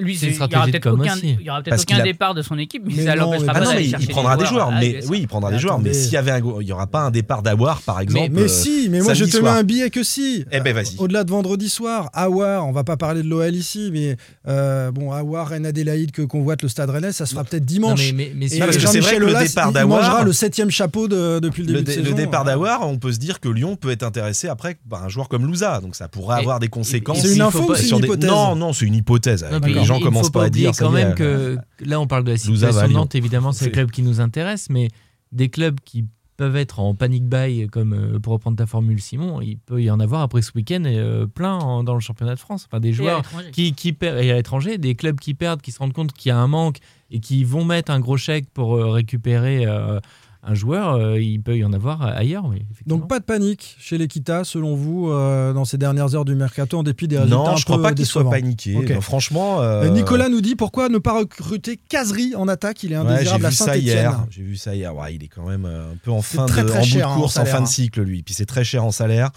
Lui, 0.00 0.16
C'est 0.16 0.26
une 0.26 0.32
il 0.32 0.36
y 0.36 0.38
aura 0.38 0.46
stratégie 0.46 0.66
de 0.66 0.70
peut-être 0.70 0.82
com 0.82 1.00
aucun, 1.00 1.14
aussi. 1.14 1.36
il 1.40 1.46
y 1.46 1.50
aura 1.50 1.62
peut-être 1.62 1.70
Parce 1.70 1.82
aucun 1.82 1.94
qu'il 1.94 2.00
a- 2.00 2.04
départ 2.04 2.34
de 2.34 2.42
son 2.42 2.58
équipe, 2.58 2.82
mais, 2.86 3.04
ça 3.04 3.16
l'empêchera 3.16 3.52
pas 3.52 3.80
il, 3.80 4.08
prendra 4.08 4.36
des 4.36 4.46
joueurs. 4.46 4.70
Oui, 5.08 5.18
il 5.20 5.28
prendra 5.28 5.50
des 5.50 5.58
joueurs. 5.58 5.78
Mais 5.80 5.92
s'il 5.92 6.12
y 6.12 6.16
avait 6.16 6.30
un, 6.30 6.40
go- 6.40 6.60
il 6.60 6.68
y 6.68 6.72
aura 6.72 6.86
pas 6.86 7.00
un 7.00 7.10
départ 7.10 7.42
d'Awar, 7.42 7.82
par 7.82 8.00
exemple. 8.00 8.19
Mais 8.28 8.42
euh, 8.42 8.48
si, 8.48 8.88
mais 8.90 9.00
moi 9.00 9.14
je 9.14 9.24
te 9.24 9.36
mets 9.36 9.40
soir. 9.42 9.56
un 9.56 9.62
billet 9.62 9.90
que 9.90 10.02
si. 10.02 10.44
Eh 10.52 10.60
ben, 10.60 10.74
vas-y. 10.74 10.96
Au-delà 10.98 11.24
de 11.24 11.30
vendredi 11.30 11.68
soir, 11.68 12.10
Awar, 12.12 12.66
on 12.66 12.72
va 12.72 12.84
pas 12.84 12.96
parler 12.96 13.22
de 13.22 13.28
l'OL 13.28 13.54
ici, 13.54 13.90
mais 13.92 14.16
euh, 14.48 14.90
bon, 14.90 15.12
Awar, 15.12 15.48
Rennes 15.48 15.66
Adélaïde 15.66 16.10
que 16.10 16.22
convoite 16.22 16.62
le 16.62 16.68
Stade 16.68 16.90
Rennais, 16.90 17.12
ça 17.12 17.26
sera 17.26 17.44
peut-être 17.44 17.62
Non, 17.62 17.66
dimanche. 17.94 18.12
mais, 18.12 18.12
mais, 18.12 18.32
mais 18.36 18.46
Et 18.46 18.48
si- 18.48 18.58
parce 18.58 18.76
que 18.76 18.86
c'est 18.86 19.00
vrai 19.00 19.16
que 19.16 19.20
le 19.20 19.34
départ 19.34 19.72
d'Aouar- 19.72 19.86
mangera 19.88 20.24
le 20.24 20.32
septième 20.32 20.70
chapeau 20.70 21.08
de- 21.08 21.38
depuis 21.40 21.62
le 21.62 21.66
début 21.68 21.78
Le, 21.78 21.84
de 21.84 21.90
saison. 21.92 22.08
le 22.10 22.14
départ 22.14 22.44
d'Awar, 22.44 22.86
on 22.88 22.98
peut 22.98 23.12
se 23.12 23.18
dire 23.18 23.40
que 23.40 23.48
Lyon 23.48 23.76
peut 23.76 23.90
être 23.90 24.02
intéressé 24.02 24.48
après 24.48 24.76
par 24.88 25.04
un 25.04 25.08
joueur 25.08 25.28
comme 25.28 25.46
Louza. 25.46 25.80
Donc 25.80 25.94
ça 25.96 26.08
pourrait 26.08 26.36
Et- 26.36 26.40
avoir 26.40 26.58
des 26.60 26.68
conséquences. 26.68 27.20
C'est 27.20 27.34
une 27.34 27.40
info 27.40 27.74
sur 27.76 27.98
une 27.98 28.04
hypothèse 28.04 28.30
Non, 28.30 28.56
non, 28.56 28.72
c'est 28.72 28.86
une 28.86 28.94
hypothèse. 28.94 29.46
Non, 29.50 29.58
les 29.66 29.84
gens 29.84 30.00
commencent 30.00 30.30
pas 30.30 30.44
à 30.44 30.50
dire. 30.50 30.72
quand 30.78 30.90
même 30.90 31.14
euh, 31.20 31.56
que 31.76 31.84
là 31.84 32.00
on 32.00 32.06
parle 32.06 32.24
de 32.24 32.32
la 32.32 32.36
situation. 32.38 32.88
Nantes 32.88 33.14
évidemment 33.14 33.52
c'est 33.52 33.66
le 33.66 33.70
club 33.70 33.90
qui 33.90 34.02
nous 34.02 34.20
intéresse 34.20 34.66
mais 34.70 34.88
des 35.32 35.48
clubs 35.48 35.78
qui 35.84 36.04
peuvent 36.40 36.56
être 36.56 36.80
en 36.80 36.94
panic 36.94 37.24
buy 37.28 37.66
comme 37.68 37.92
euh, 37.92 38.18
pour 38.18 38.32
reprendre 38.32 38.56
ta 38.56 38.64
formule 38.66 38.98
Simon 39.00 39.42
il 39.42 39.58
peut 39.58 39.82
y 39.82 39.90
en 39.90 40.00
avoir 40.00 40.22
après 40.22 40.40
ce 40.40 40.52
week-end 40.54 40.82
euh, 40.86 41.26
plein 41.26 41.58
en- 41.58 41.84
dans 41.84 41.92
le 41.92 42.00
championnat 42.00 42.34
de 42.34 42.40
France. 42.40 42.66
Enfin 42.66 42.80
des 42.80 42.94
joueurs 42.94 43.18
qui, 43.52 43.74
qui 43.74 43.92
perdent 43.92 44.18
et 44.24 44.30
à 44.30 44.34
l'étranger 44.36 44.78
des 44.78 44.94
clubs 44.94 45.20
qui 45.20 45.34
perdent 45.34 45.60
qui 45.60 45.70
se 45.70 45.78
rendent 45.78 45.92
compte 45.92 46.12
qu'il 46.14 46.30
y 46.30 46.32
a 46.32 46.38
un 46.38 46.46
manque 46.48 46.78
et 47.10 47.20
qui 47.20 47.44
vont 47.44 47.64
mettre 47.66 47.92
un 47.92 48.00
gros 48.00 48.16
chèque 48.16 48.46
pour 48.54 48.74
euh, 48.74 48.88
récupérer 48.90 49.66
euh, 49.66 50.00
un 50.42 50.54
joueur 50.54 50.94
euh, 50.94 51.20
il 51.20 51.42
peut 51.42 51.56
y 51.58 51.64
en 51.64 51.72
avoir 51.74 52.00
ailleurs 52.02 52.46
oui. 52.46 52.62
Donc 52.86 53.08
pas 53.08 53.18
de 53.18 53.24
panique 53.24 53.76
chez 53.78 53.98
l'Equita, 53.98 54.42
selon 54.44 54.74
vous, 54.74 55.10
euh, 55.10 55.52
dans 55.52 55.66
ces 55.66 55.76
dernières 55.76 56.14
heures 56.14 56.24
du 56.24 56.34
mercato, 56.34 56.78
en 56.78 56.82
dépit 56.82 57.08
des 57.08 57.18
résultats 57.18 57.36
Non, 57.36 57.48
un 57.50 57.56
je 57.56 57.64
crois 57.64 57.76
peu 57.76 57.82
pas 57.82 57.92
qu'il 57.92 58.06
soit 58.06 58.28
paniqué. 58.28 58.72
Non, 58.74 59.00
franchement. 59.02 59.60
euh, 59.60 59.88
Nicolas 59.90 60.28
nous 60.30 60.40
dit 60.40 60.56
pourquoi 60.56 60.88
ne 60.88 60.96
pas 60.98 61.18
recruter 61.18 61.78
Casery 61.88 62.34
en 62.34 62.48
attaque? 62.48 62.82
Il 62.84 62.92
est 62.92 62.98
ouais, 62.98 63.06
indésirable 63.06 63.46
à 63.46 63.48
vu 63.50 63.54
ça 63.54 63.64
Saint-Etienne. 63.66 64.12
J'ai 64.30 64.42
vu 64.42 64.56
ça 64.56 64.74
hier. 64.74 64.96
Ouais, 64.96 65.14
il 65.14 65.22
est 65.22 65.28
quand 65.28 65.46
même 65.46 65.66
un 65.66 65.96
peu 66.02 66.10
en 66.10 66.22
fin 66.22 66.46
très, 66.46 66.62
de, 66.62 66.68
très 66.68 66.78
en 66.78 66.82
bout 66.82 66.86
cher, 66.88 67.06
de 67.06 67.12
hein, 67.12 67.14
en 67.14 67.20
course, 67.20 67.36
en 67.36 67.44
fin 67.44 67.58
de 67.58 67.64
hein. 67.64 67.66
cycle, 67.66 68.00
lui. 68.02 68.22
Puis 68.22 68.32
c'est 68.34 68.46
très 68.46 68.64
cher 68.64 68.82
en 68.84 68.90
salaire. 68.92 69.30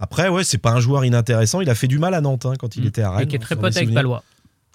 Après, 0.00 0.28
ouais, 0.28 0.44
c'est 0.44 0.58
pas 0.58 0.72
un 0.72 0.80
joueur 0.80 1.04
inintéressant. 1.04 1.60
Il 1.60 1.70
a 1.70 1.74
fait 1.74 1.86
du 1.88 1.98
mal 1.98 2.12
à 2.12 2.20
Nantes 2.20 2.44
hein, 2.44 2.54
quand 2.58 2.76
il 2.76 2.82
Mm. 2.84 2.86
était 2.88 3.02
à 3.02 3.10
Rennes. 3.12 3.22
Et 3.22 3.26
qui 3.28 3.36
est 3.36 3.38
très 3.38 3.56
pote 3.56 3.76
avec. 3.76 3.94
Palois. 3.94 4.22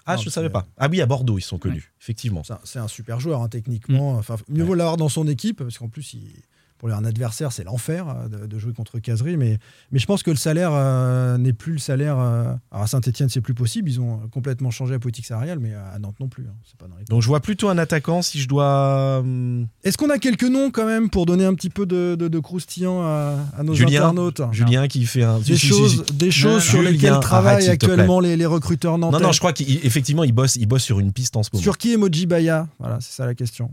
Ah, 0.08 0.16
Non, 0.16 0.22
je 0.22 0.30
savais 0.30 0.46
c'est- 0.48 0.52
pas. 0.52 0.66
Ah 0.78 0.88
oui, 0.90 1.00
à 1.00 1.06
Bordeaux, 1.06 1.38
ils 1.38 1.42
sont 1.42 1.58
connus, 1.58 1.92
effectivement. 2.00 2.42
C'est 2.44 2.54
un- 2.54 2.60
C'est 2.64 2.78
un 2.78 2.88
super 2.88 3.20
joueur, 3.20 3.42
hein, 3.42 3.48
techniquement. 3.48 4.12
Enfin, 4.16 4.36
mieux 4.48 4.64
vaut 4.64 4.74
l'avoir 4.74 4.96
dans 4.96 5.08
son 5.08 5.26
équipe, 5.28 5.58
parce 5.58 5.76
qu'en 5.78 5.88
plus, 5.88 6.14
il- 6.14 6.42
pour 6.78 6.88
un 6.90 7.04
adversaire, 7.04 7.50
c'est 7.52 7.64
l'enfer 7.64 8.06
euh, 8.08 8.28
de, 8.28 8.46
de 8.46 8.58
jouer 8.58 8.72
contre 8.72 8.98
Casery. 9.00 9.36
Mais, 9.36 9.58
mais 9.90 9.98
je 9.98 10.06
pense 10.06 10.22
que 10.22 10.30
le 10.30 10.36
salaire 10.36 10.70
euh, 10.72 11.36
n'est 11.36 11.52
plus 11.52 11.72
le 11.72 11.78
salaire. 11.78 12.18
euh, 12.18 12.54
alors 12.70 12.84
à 12.84 12.86
Saint-Etienne, 12.86 13.28
c'est 13.28 13.40
plus 13.40 13.54
possible. 13.54 13.88
Ils 13.90 14.00
ont 14.00 14.20
complètement 14.30 14.70
changé 14.70 14.92
la 14.92 14.98
politique 15.00 15.26
salariale, 15.26 15.58
mais 15.58 15.74
à 15.74 15.98
Nantes 15.98 16.20
non 16.20 16.28
plus. 16.28 16.44
hein. 16.44 16.54
C'est 16.64 16.76
pas 16.76 16.86
dans 16.86 16.96
les 16.96 17.04
Donc 17.04 17.20
je 17.22 17.26
vois 17.26 17.40
plutôt 17.40 17.68
un 17.68 17.78
attaquant 17.78 18.22
si 18.22 18.38
je 18.40 18.46
dois. 18.48 19.18
hum, 19.18 19.66
Est-ce 19.82 19.98
qu'on 19.98 20.10
a 20.10 20.18
quelques 20.18 20.44
noms 20.44 20.70
quand 20.70 20.86
même 20.86 21.10
pour 21.10 21.26
donner 21.26 21.44
un 21.44 21.54
petit 21.54 21.70
peu 21.70 21.84
de, 21.84 22.14
de- 22.18 22.28
de 22.28 22.38
croustillant 22.38 23.02
à, 23.02 23.36
à 23.58 23.62
nos 23.64 23.74
Julien, 23.74 24.02
internautes? 24.02 24.42
Julien 24.52 24.86
qui 24.88 25.04
fait 25.06 25.24
un. 25.24 25.38
Des 25.38 25.44
si, 25.44 25.52
si, 25.56 25.58
si, 25.58 25.66
choses, 25.68 26.04
si. 26.06 26.14
des 26.14 26.30
choses 26.30 26.62
sur 26.62 26.78
Julien, 26.78 26.90
lesquelles 26.92 27.20
travaillent 27.20 27.68
actuellement 27.68 28.20
les, 28.20 28.36
les 28.36 28.46
recruteurs 28.46 28.98
nantais. 28.98 29.18
Non, 29.18 29.24
non, 29.26 29.32
je 29.32 29.38
crois 29.40 29.52
qu'effectivement, 29.52 30.22
il 30.24 30.32
bosse, 30.32 30.56
il 30.56 30.66
bosse 30.66 30.84
sur 30.84 31.00
une 31.00 31.12
piste 31.12 31.36
en 31.36 31.42
ce 31.42 31.50
moment. 31.52 31.62
Sur 31.62 31.76
qui 31.76 31.92
est 31.92 31.96
Mojibaya? 31.96 32.68
Voilà, 32.78 32.98
c'est 33.00 33.12
ça 33.12 33.26
la 33.26 33.34
question. 33.34 33.70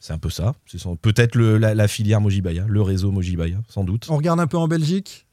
C'est 0.00 0.12
un 0.12 0.18
peu 0.18 0.30
ça. 0.30 0.54
C'est 0.66 0.78
Peut-être 1.02 1.36
la, 1.38 1.74
la 1.74 1.88
filière 1.88 2.20
Mojibaya, 2.20 2.64
le 2.68 2.82
réseau 2.82 3.10
Mojibaya, 3.10 3.56
sans 3.68 3.84
doute. 3.84 4.06
On 4.10 4.16
regarde 4.16 4.38
un 4.40 4.46
peu 4.46 4.56
en 4.56 4.68
Belgique. 4.68 5.26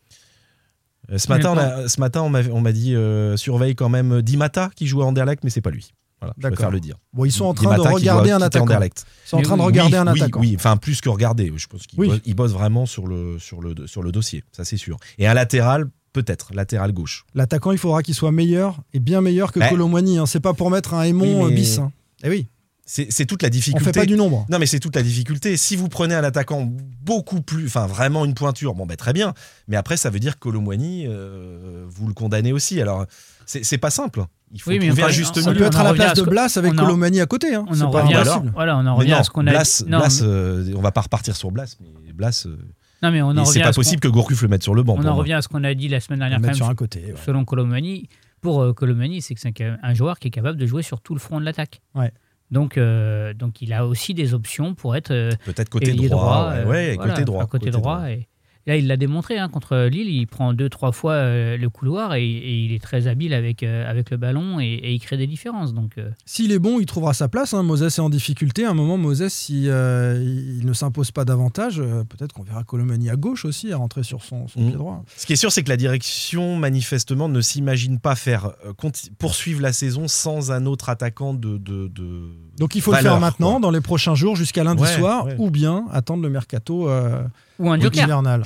Euh, 1.12 1.18
ce, 1.20 1.28
matin, 1.30 1.54
on 1.54 1.58
a- 1.58 1.88
ce 1.88 2.00
matin, 2.00 2.22
on 2.24 2.62
m'a 2.62 2.72
dit 2.72 2.96
euh, 2.96 3.38
surveille 3.38 3.76
quand 3.76 3.90
même 3.90 4.22
Dimata 4.24 4.72
qui 4.76 4.88
joue 4.88 5.04
à 5.04 5.06
Anderlecht, 5.06 5.44
mais 5.44 5.50
c'est 5.52 5.62
pas 5.62 5.70
lui. 5.70 5.92
Voilà, 6.20 6.34
je 6.40 6.48
préfère 6.48 6.72
le 6.72 6.80
dire. 6.80 6.96
Bon, 7.14 7.26
ils 7.26 7.32
sont 7.32 7.46
en 7.46 7.54
train 7.54 7.72
Dimata 7.76 7.90
de 7.90 7.94
regarder 7.94 8.32
un 8.32 8.42
attaquant. 8.42 8.64
Anderlecht. 8.66 9.06
Ils 9.26 9.30
sont 9.30 9.38
en 9.38 9.42
train 9.44 9.58
de 9.58 9.62
regarder 9.62 9.94
oui, 9.98 10.00
un 10.00 10.12
oui, 10.14 10.20
attaquant. 10.22 10.40
Oui, 10.40 10.54
enfin 10.56 10.78
plus 10.78 11.02
que 11.02 11.10
regarder. 11.10 11.52
Je 11.56 11.68
pense 11.68 11.86
qu'il 11.86 12.00
Oui. 12.00 12.34
bosse, 12.34 12.52
vraiment 12.54 12.88
sur 12.88 13.06
le, 13.06 13.38
sur, 13.38 13.62
le, 13.62 13.86
sur 13.86 14.02
le 14.02 14.12
dossier, 14.12 14.44
ça 14.52 14.66
c'est 14.66 14.78
sûr. 14.78 14.98
Et 15.20 15.28
un 15.28 15.36
latéral, 15.36 15.86
peut-être, 16.14 16.56
latéral 16.56 16.92
gauche. 16.94 17.26
L'attaquant, 17.36 17.72
il 17.72 17.78
faudra 17.78 18.02
qu'il 18.02 18.16
soit 18.16 18.32
meilleur 18.32 18.80
et 18.94 19.00
bien 19.00 19.22
meilleur 19.22 19.52
que. 19.52 19.60
Colomwani. 19.60 20.18
Hein. 20.18 20.26
C'est 20.26 20.40
pas 20.40 20.54
pour 20.54 20.72
mettre 20.72 20.96
un 20.96 21.04
Aimon 21.04 21.46
mais- 21.46 21.52
euh, 21.54 21.56
bis. 21.56 21.78
hein. 21.78 21.92
Eh 22.24 22.30
oui, 22.30 22.48
C'est 22.88 23.26
toute 23.26 23.42
la 23.42 23.48
on 23.48 23.52
difficulté. 23.52 23.84
fait 23.84 24.00
pas 24.02 24.06
du 24.06 24.16
nombre. 24.16 24.46
Non, 24.50 24.60
mais 24.60 24.68
c'est 24.68 24.80
toute 24.80 24.96
la 24.96 25.02
difficulté. 25.02 25.58
Si 25.58 25.76
vous 25.76 25.90
prenez 25.90 26.14
un 26.14 26.24
attaquant 26.24 26.72
beaucoup 27.02 27.42
plus, 27.42 27.66
enfin 27.66 27.88
vraiment 27.88 28.26
une 28.26 28.36
pointure, 28.36 28.76
bon 28.76 28.86
ben 28.86 28.96
très 28.96 29.12
bien. 29.12 29.34
Mais 29.68 29.76
après, 29.76 29.98
ça 29.98 30.12
veut 30.12 30.20
dire 30.20 30.36
que 30.36 30.40
Colomwani, 30.42 31.06
euh, 31.08 31.84
vous 31.88 32.08
le 32.08 32.14
condamnez 32.14 32.54
aussi. 32.54 32.80
Alors, 32.80 33.06
c'est 33.48 33.78
pas 33.80 33.90
simple. 33.90 34.24
Il 34.52 34.62
faut 34.62 34.70
Oui, 34.70 34.78
mais 34.80 34.88
trouver 34.88 35.02
un 35.02 35.06
encore- 35.06 35.16
juste 35.16 35.32
on 35.38 35.42
Ça 35.42 35.42
Oui, 35.42 35.46
peut 35.46 35.52
milieu. 35.54 35.66
être 35.66 35.78
en 35.78 35.82
à 35.82 35.84
la 35.86 35.94
place 35.96 36.12
à 36.12 36.14
de 36.14 36.22
Blas 36.30 36.58
avec 36.58 36.74
on 36.74 36.76
Colomani 36.76 37.22
à 37.22 37.26
côté. 37.26 37.56
hein. 37.56 37.66
On 37.68 37.74
C'est 37.74 37.82
en 37.82 37.90
pas 37.90 38.04
revient 38.04 38.14
à 38.16 38.24
voilà, 38.54 38.78
on 38.78 38.86
en 38.86 38.96
revient 38.96 39.12
non, 39.12 39.18
à 39.18 39.24
ce 39.24 39.30
qu'on 39.32 39.48
a 39.48 39.52
Blas, 39.52 39.82
dit. 39.84 39.90
Non, 39.92 39.98
Blas, 39.98 40.20
mais- 40.22 40.28
euh, 40.28 40.74
on 40.76 40.82
va 40.82 40.92
pas 40.92 41.02
repartir 41.02 41.36
sur 41.36 41.50
Blas, 41.52 41.76
mais 42.06 42.14
Blas, 42.14 42.44
euh, 42.46 42.56
non, 43.02 43.12
mais 43.12 43.22
on 43.24 43.30
en 43.36 43.46
c'est 43.46 43.62
pas 43.62 43.72
possible 43.74 44.00
que 44.00 44.08
Gourcuff 44.08 44.42
le 44.44 44.48
mette 44.48 44.64
sur 44.64 44.76
le 44.76 44.84
banc. 44.84 44.96
On 45.00 45.06
en 45.06 45.16
revient 45.16 45.34
à 45.34 45.42
ce 45.42 45.48
qu'on 45.48 45.64
a 45.64 45.74
dit 45.74 45.88
la 45.90 46.00
semaine 46.00 46.20
On 46.20 46.22
dernière. 46.22 46.38
quand 46.40 46.44
mettre 46.46 46.56
sur 46.58 46.66
même, 46.68 46.72
un 46.74 46.76
côté. 46.76 47.00
ouais. 47.04 47.16
selon 47.26 47.44
Colomani, 47.46 48.08
pour 48.42 48.62
euh, 48.62 48.74
Colomani, 48.74 49.22
c'est 49.24 49.34
que 49.34 49.42
c'est 49.42 49.62
un, 49.62 49.78
un 49.82 49.94
joueur 49.96 50.20
qui 50.20 50.28
est 50.28 50.32
capable 50.32 50.58
de 50.60 50.66
jouer 50.68 50.84
sur 50.84 51.02
tout 51.02 51.14
le 51.16 51.20
front 51.20 51.40
de 51.40 51.46
l'attaque. 51.46 51.82
Ouais. 51.96 52.12
Donc, 52.52 52.78
euh, 52.78 53.34
donc 53.34 53.62
il 53.62 53.74
a 53.74 53.86
aussi 53.86 54.14
des 54.14 54.34
options 54.34 54.76
pour 54.76 54.96
être 54.96 55.12
euh, 55.12 55.32
Peut-être 55.46 55.70
côté 55.70 55.90
ailier 55.90 56.10
droit. 56.10 56.52
ouais, 56.52 56.58
euh, 56.58 56.66
ouais, 56.66 56.96
voilà, 56.96 57.14
côté 57.14 57.26
droit. 57.26 57.44
à 57.44 57.48
côté, 57.48 57.72
droit. 57.72 58.10
Et 58.10 58.28
là, 58.68 58.76
il 58.78 58.88
l'a 58.88 58.98
démontré 58.98 59.38
hein, 59.38 59.50
contre 59.50 59.78
Lille. 59.92 60.10
Il 60.10 60.26
prend 60.28 60.54
deux, 60.54 60.70
trois 60.70 60.92
fois 60.92 61.14
euh, 61.14 61.58
le 61.58 61.70
couloir 61.70 62.16
et, 62.16 62.26
et 62.26 62.58
il 62.66 62.74
est 62.74 62.82
très 62.82 63.08
habile 63.08 63.34
avec, 63.34 63.64
euh, 63.64 63.90
avec 63.90 64.10
le 64.10 64.18
ballon 64.18 64.60
et, 64.60 64.66
et 64.66 64.94
il 64.94 65.00
crée 65.00 65.18
des 65.18 65.28
différences. 65.28 65.74
Donc, 65.74 65.98
euh, 65.98 66.10
S'il 66.26 66.52
est 66.52 66.60
bon, 66.60 66.80
il 66.80 66.86
trouvera 66.86 67.14
sa 67.14 67.28
place. 67.28 67.54
Hein. 67.54 67.64
Moses 67.64 67.84
est 67.84 68.00
en 68.00 68.10
difficulté. 68.10 68.66
À 68.66 68.72
un 68.72 68.74
moment, 68.74 68.98
Moses, 68.98 69.28
si 69.30 69.70
euh, 69.70 70.22
il 70.60 70.66
ne 70.66 70.74
s'impose 70.74 71.12
pas 71.12 71.26
davantage, 71.26 71.80
euh, 71.80 72.04
peut-être 72.04 72.34
qu'on 72.34 72.44
verra 72.44 72.64
Colomani 72.64 73.10
à 73.10 73.16
gauche 73.16 73.46
aussi, 73.46 73.72
à 73.72 73.78
rentrer 73.78 74.04
sur 74.04 74.24
son, 74.24 74.48
son 74.48 74.62
Mm. 74.62 74.68
pied 74.68 74.78
droit. 74.78 75.04
Ce 75.18 75.26
qui 75.26 75.34
est 75.34 75.38
sûr, 75.38 75.52
c'est 75.52 75.64
que 75.64 75.70
la 75.70 75.78
direction, 75.78 76.56
manifestement, 76.58 77.30
ne 77.30 77.42
s'imagine 77.42 78.00
pas 78.00 78.16
faire 78.16 78.52
euh, 78.66 78.74
poursuivre 79.20 79.62
la 79.62 79.74
saison 79.74 80.08
sans 80.08 80.52
un 80.52 80.66
autre 80.66 80.90
attaquant 80.90 81.34
de. 81.34 81.58
de, 81.58 81.88
de- 81.88 82.30
Donc 82.58 82.76
il 82.76 82.82
faut 82.82 82.92
valeur, 82.92 83.16
le 83.16 83.20
faire 83.20 83.20
maintenant, 83.20 83.52
quoi. 83.52 83.60
dans 83.60 83.72
les 83.72 83.82
prochains 83.82 84.16
jours, 84.16 84.36
jusqu'à 84.36 84.64
lundi 84.64 84.82
Ouais, 84.84 84.96
soir, 84.96 85.26
ouais. 85.26 85.36
ou 85.38 85.50
bien 85.52 85.86
attendre 85.92 86.24
le 86.24 86.30
mercato 86.30 86.90
euh, 86.90 87.24
ou 87.60 87.70
un 87.70 87.80
joker. 87.80 88.04
hivernal. 88.06 88.44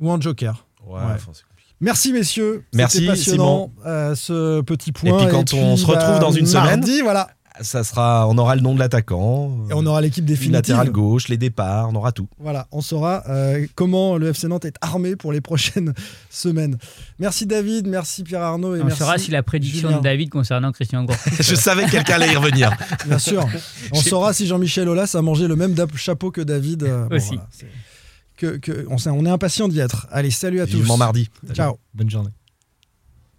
Ou 0.00 0.10
un 0.10 0.20
joker. 0.20 0.64
Ouais, 0.86 0.94
Ouais. 0.94 1.00
enfin, 1.14 1.30
c'est 1.32 1.44
compliqué. 1.46 1.72
Merci 1.80 2.12
messieurs. 2.12 2.64
Merci, 2.74 3.06
passionnant 3.06 3.70
euh, 3.86 4.14
ce 4.16 4.60
petit 4.62 4.90
point. 4.92 5.10
Et 5.10 5.24
puis, 5.24 5.32
quand 5.32 5.54
on 5.54 5.76
se 5.76 5.86
retrouve 5.86 6.18
dans 6.18 6.32
une 6.32 6.46
semaine- 6.46 6.64
mardi, 6.80 7.00
voilà. 7.02 7.28
Ça 7.60 7.82
sera, 7.84 8.28
on 8.28 8.38
aura 8.38 8.54
le 8.56 8.60
nom 8.62 8.74
de 8.74 8.78
l'attaquant, 8.78 9.66
Et 9.70 9.72
on 9.74 9.84
aura 9.86 10.00
l'équipe 10.00 10.22
le 10.24 10.28
définitive. 10.28 10.52
latéral 10.52 10.90
gauche, 10.90 11.28
les 11.28 11.36
départs, 11.36 11.88
on 11.90 11.94
aura 11.96 12.12
tout. 12.12 12.28
Voilà, 12.38 12.68
on 12.72 12.80
saura 12.80 13.24
euh, 13.28 13.66
comment 13.74 14.16
le 14.16 14.28
FC 14.28 14.46
Nantes 14.48 14.64
est 14.64 14.76
armé 14.80 15.16
pour 15.16 15.32
les 15.32 15.40
prochaines 15.40 15.92
semaines. 16.30 16.78
Merci 17.18 17.46
David, 17.46 17.86
merci 17.88 18.22
Pierre 18.22 18.42
Arnaud 18.42 18.76
et 18.76 18.80
On 18.80 18.84
merci. 18.84 18.98
saura 19.00 19.18
si 19.18 19.30
la 19.30 19.42
prédiction 19.42 19.88
Julien. 19.88 19.98
de 19.98 20.02
David 20.04 20.30
concernant 20.30 20.70
Christian 20.72 21.04
Gourcuff. 21.04 21.42
Je 21.48 21.54
savais 21.54 21.84
que 21.86 21.90
quelqu'un 21.90 22.14
allait 22.14 22.32
y 22.32 22.36
revenir. 22.36 22.70
Bien 23.06 23.18
sûr. 23.18 23.44
On 23.92 24.00
saura 24.00 24.32
si 24.32 24.46
Jean-Michel 24.46 24.88
Aulas 24.88 25.14
a 25.14 25.22
mangé 25.22 25.48
le 25.48 25.56
même 25.56 25.74
chapeau 25.96 26.30
que 26.30 26.40
David. 26.40 26.84
euh, 26.84 27.06
bon, 27.08 27.16
Aussi. 27.16 27.28
voilà, 27.34 27.48
c'est- 27.50 27.66
que, 28.36 28.56
que- 28.58 28.86
on, 28.88 28.98
s'est- 28.98 29.10
on 29.10 29.24
est 29.26 29.30
impatient 29.30 29.66
d'y 29.66 29.80
être. 29.80 30.06
Allez, 30.12 30.30
salut 30.30 30.60
à 30.60 30.66
tous. 30.66 30.76
Vivement 30.76 30.96
mardi. 30.96 31.28
Ciao. 31.54 31.76
bonne 31.92 32.08
journée 32.08 32.30